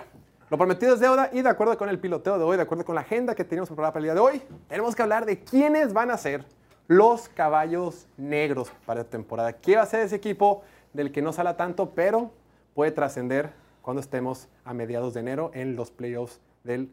[0.50, 2.96] lo prometido es deuda y de acuerdo con el piloteo de hoy, de acuerdo con
[2.96, 5.92] la agenda que teníamos preparada para el día de hoy, tenemos que hablar de quiénes
[5.92, 6.44] van a ser
[6.88, 9.52] los caballos negros para esta temporada.
[9.52, 10.62] ¿Qué va a ser ese equipo
[10.92, 12.32] del que no sala tanto, pero
[12.74, 16.90] puede trascender cuando estemos a mediados de enero en los playoffs del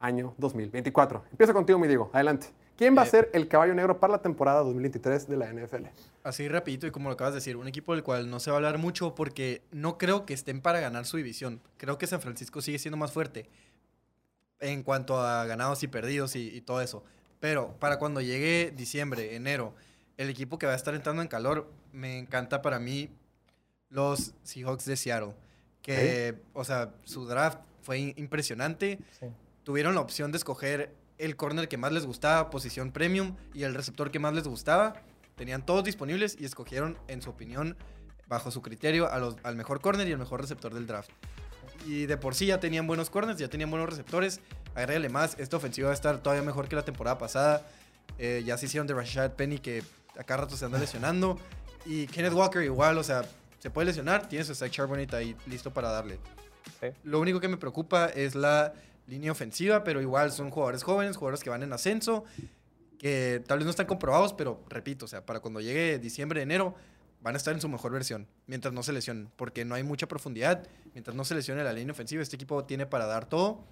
[0.00, 1.22] año 2024.
[1.30, 2.10] Empiezo contigo, mi Diego.
[2.12, 2.48] Adelante.
[2.76, 5.86] ¿Quién va a Eh, ser el caballo negro para la temporada 2023 de la NFL?
[6.22, 8.56] Así rapidito y como lo acabas de decir, un equipo del cual no se va
[8.56, 11.60] a hablar mucho porque no creo que estén para ganar su división.
[11.76, 13.48] Creo que San Francisco sigue siendo más fuerte
[14.60, 17.04] en cuanto a ganados y perdidos y, y todo eso.
[17.40, 19.74] Pero para cuando llegue diciembre, enero,
[20.16, 23.10] el equipo que va a estar entrando en calor, me encanta para mí
[23.90, 25.34] los Seahawks de Seattle.
[25.82, 28.98] Que, o sea, su draft fue impresionante.
[29.20, 29.26] Sí.
[29.64, 33.74] Tuvieron la opción de escoger el corner que más les gustaba, posición premium, y el
[33.74, 34.94] receptor que más les gustaba.
[35.36, 37.76] Tenían todos disponibles y escogieron, en su opinión,
[38.26, 41.10] bajo su criterio, a los- al mejor corner y el mejor receptor del draft.
[41.86, 44.40] Y de por sí ya tenían buenos corners, ya tenían buenos receptores.
[44.74, 47.66] Agrégale más, esta ofensiva va a estar todavía mejor que la temporada pasada.
[48.18, 49.82] Eh, ya se hicieron de Rashad Penny, que
[50.18, 51.38] acá rato se anda lesionando.
[51.84, 53.22] Y Kenneth Walker igual, o sea,
[53.58, 56.18] se puede lesionar, tiene su Zach Charbonnet ahí listo para darle.
[56.80, 56.88] Sí.
[57.02, 58.72] Lo único que me preocupa es la
[59.06, 62.24] línea ofensiva, pero igual son jugadores jóvenes, jugadores que van en ascenso,
[62.98, 66.74] que tal vez no están comprobados, pero repito, o sea, para cuando llegue diciembre, enero,
[67.20, 70.06] van a estar en su mejor versión, mientras no se lesionen, porque no hay mucha
[70.06, 73.64] profundidad, mientras no se lesione la línea ofensiva, este equipo tiene para dar todo,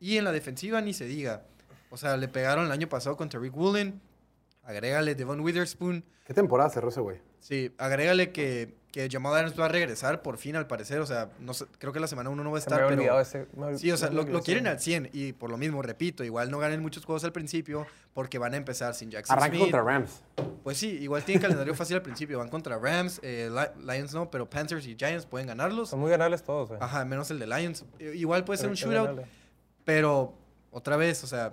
[0.00, 1.44] y en la defensiva ni se diga,
[1.90, 4.00] o sea, le pegaron el año pasado contra Rick Woolen,
[4.62, 7.18] agrégale Devon Witherspoon, ¿Qué temporada cerró ese güey?
[7.38, 11.00] Sí, agrégale que, que Jamal Adams va a regresar por fin, al parecer.
[11.00, 13.02] O sea, no sé, creo que la semana 1 no va a me estar, olvidado
[13.08, 13.20] pero...
[13.20, 13.46] ese.
[13.56, 16.48] me- Sí, o sea, me lo, quieren al 100 y por lo mismo, repito, igual
[16.48, 20.22] no ganen muchos juegos al principio porque van a empezar sin Jackson Arranca contra Rams.
[20.62, 22.38] Pues sí, igual tienen calendario fácil al principio.
[22.38, 25.88] Van contra Rams, eh, Li- Lions no, pero Panthers y Giants pueden ganarlos.
[25.88, 26.78] Son muy ganables todos, güey.
[26.80, 27.84] Ajá, menos el de Lions.
[27.98, 29.26] Igual puede ser Pero un shootout,
[29.84, 30.38] pero
[30.70, 31.52] otra vez, o sea,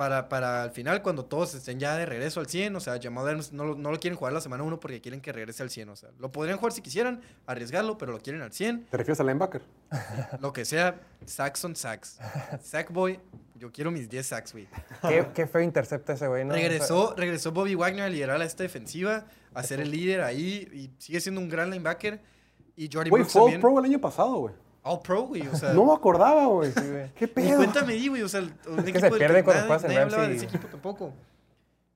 [0.00, 3.26] para, para al final, cuando todos estén ya de regreso al 100, o sea, Jamal
[3.28, 5.68] Adams no, lo- no lo quieren jugar la semana 1 porque quieren que regrese al
[5.68, 5.90] 100.
[5.90, 8.86] O sea, lo podrían jugar si quisieran, arriesgarlo, pero lo quieren al 100.
[8.86, 9.60] ¿Te refieres al linebacker?
[10.40, 12.18] Lo que sea, sacks on sacks.
[12.62, 13.20] Sackboy,
[13.56, 14.68] yo quiero mis 10 sacks, güey.
[15.06, 16.54] Qué, qué feo intercepta ese güey, ¿no?
[16.54, 20.90] Regresó, regresó Bobby Wagner a liderar a esta defensiva, a ser el líder ahí, y
[20.96, 22.22] sigue siendo un gran linebacker.
[22.74, 23.60] Y Jordy Güey, Brooks fue también.
[23.60, 24.54] Pro el año pasado, güey.
[24.82, 25.46] All Pro, güey.
[25.48, 26.72] O sea, No me acordaba, güey.
[26.72, 27.10] güey.
[27.14, 27.56] ¿Qué pedo?
[27.56, 28.22] cuéntame güey.
[28.22, 30.44] O sea, un que equipo se del pierden cuando juegas en nadie hablaba de ese
[30.46, 31.12] equipo tampoco.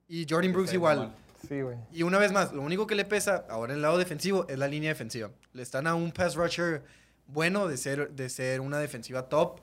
[0.07, 1.15] Y Jordan Brooks igual.
[1.47, 1.77] Sí, güey.
[1.91, 4.57] Y una vez más, lo único que le pesa ahora en el lado defensivo es
[4.57, 5.31] la línea defensiva.
[5.53, 6.83] Le están a un pass rusher
[7.27, 9.59] bueno de ser, de ser una defensiva top.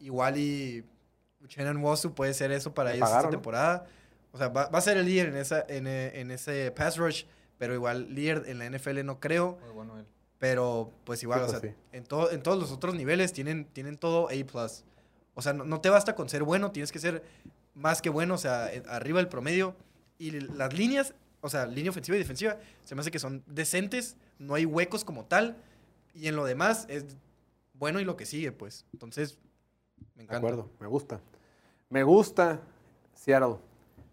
[0.00, 0.84] Igual y
[1.48, 3.86] Shannon Wasu puede ser eso para ellos esta temporada.
[4.32, 6.96] O sea, va, va a ser el líder en, esa, en, eh, en ese pass
[6.96, 7.24] rush,
[7.58, 9.58] pero igual líder en la NFL no creo.
[9.62, 10.06] Muy bueno él.
[10.42, 11.68] Pero pues igual, Sí, o sea, sí.
[11.92, 14.32] en, todo, en todos los otros niveles tienen, tienen todo A.
[15.34, 17.22] O sea, no, no te basta con ser bueno, tienes que ser
[17.74, 19.76] más que bueno, o sea, en- arriba del promedio.
[20.18, 24.16] Y las líneas, o sea, línea ofensiva y defensiva, se me hace que son decentes,
[24.40, 25.56] no hay huecos como tal.
[26.12, 27.04] Y en lo demás es
[27.74, 28.84] bueno y lo que sigue, pues.
[28.92, 29.38] Entonces,
[29.96, 30.38] me De encanta.
[30.38, 31.20] acuerdo, me gusta.
[31.88, 32.58] Me gusta
[33.14, 33.58] Seattle.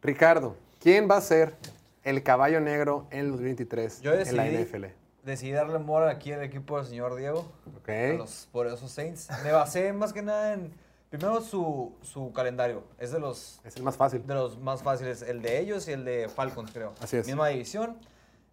[0.03, 1.55] Ricardo, ¿quién va a ser
[2.03, 4.85] el caballo negro en el 2023 Yo en la NFL?
[5.29, 7.51] Decidí darle amor aquí al equipo del señor Diego.
[7.77, 7.89] Ok.
[7.89, 9.27] A los poderosos Saints.
[9.43, 10.73] Me basé más que nada en.
[11.09, 12.83] Primero su, su calendario.
[12.99, 14.25] Es de los, Es el más fácil.
[14.27, 15.21] de los más fáciles.
[15.23, 16.93] El de ellos y el de Falcons, creo.
[17.01, 17.25] Así es.
[17.27, 17.97] Misma división.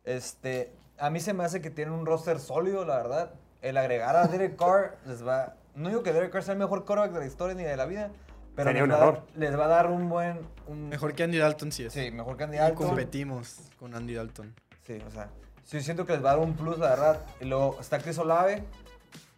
[0.04, 3.34] Este, a mí se me hace que tienen un roster sólido, la verdad.
[3.62, 5.54] El agregar a Derek Carr les va.
[5.74, 7.86] No digo que Derek Carr sea el mejor quarterback de la historia ni de la
[7.86, 8.10] vida.
[8.54, 9.22] Pero Sería un va a dar- error.
[9.34, 10.40] les va a dar un buen.
[10.66, 11.92] un- Mejor que Andy Dalton, sí es.
[11.92, 12.74] Sí, mejor Y candidato.
[12.74, 14.54] competimos con Andy Dalton.
[14.86, 15.28] Sí, o sea,
[15.66, 17.20] sí siento que les va a dar un plus, la verdad.
[17.40, 18.64] Y luego está Chris Olave,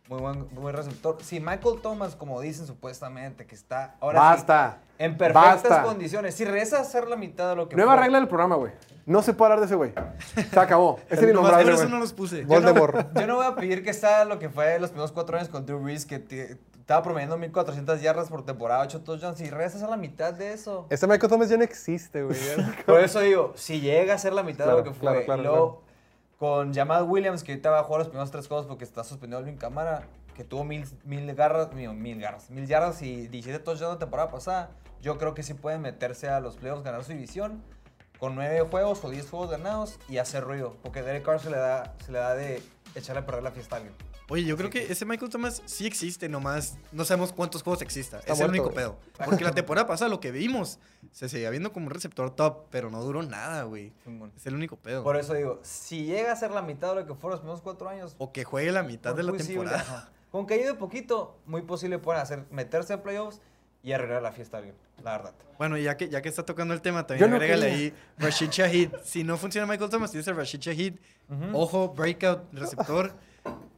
[0.09, 1.17] muy buen, muy buen receptor.
[1.23, 4.79] Sí, Michael Thomas, como dicen supuestamente, que está ahora sí, Basta.
[4.99, 5.83] en perfectas Basta.
[5.83, 6.35] condiciones.
[6.35, 8.03] Si regresa a hacer la mitad de lo que Nueva fue.
[8.05, 8.73] regla del programa, güey.
[9.05, 9.93] No se puede hablar de ese güey.
[10.51, 10.99] Se acabó.
[11.11, 11.93] Es el innombrable, por eso güey.
[11.93, 12.45] no los puse.
[12.45, 13.19] Voldemort.
[13.19, 15.65] Yo no voy a pedir que sea lo que fue los primeros cuatro años con
[15.67, 19.37] Drew Brees, que te- estaba promediando 1400 yardas por temporada, 8 touchdowns.
[19.39, 20.87] Si regresas a la mitad de eso.
[20.89, 22.39] Ese Michael Thomas ya no existe, güey.
[22.87, 25.25] Por eso digo, si llega a ser la mitad Claro, de lo que fue, claro,
[25.27, 25.83] claro, y luego
[26.39, 29.39] con Jamal Williams, que ahorita va a jugar los primeros tres juegos porque está suspendido
[29.39, 33.95] Alvin Cámara, que tuvo mil, mil garras, mil, mil garras, mil yardas y 17 touchdowns
[33.95, 34.71] la temporada pasada,
[35.03, 37.63] yo creo que sí pueden meterse a los playoffs, ganar su división
[38.21, 41.57] con nueve juegos o 10 juegos ganados y hacer ruido, porque Derek Carr se le
[41.57, 42.63] da, se le da de
[42.95, 43.95] echarle a perder la fiesta a alguien.
[44.31, 48.19] Oye, yo creo que ese Michael Thomas sí existe, nomás no sabemos cuántos juegos exista.
[48.19, 48.99] Está es el muerto, único pedo.
[49.25, 50.79] Porque la temporada pasada lo que vimos
[51.13, 53.93] se seguía viendo como un receptor top, pero no duró nada, güey.
[54.37, 55.03] Es el único pedo.
[55.03, 57.63] Por eso digo, si llega a ser la mitad de lo que fueron los primeros
[57.63, 60.13] cuatro años, O que juegue la mitad de la posible, temporada.
[60.31, 63.41] Con que ayude poquito, muy posible pueden hacer, meterse a playoffs
[63.83, 65.35] y arreglar la fiesta a alguien, la verdad.
[65.57, 67.77] Bueno, ya que, ya que está tocando el tema, también no agrégale quería.
[67.79, 68.91] ahí Rashid Shahid.
[69.05, 70.95] Si no funciona Michael Thomas, tienes a Rashid Shahid.
[71.31, 71.59] Ujú.
[71.59, 73.15] Ojo, breakout, receptor.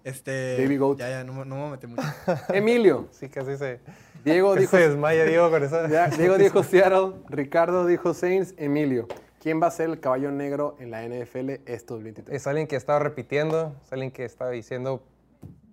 [0.05, 0.57] Este.
[0.63, 0.99] Baby goat.
[0.99, 2.03] Ya, ya, no, me- no me meter mucho.
[2.55, 3.81] Emilio, Sí, casi se.
[4.25, 5.89] Diego dijo, Se desmaya, Diego, con esa.
[5.89, 9.07] ya, Diego dijo Seattle, Ricardo dijo Saints, Emilio.
[9.43, 12.37] ¿Quién va a ser el caballo negro en la NFL estos 2023?
[12.37, 15.03] Es alguien que estaba repitiendo, es alguien que estaba diciendo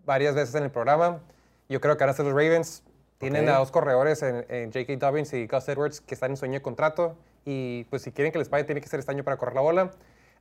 [0.06, 1.20] varias veces en el programa.
[1.68, 2.84] Yo creo que ahora son los Ravens.
[3.18, 3.56] Tienen Ok.
[3.56, 4.96] a dos corredores en, en J.K.
[5.06, 7.18] Dobbins y Gus Edwards que están en sueño de contrato.
[7.44, 9.62] Y pues si quieren que les pague, tiene que ser este año para correr la
[9.62, 9.92] bola.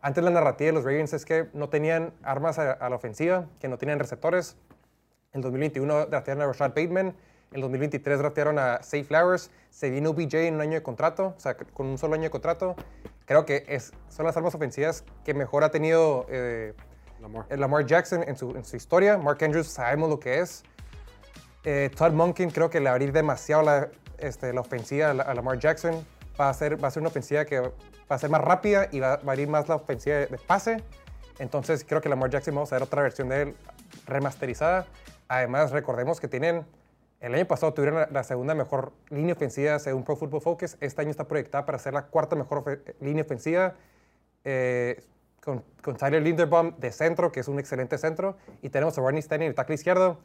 [0.06, 3.46] Antes la narrativa de los Ravens es que no tenían armas a, a la ofensiva,
[3.58, 4.56] que no tenían receptores.
[5.32, 7.12] En 2021 draftearon a Rashad Bateman.
[7.50, 9.50] En 2023 draftearon a Safe Flowers.
[9.70, 12.30] Se vino OBJ en un año de contrato, o sea, con un solo año de
[12.30, 12.76] contrato.
[13.24, 16.72] Creo que es, son las armas ofensivas que mejor ha tenido eh,
[17.20, 17.46] Lamar.
[17.50, 19.18] eh, Lamar Jackson en su, en su historia.
[19.18, 20.62] Mark Andrews sabemos lo que es.
[21.64, 23.88] Eh, Todd Monken creo que le abrir demasiado la,
[24.18, 26.06] este, la ofensiva a, la- a Lamar Jackson.
[26.40, 27.72] Va a, ser, va a ser una ofensiva que
[28.10, 30.38] va a ser más rápida y va, va a abrir más la ofensiva de, de
[30.38, 30.82] pase.
[31.38, 33.56] Entonces creo que Lamar Jackson vamos a ver otra versión de él
[34.06, 34.86] remasterizada.
[35.28, 36.64] Además, recordemos que tienen,
[37.20, 40.76] el año pasado tuvieron la, la segunda mejor línea ofensiva según Pro Football Focus.
[40.80, 43.74] Este año está proyectada para ser la cuarta mejor línea ofensiva.
[44.46, 45.02] eh,
[45.44, 48.36] con, con Tyler Linderbaum de centro, que es un excelente centro.
[48.62, 50.18] Y tenemos a Ronnie Stanley en el tackle izquierdo.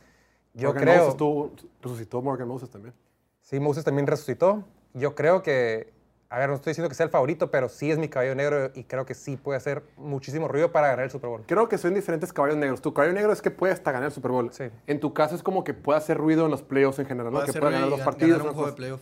[0.53, 1.17] Yo Morgan creo...
[1.17, 2.93] Moses resucitó Morgan Moses también.
[3.41, 4.63] Sí, Moses también resucitó.
[4.93, 5.91] Yo creo que,
[6.31, 8.71] a ver, no estoy diciendo que sea el favorito, pero sí es mi caballo negro
[8.73, 11.43] y creo que sí puede hacer muchísimo ruido para ganar el Super Bowl.
[11.45, 12.81] Creo que son diferentes caballos negros.
[12.81, 14.49] Tu caballo negro es que puede hasta ganar el Super Bowl.
[14.53, 14.65] Sí.
[14.87, 17.39] En tu caso es como que puede hacer ruido en los playoffs en general, ¿no?
[17.39, 18.37] Puede Que pueda ganar gan- partidos.
[18.37, 19.01] ganar un juego de playoff.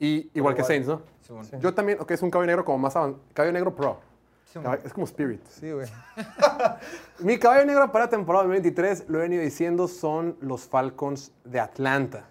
[0.00, 0.64] Y igual que.
[0.64, 1.02] Saints, ¿no?
[1.22, 1.44] Según.
[1.60, 3.22] Yo también, ok, es un caballo negro como más avanzado.
[3.32, 4.00] Caballo negro pro.
[4.52, 5.40] Sí, Caballo- Es como Spirit.
[5.48, 5.86] Sí, güey.
[7.20, 11.60] Mi caballo negro para la temporada 2023, lo he venido diciendo, son los Falcons de
[11.60, 12.24] Atlanta.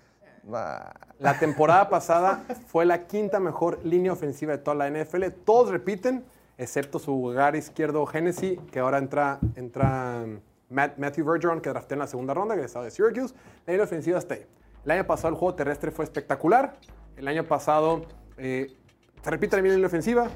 [1.20, 5.24] La temporada pasada fue la quinta mejor línea ofensiva de toda la NFL.
[5.44, 6.24] Todos repiten,
[6.58, 10.40] excepto su hogar izquierdo Hennessy, que ahora entra, entra um,
[10.70, 13.34] Matt- Matthew Bergeron, que drafté en la segunda ronda, que estaba de Syracuse.
[13.66, 14.46] La línea ofensiva está ahí.
[14.84, 16.76] El año pasado el juego terrestre fue espectacular.
[17.18, 18.04] El año pasado
[18.38, 18.76] eh,
[19.24, 20.28] se repite la misma línea ofensiva.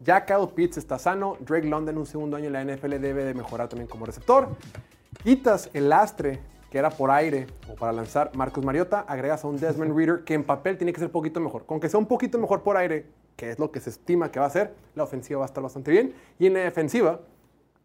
[0.00, 1.36] Ya Kyle Pitts está sano.
[1.40, 4.48] Drake London, un segundo año en la NFL, debe de mejorar también como receptor.
[5.22, 6.40] Quitas el lastre
[6.72, 10.32] que era por aire o para lanzar Marcus Mariota, agregas a un Desmond Reader que
[10.32, 11.66] en papel tiene que ser un poquito mejor.
[11.66, 13.04] Con que sea un poquito mejor por aire,
[13.36, 15.62] que es lo que se estima que va a ser, la ofensiva va a estar
[15.62, 16.14] bastante bien.
[16.38, 17.20] Y en la defensiva,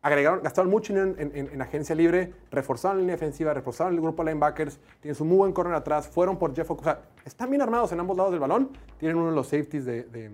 [0.01, 3.99] agregaron, gastaron mucho en, en- en- en agencia libre, reforzaron la línea defensiva, reforzaron el
[3.99, 7.49] grupo de linebackers, tienen su muy buen corner atrás, fueron por Jeff, o sea, están
[7.49, 8.69] bien armados en ambos lados del balón,
[8.99, 10.31] tienen uno de los safeties de- de,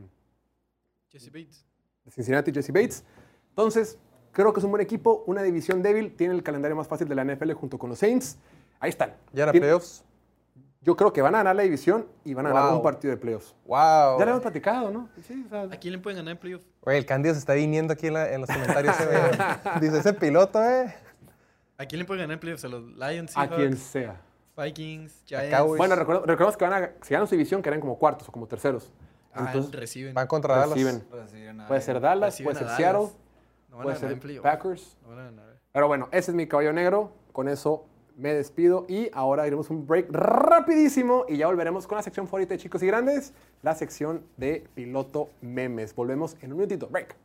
[1.10, 1.66] Jesse Bates.
[2.06, 3.04] de Cincinnati, Jesse Bates.
[3.50, 3.98] Entonces,
[4.34, 7.16] creo que es un buen equipo, una división débil, tiene el calendario más fácil de
[7.16, 8.38] la NFL junto con los Saints.
[8.80, 9.14] Ahí están.
[9.32, 10.04] Ya era Tien- playoffs.
[10.82, 12.78] Yo creo que van a ganar la división y van a ganar Wow.
[12.80, 13.56] un partido de playoffs.
[13.66, 14.20] ¡Wow!
[14.20, 15.08] Ya lo hemos platicado, ¿no?
[15.26, 16.62] Sí, o sea, ¿A quién le pueden ganar en playoff?
[16.82, 18.94] Güey, el Candido se está viniendo aquí en, la- en los comentarios.
[19.00, 19.32] eh.
[19.80, 20.94] Dice, ese piloto, eh.
[21.78, 22.66] ¿A quién le pueden ganar en playoffs?
[22.66, 24.22] ¿A los Lions, a Seahawks, quien sea.
[24.58, 25.78] Vikings, A Giants?
[25.78, 28.46] Bueno, recordemos que van a, si ganan su división, que eran como cuartos o como
[28.48, 28.92] terceros.
[29.34, 30.14] Ah, Entonces, reciben.
[30.14, 30.72] Van contra Dallas.
[30.72, 31.04] reciben.
[31.32, 33.02] Sí, nada, Puede ser Dallas, Reciben puede a ser Dallas.
[33.10, 33.23] Seattle,
[33.74, 34.44] No van a ganar en playoff.
[34.44, 34.98] Packers.
[35.02, 35.60] No van a ganar.
[35.72, 37.12] Pero bueno, ese es mi caballo negro.
[37.32, 37.86] Con eso
[38.16, 42.54] me despido y ahora iremos un break rapidísimo y ya volveremos con la sección favorita
[42.54, 43.34] de chicos y grandes,
[43.64, 45.96] la sección de piloto memes.
[45.96, 46.88] Volvemos en un minutito.
[46.88, 47.16] Break.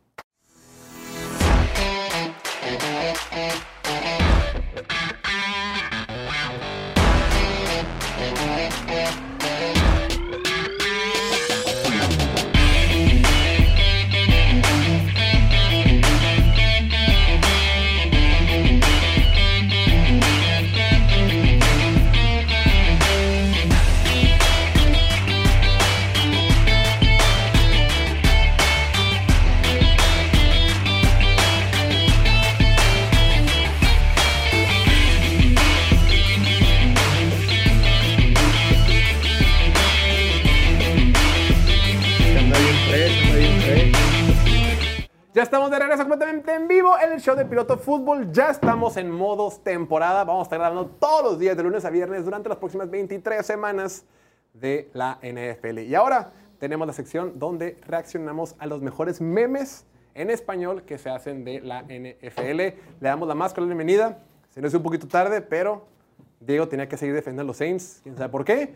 [45.39, 48.29] Ya estamos de regreso completamente en vivo en el show de Piloto Fútbol.
[48.33, 50.25] Ya estamos en modos temporada.
[50.25, 53.45] Vamos a estar grabando todos los días de lunes a viernes durante las próximas 23
[53.45, 54.03] semanas
[54.53, 55.79] de la NFL.
[55.79, 61.09] Y ahora tenemos la sección donde reaccionamos a los mejores memes en español que se
[61.09, 62.57] hacen de la NFL.
[62.57, 64.19] Le damos la más cordial bienvenida.
[64.49, 65.85] Se nos hizo un poquito tarde, pero
[66.41, 68.01] Diego tenía que seguir defendiendo a los Saints.
[68.03, 68.75] ¿Quién sabe por qué?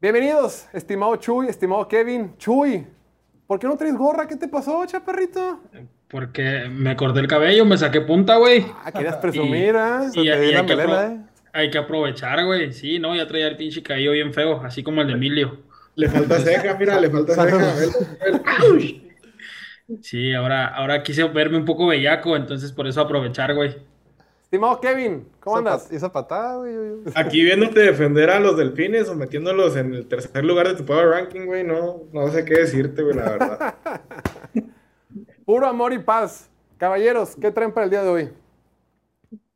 [0.00, 2.36] Bienvenidos, estimado Chuy, estimado Kevin.
[2.38, 2.84] Chuy,
[3.46, 4.26] ¿por qué no traes gorra?
[4.26, 5.60] ¿Qué te pasó, chaparrito?
[6.08, 8.64] Porque me corté el cabello, me saqué punta, güey.
[8.84, 10.06] Ah, querías presumir, ¿ah?
[10.12, 11.20] Y, te y hay, que melena, apro- ¿eh?
[11.52, 12.72] hay que aprovechar, güey.
[12.72, 15.58] Sí, no, ya traía el pinche cabello bien feo, así como el de Emilio.
[15.96, 17.74] Le falta ceja, mira, le falta ceja.
[20.02, 23.76] Sí, ahora, ahora quise verme un poco bellaco, entonces por eso aprovechar, güey.
[24.54, 25.82] Estimado Kevin, ¿cómo andas?
[25.84, 26.76] pat- Esa patada, güey.
[27.16, 31.08] Aquí viéndote defender a los delfines o metiéndolos en el tercer lugar de tu Power
[31.08, 33.74] Ranking, güey, no, no sé qué decirte, güey, la verdad.
[35.44, 36.48] Puro amor y paz.
[36.78, 38.30] Caballeros, ¿qué traen para el día de hoy?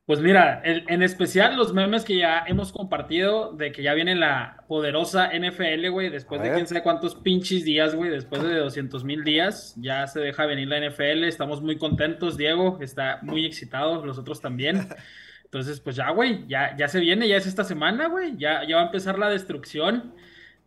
[0.09, 4.65] Pues mira, en especial los memes que ya hemos compartido de que ya viene la
[4.67, 9.23] poderosa NFL, güey, después de quién sabe cuántos pinches días, güey, después de 200 mil
[9.23, 14.41] días, ya se deja venir la NFL, estamos muy contentos, Diego está muy excitado, nosotros
[14.41, 14.89] también.
[15.45, 18.77] Entonces, pues ya, güey, ya, ya se viene, ya es esta semana, güey, ya, ya
[18.77, 20.15] va a empezar la destrucción,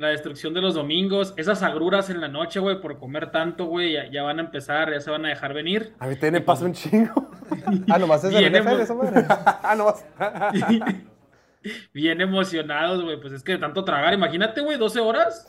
[0.02, 3.94] la destrucción de los domingos, esas agruras en la noche, güey, por comer tanto, güey,
[3.94, 5.94] ya, ya van a empezar, ya se van a dejar venir.
[6.00, 7.30] A mí también me pasa un chingo.
[7.90, 9.26] Ah, nomás es Bien NFL esa madre.
[9.30, 10.06] ah, no vas.
[11.94, 13.20] Bien emocionados, güey.
[13.20, 15.48] Pues es que de tanto tragar, imagínate, güey, 12 horas.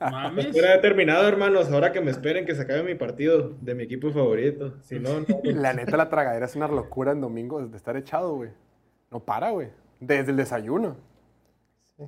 [0.00, 0.46] Mames.
[0.46, 4.10] Espera determinado, hermanos, ahora que me esperen que se acabe mi partido de mi equipo
[4.10, 4.76] favorito.
[4.80, 5.26] Si no, no.
[5.44, 8.50] La neta, la tragadera es una locura en domingo de estar echado, güey.
[9.10, 9.68] No para, güey.
[10.00, 10.96] Desde el desayuno.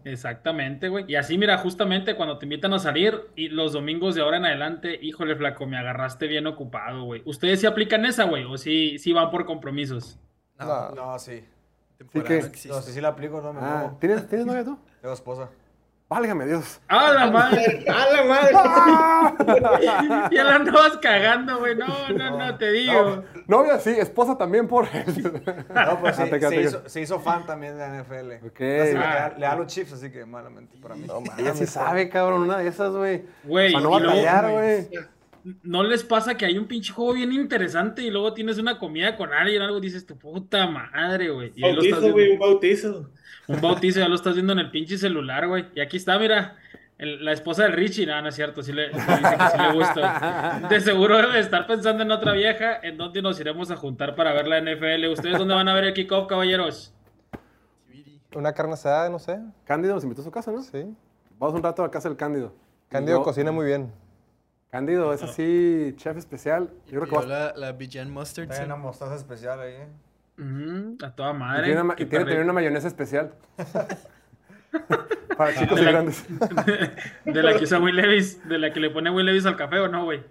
[0.04, 1.04] Exactamente, güey.
[1.08, 4.44] Y así, mira, justamente cuando te invitan a salir y los domingos de ahora en
[4.46, 7.22] adelante, híjole, flaco, me agarraste bien ocupado, güey.
[7.24, 8.44] ¿Ustedes sí aplican esa, güey?
[8.44, 10.18] ¿O sí, sí van por compromisos?
[10.58, 10.90] No.
[10.90, 11.42] No, sí.
[11.98, 12.74] Temporada que- no.
[12.76, 13.98] No, sí, sí la aplico, no me Ah, muevo.
[14.00, 14.78] ¿tienes, ¿Tienes novia tú?
[15.00, 15.50] Tengo esposa.
[16.10, 16.80] Válgame Dios.
[16.88, 17.84] ¡Ah, la madre!
[17.88, 18.50] ¡A la madre!
[20.34, 21.76] Ya la andabas cagando, güey.
[21.76, 23.22] No, no, no, te digo.
[23.46, 24.86] Novia sí, esposa también por
[25.72, 28.44] No, pues sí, Ah, se, hizo, se hizo fan también de la NFL.
[28.44, 28.52] Ok.
[28.58, 29.30] Casi le, Ah.
[29.30, 31.06] da, le da los chips, así que malamente para mí.
[31.38, 33.24] Ella sí sabe, cabrón, una de esas, güey.
[33.44, 34.88] Güey, Para no batallar, güey.
[35.62, 39.16] ¿No les pasa que hay un pinche juego bien interesante y luego tienes una comida
[39.16, 41.50] con alguien algo y dices tu puta madre, güey?
[41.60, 42.12] Bautizo, viendo.
[42.12, 43.10] güey, un bautizo.
[43.48, 45.66] Un bautizo, ya lo estás viendo en el pinche celular, güey.
[45.74, 46.56] Y aquí está, mira,
[46.98, 48.06] el- la esposa del Richie.
[48.06, 50.66] No, no es cierto, sí le, dice que sí le gusta.
[50.68, 54.32] De seguro debe estar pensando en otra vieja, en dónde nos iremos a juntar para
[54.32, 55.08] ver la NFL.
[55.10, 56.92] ¿Ustedes dónde van a ver el kickoff, caballeros?
[58.34, 59.40] Una carne asada, no sé.
[59.64, 60.62] Cándido nos invitó a su casa, ¿no?
[60.62, 60.84] Sí.
[61.38, 62.54] Vamos un rato a casa del Cándido.
[62.88, 63.90] Cándido cocina muy bien.
[64.70, 66.70] Cándido es así, chef especial.
[66.86, 68.52] Yo creo que Pidió va la, la Bijan Mustard.
[68.52, 68.62] Sí.
[68.64, 69.88] una mostaza especial ahí, ¿eh?
[71.04, 71.64] A toda y madre.
[71.64, 73.32] tiene, una y tiene perri- también una mayonesa especial.
[75.36, 76.24] Para chicos y grandes.
[77.24, 79.78] De la que usa Will Levis, de la que le pone Will Levis al café,
[79.80, 80.22] ¿o no, güey?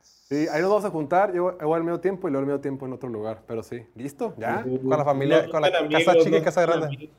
[0.00, 1.32] Sí, ahí nos vamos a juntar.
[1.34, 3.42] Yo yo voy al medio tiempo y luego al medio tiempo en otro lugar.
[3.46, 4.34] Pero sí, ¿listo?
[4.38, 4.62] ¿Ya?
[4.62, 7.10] Con la familia, No con la casa chica y casa grande.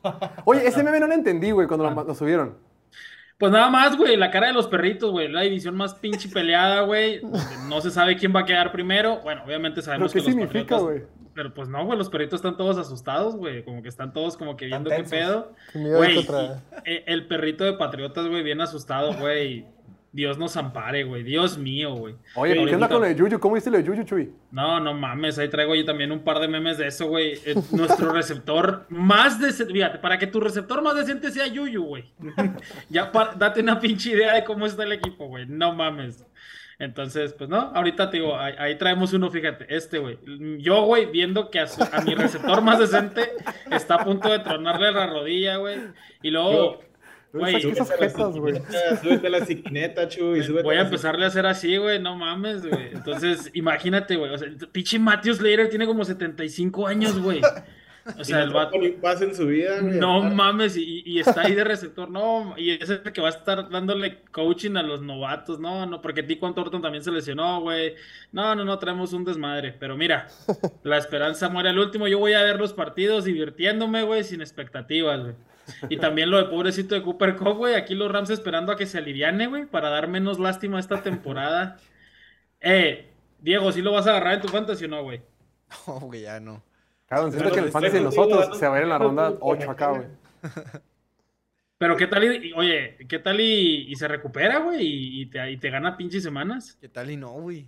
[0.46, 2.58] Oye, ese meme no lo entendí, güey, cuando lo, lo subieron.
[3.38, 6.82] Pues nada más, güey, la cara de los perritos, güey, la división más pinche peleada,
[6.82, 7.22] güey.
[7.70, 9.20] No se sabe quién va a quedar primero.
[9.22, 11.18] Bueno, obviamente ¿Pero sabemos qué que los significa, patriotas- güey?
[11.36, 13.64] Pero pues no, güey, los perritos están todos asustados, güey.
[13.64, 15.54] Como que están todos como que viendo qué pedo.
[15.98, 16.16] Güey,
[16.84, 19.68] e- el perrito de patriotas, güey, bien asustado, güey.
[20.18, 21.22] Dios nos ampare, güey.
[21.22, 22.16] Dios mío, güey.
[22.34, 23.40] Oye, ¿qué onda con lo de Yuyu?
[23.40, 24.32] ¿Cómo viste lo de Yuyu, Chuy?
[24.50, 27.34] No, no mames, ahí traigo yo también un par de memes de eso, güey.
[27.46, 32.06] Eh, Nuestro receptor más decente, fíjate, para que tu receptor más decente sea Yuyu, güey.
[32.90, 35.46] ya date una pinche idea de cómo está el equipo, güey.
[35.46, 36.26] No mames.
[36.80, 40.18] Entonces, pues no, ahorita te digo, ahí, ahí traemos uno, fíjate, este, güey.
[40.60, 43.34] Yo, güey, viendo que a, su- a mi receptor más decente
[43.72, 45.78] está a punto de tronarle la rodilla, güey.
[46.24, 46.87] Y luego, ¿Dónde
[47.34, 47.90] güey, esas
[48.36, 48.62] güey?
[49.02, 52.66] Súbete a la siquineta, Chuy, súbete Voy a empezarle a hacer así, güey, no mames,
[52.66, 52.90] güey.
[52.94, 54.34] Entonces, imagínate, güey.
[54.34, 57.42] O sea, el pinche Matthew Slater tiene como 75 años, güey.
[58.18, 58.78] O sea, el vato.
[58.78, 60.00] ni paz en su vida, güey.
[60.00, 63.32] No mames, y, y está ahí de receptor, no, y es el que va a
[63.32, 67.96] estar dándole coaching a los novatos, no, no, porque Tico Thornton también se lesionó, güey.
[68.32, 70.28] No, no, no, traemos un desmadre, pero mira,
[70.84, 75.22] la esperanza muere al último, yo voy a ver los partidos divirtiéndome, güey, sin expectativas,
[75.22, 75.36] güey.
[75.90, 78.86] Y también lo de pobrecito de Cooper Cup, güey, aquí los Rams esperando a que
[78.86, 81.78] se aliviane, güey, para dar menos lástima esta temporada.
[82.60, 85.22] Eh, Diego, ¿sí lo vas a agarrar en tu fantasy o no, güey?
[85.86, 86.64] No, güey, ya no.
[87.06, 89.24] Cabrón, siento Bueno, que el fantasy de nosotros se va a ir en la ronda
[89.26, 90.08] dando- 8 acá, güey.
[91.78, 95.52] Pero qué tal y, oye, qué tal y, y se recupera, güey, y, y te,
[95.52, 96.76] y te gana pinches semanas.
[96.82, 97.68] ¿Qué tal y no, güey?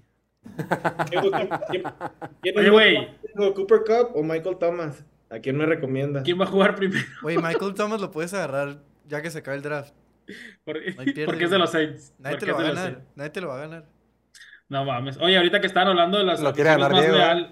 [1.10, 1.24] ¿Quién-
[1.70, 1.84] quién-
[2.42, 3.08] quién Oye, güey.
[3.54, 5.06] ¿Cooper Cup o Michael Thomas?
[5.32, 6.24] ¿A quién me recomienda?
[6.24, 7.06] ¿Quién va a jugar primero?
[7.24, 9.94] Oye, Michael Thomas lo puedes agarrar ya que se acabe el draft.
[10.64, 11.62] Por- No hay pierde, porque es de güey.
[11.62, 12.14] los Saints.
[12.20, 13.02] Nadie te lo va a ganar.
[13.16, 13.86] Nadie te lo va a ganar.
[14.70, 15.18] No mames.
[15.18, 17.48] Oye, ahorita que estaban hablando de las Lo quiere aficiones ganar más Diego,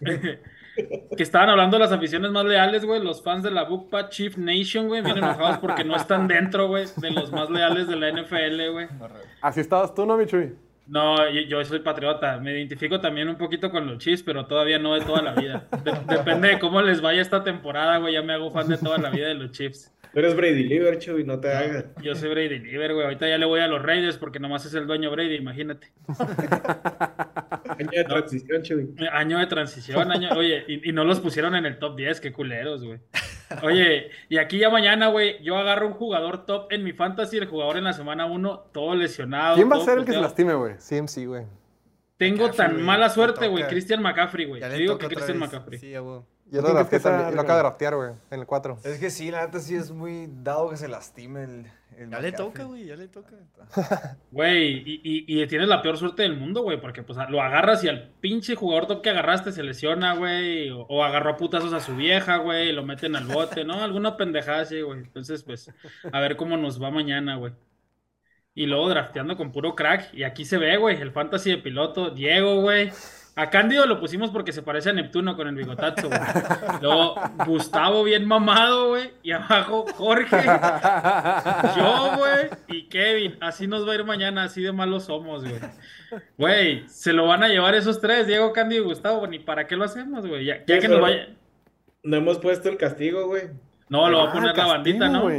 [0.00, 0.38] leales.
[1.16, 3.02] que estaban hablando de las aficiones más leales, güey.
[3.02, 6.86] Los fans de la Bookpa Chief Nation, güey, vienen enojados porque no están dentro, güey,
[6.96, 8.88] de los más leales de la NFL, güey.
[9.42, 10.54] Así estabas tú, ¿no, mi Chuy?
[10.86, 12.38] No, yo, yo soy patriota.
[12.38, 15.66] Me identifico también un poquito con los Chiefs, pero todavía no de toda la vida.
[15.84, 18.14] De- depende de cómo les vaya esta temporada, güey.
[18.14, 19.92] Ya me hago fan de toda la vida de los Chiefs.
[20.12, 21.86] Tú eres Brady Liver, Chuy, no te hagas.
[22.02, 23.04] Yo soy Brady Liver, güey.
[23.04, 25.90] Ahorita ya le voy a los Raiders porque nomás es el dueño Brady, imagínate.
[27.78, 28.94] Año de transición, Chuy.
[29.12, 32.32] Año de transición, año, oye, y, y no los pusieron en el top 10, qué
[32.32, 32.98] culeros, güey.
[33.62, 37.46] Oye, y aquí ya mañana, güey, yo agarro un jugador top en mi fantasy, el
[37.46, 39.56] jugador en la semana 1, todo lesionado.
[39.56, 40.74] ¿Quién va a ser el que se lastime, güey?
[40.76, 41.44] CMC, güey.
[42.16, 43.66] Tengo McCaffrey, tan güey, mala suerte, güey.
[43.66, 44.60] Christian McCaffrey, güey.
[44.60, 45.50] Le digo que Christian vez.
[45.50, 45.78] McCaffrey.
[45.78, 46.26] Sí, huevo.
[46.52, 48.78] Yo ¿Quién lo lo acabo de draftear, güey, en el 4.
[48.84, 51.66] Es que sí, la neta sí es muy dado que se lastime el.
[52.02, 53.36] El Ya le toca, güey, ya le toca.
[54.30, 57.84] Güey, y, y, y tienes la peor suerte del mundo, güey, porque pues lo agarras
[57.84, 61.72] y al pinche jugador top que agarraste se lesiona, güey, o, o agarró a putazos
[61.74, 63.82] a su vieja, güey, y lo meten al bote, ¿no?
[63.82, 65.00] Alguna pendejada así, güey.
[65.00, 65.70] Entonces, pues,
[66.12, 67.52] a ver cómo nos va mañana, güey.
[68.54, 72.10] Y luego drafteando con puro crack, y aquí se ve, güey, el fantasy de piloto,
[72.10, 72.90] Diego, güey.
[73.34, 76.20] A Cándido lo pusimos porque se parece a Neptuno con el bigotazo, güey.
[76.82, 77.14] Luego
[77.46, 80.36] Gustavo bien mamado, güey, y abajo Jorge.
[81.76, 83.36] Yo, güey, y Kevin.
[83.40, 85.54] Así nos va a ir mañana, así de malos somos, güey.
[86.36, 89.26] Güey, se lo van a llevar esos tres, Diego, Cándido y Gustavo.
[89.26, 90.44] Ni para qué lo hacemos, güey.
[90.44, 91.28] Ya, ya que nos vaya.
[92.02, 93.44] No hemos puesto el castigo, güey.
[93.88, 95.30] No, lo va a Ah, poner la castigo, bandita, ¿no?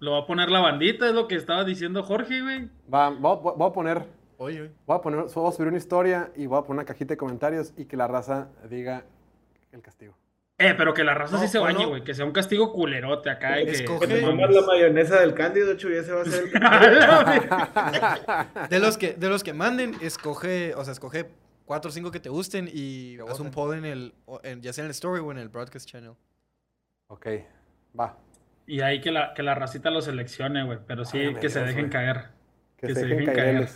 [0.00, 2.68] Lo va a poner la bandita, es lo que estaba diciendo Jorge, güey.
[2.92, 4.02] Va, voy a poner,
[4.38, 4.72] Oye, oye.
[4.86, 7.18] voy a poner, voy a subir una historia y voy a poner una cajita de
[7.18, 9.04] comentarios y que la raza diga
[9.72, 10.14] el castigo.
[10.56, 11.88] Eh, pero que la raza No, sí se bañe, ponlo.
[11.90, 12.04] güey.
[12.04, 13.60] Que sea un castigo culerote acá.
[13.60, 16.52] y que- Escoge- Que te la mayonesa del Cándido, Chuy, ese va a ser el.
[18.70, 21.28] De los que, de los que manden, escoge, o sea, escoge
[21.64, 24.82] cuatro o cinco que te gusten y haz un poll en el, en- ya sea
[24.82, 26.12] en el story o en el broadcast channel.
[27.08, 27.26] Ok,
[27.98, 28.16] va.
[28.66, 30.78] Y ahí que la, que la racita lo seleccione, güey.
[30.86, 31.90] Pero sí, que se Dios, dejen güey.
[31.90, 32.28] caer.
[32.76, 33.68] Que, Que se se dejen dejen caer.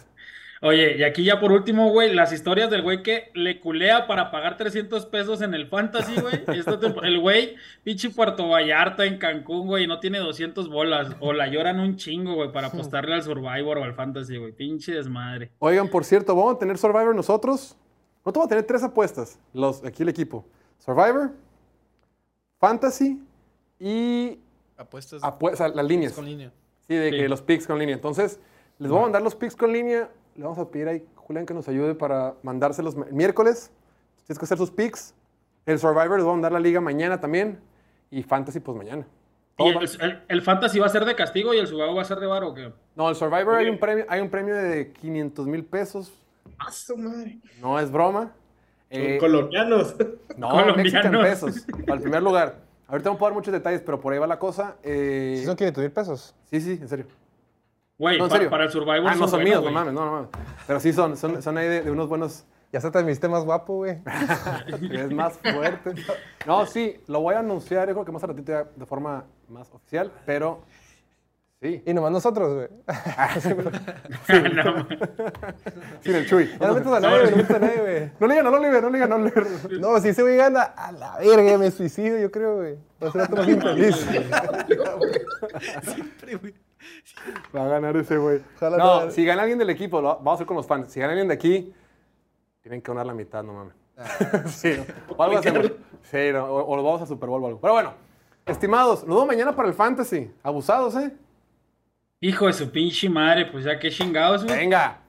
[0.61, 4.31] Oye, y aquí ya por último, güey, las historias del güey que le culea para
[4.33, 6.43] pagar 300 pesos en el Fantasy, güey.
[7.05, 7.55] El güey,
[7.85, 11.15] pinche Puerto Vallarta en Cancún, güey, no tiene 200 bolas.
[11.21, 14.51] O la lloran un chingo, güey, para apostarle al Survivor o al Fantasy, güey.
[14.53, 15.53] Pinche desmadre.
[15.61, 17.77] Oigan, por cierto, vamos a tener Survivor nosotros.
[18.25, 20.45] Nosotros vamos a tener tres apuestas, los, aquí el equipo.
[20.79, 21.31] Survivor,
[22.59, 23.21] Fantasy
[23.79, 24.39] y
[24.77, 26.13] Apuestas o sea, las líneas.
[26.13, 26.53] con línea.
[26.87, 27.17] Sí, de Sí.
[27.17, 27.95] que los picks con línea.
[27.95, 28.41] Entonces,
[28.79, 30.09] les voy a mandar los picks con línea.
[30.39, 33.73] Le vamos a pedir ahí, Julián, que nos ayude para mandárselos el miércoles.
[34.25, 35.13] Tienes que hacer sus picks.
[35.67, 37.59] El Survivor les voy a mandar la liga mañana también.
[38.13, 39.05] Y Fantasy, pues mañana.
[39.59, 42.03] ¿Y el, va- el- el Fantasy va a ser de castigo y el Survivor va
[42.03, 42.73] a ser de varo o qué?
[42.95, 46.13] No, el Survivor hay un premio, hay un premio de 500 mil pesos.
[46.57, 47.41] ¡A su madre!
[47.61, 48.21] No es broma.
[48.23, 48.33] Son
[48.91, 49.97] Eh, colombianos.
[50.37, 51.23] No, Colombianos.
[51.27, 51.67] Pesos.
[51.85, 52.61] El primer lugar.
[52.87, 54.77] Ahorita no puedo dar muchos detalles, pero por ahí va la cosa.
[54.85, 56.35] Eh, ¿Sí son 500 mil pesos?
[56.49, 57.07] sí, sí, en serio.
[57.99, 58.51] Güey, No, en pa- serio.
[58.51, 60.29] para el Survivor Ah, no son buenos, míos, no mames, no, no mames.
[60.67, 62.45] Pero sí son, son, son ahí de, de unos buenos.
[62.73, 63.99] Ya se te admitiste más guapo, güey.
[64.93, 65.95] Es más fuerte.
[66.47, 69.25] No, sí, lo voy a anunciar, yo creo que más a ratito ya de forma
[69.49, 70.63] más oficial, pero
[71.63, 71.83] sí.
[71.87, 72.69] Y nomás nosotros, güey.
[74.55, 74.87] No,
[76.03, 76.51] Sin el Chuy.
[76.61, 78.11] Ya no metas a nadie, güey, no metas a nadie, güey.
[78.21, 79.81] No le digan, no lo digan, no le digan, no le digan.
[79.81, 82.77] No, si ese güey gana, a la verga, me suicido, yo creo, güey.
[83.03, 83.97] Va a ser otro más infeliz.
[85.83, 86.55] Siempre, güey.
[87.57, 88.41] Va a ganar ese güey.
[88.61, 88.71] No,
[89.05, 90.91] no- si gana alguien del equipo, lo vamos a hacer con los fans.
[90.93, 91.73] Si gana alguien de aquí,
[92.63, 93.75] tienen que donar la mitad, no mames.
[94.55, 94.75] sí,
[95.17, 95.71] o algo hacemos.
[96.03, 97.61] Sí, no, o, o lo vamos a Super Bowl o algo.
[97.61, 97.93] Pero bueno,
[98.47, 100.31] estimados, nos vemos mañana para el Fantasy.
[100.43, 101.13] Abusados, ¿eh?
[102.21, 104.57] Hijo de su pinche madre, pues ya que chingados, güey.
[104.57, 105.01] Venga.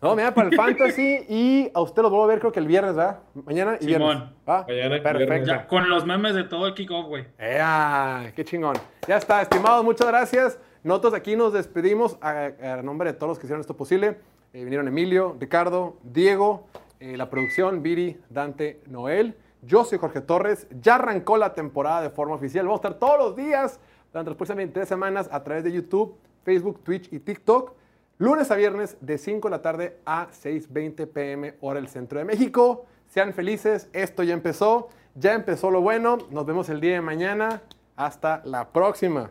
[0.00, 2.66] No, mañana para el Fantasy y a usted los vuelvo a ver creo que el
[2.66, 3.18] viernes, ¿verdad?
[3.34, 3.98] Mañana y Simón.
[4.18, 4.28] viernes.
[4.48, 4.64] ¿Va?
[4.66, 5.18] Mañana y Perfecto.
[5.18, 5.46] viernes.
[5.48, 7.26] Ya, con los memes de todo el kickoff, güey.
[7.38, 8.32] ¡Ea!
[8.34, 8.76] ¡Qué chingón!
[9.06, 10.58] Ya está, estimados, muchas gracias.
[10.82, 14.16] Nosotros aquí nos despedimos a, nombre de todos los que hicieron esto posible.
[14.54, 16.66] Eh, vinieron Emilio, Ricardo, Diego,
[17.00, 19.36] eh, la producción, Viri, Dante, Noel.
[19.60, 20.66] Yo soy Jorge Torres.
[20.80, 22.64] Ya arrancó la temporada de forma oficial.
[22.64, 23.78] Vamos a estar todos los días
[24.10, 27.74] durante las próximas 23 semanas a través de YouTube, Facebook, Twitch y TikTok.
[28.16, 32.24] Lunes a viernes de 5 de la tarde a 6.20 pm hora del centro de
[32.24, 32.86] México.
[33.06, 34.88] Sean felices, esto ya empezó.
[35.14, 36.16] Ya empezó lo bueno.
[36.30, 37.62] Nos vemos el día de mañana.
[37.96, 39.30] Hasta la próxima.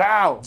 [0.00, 0.40] Tchau!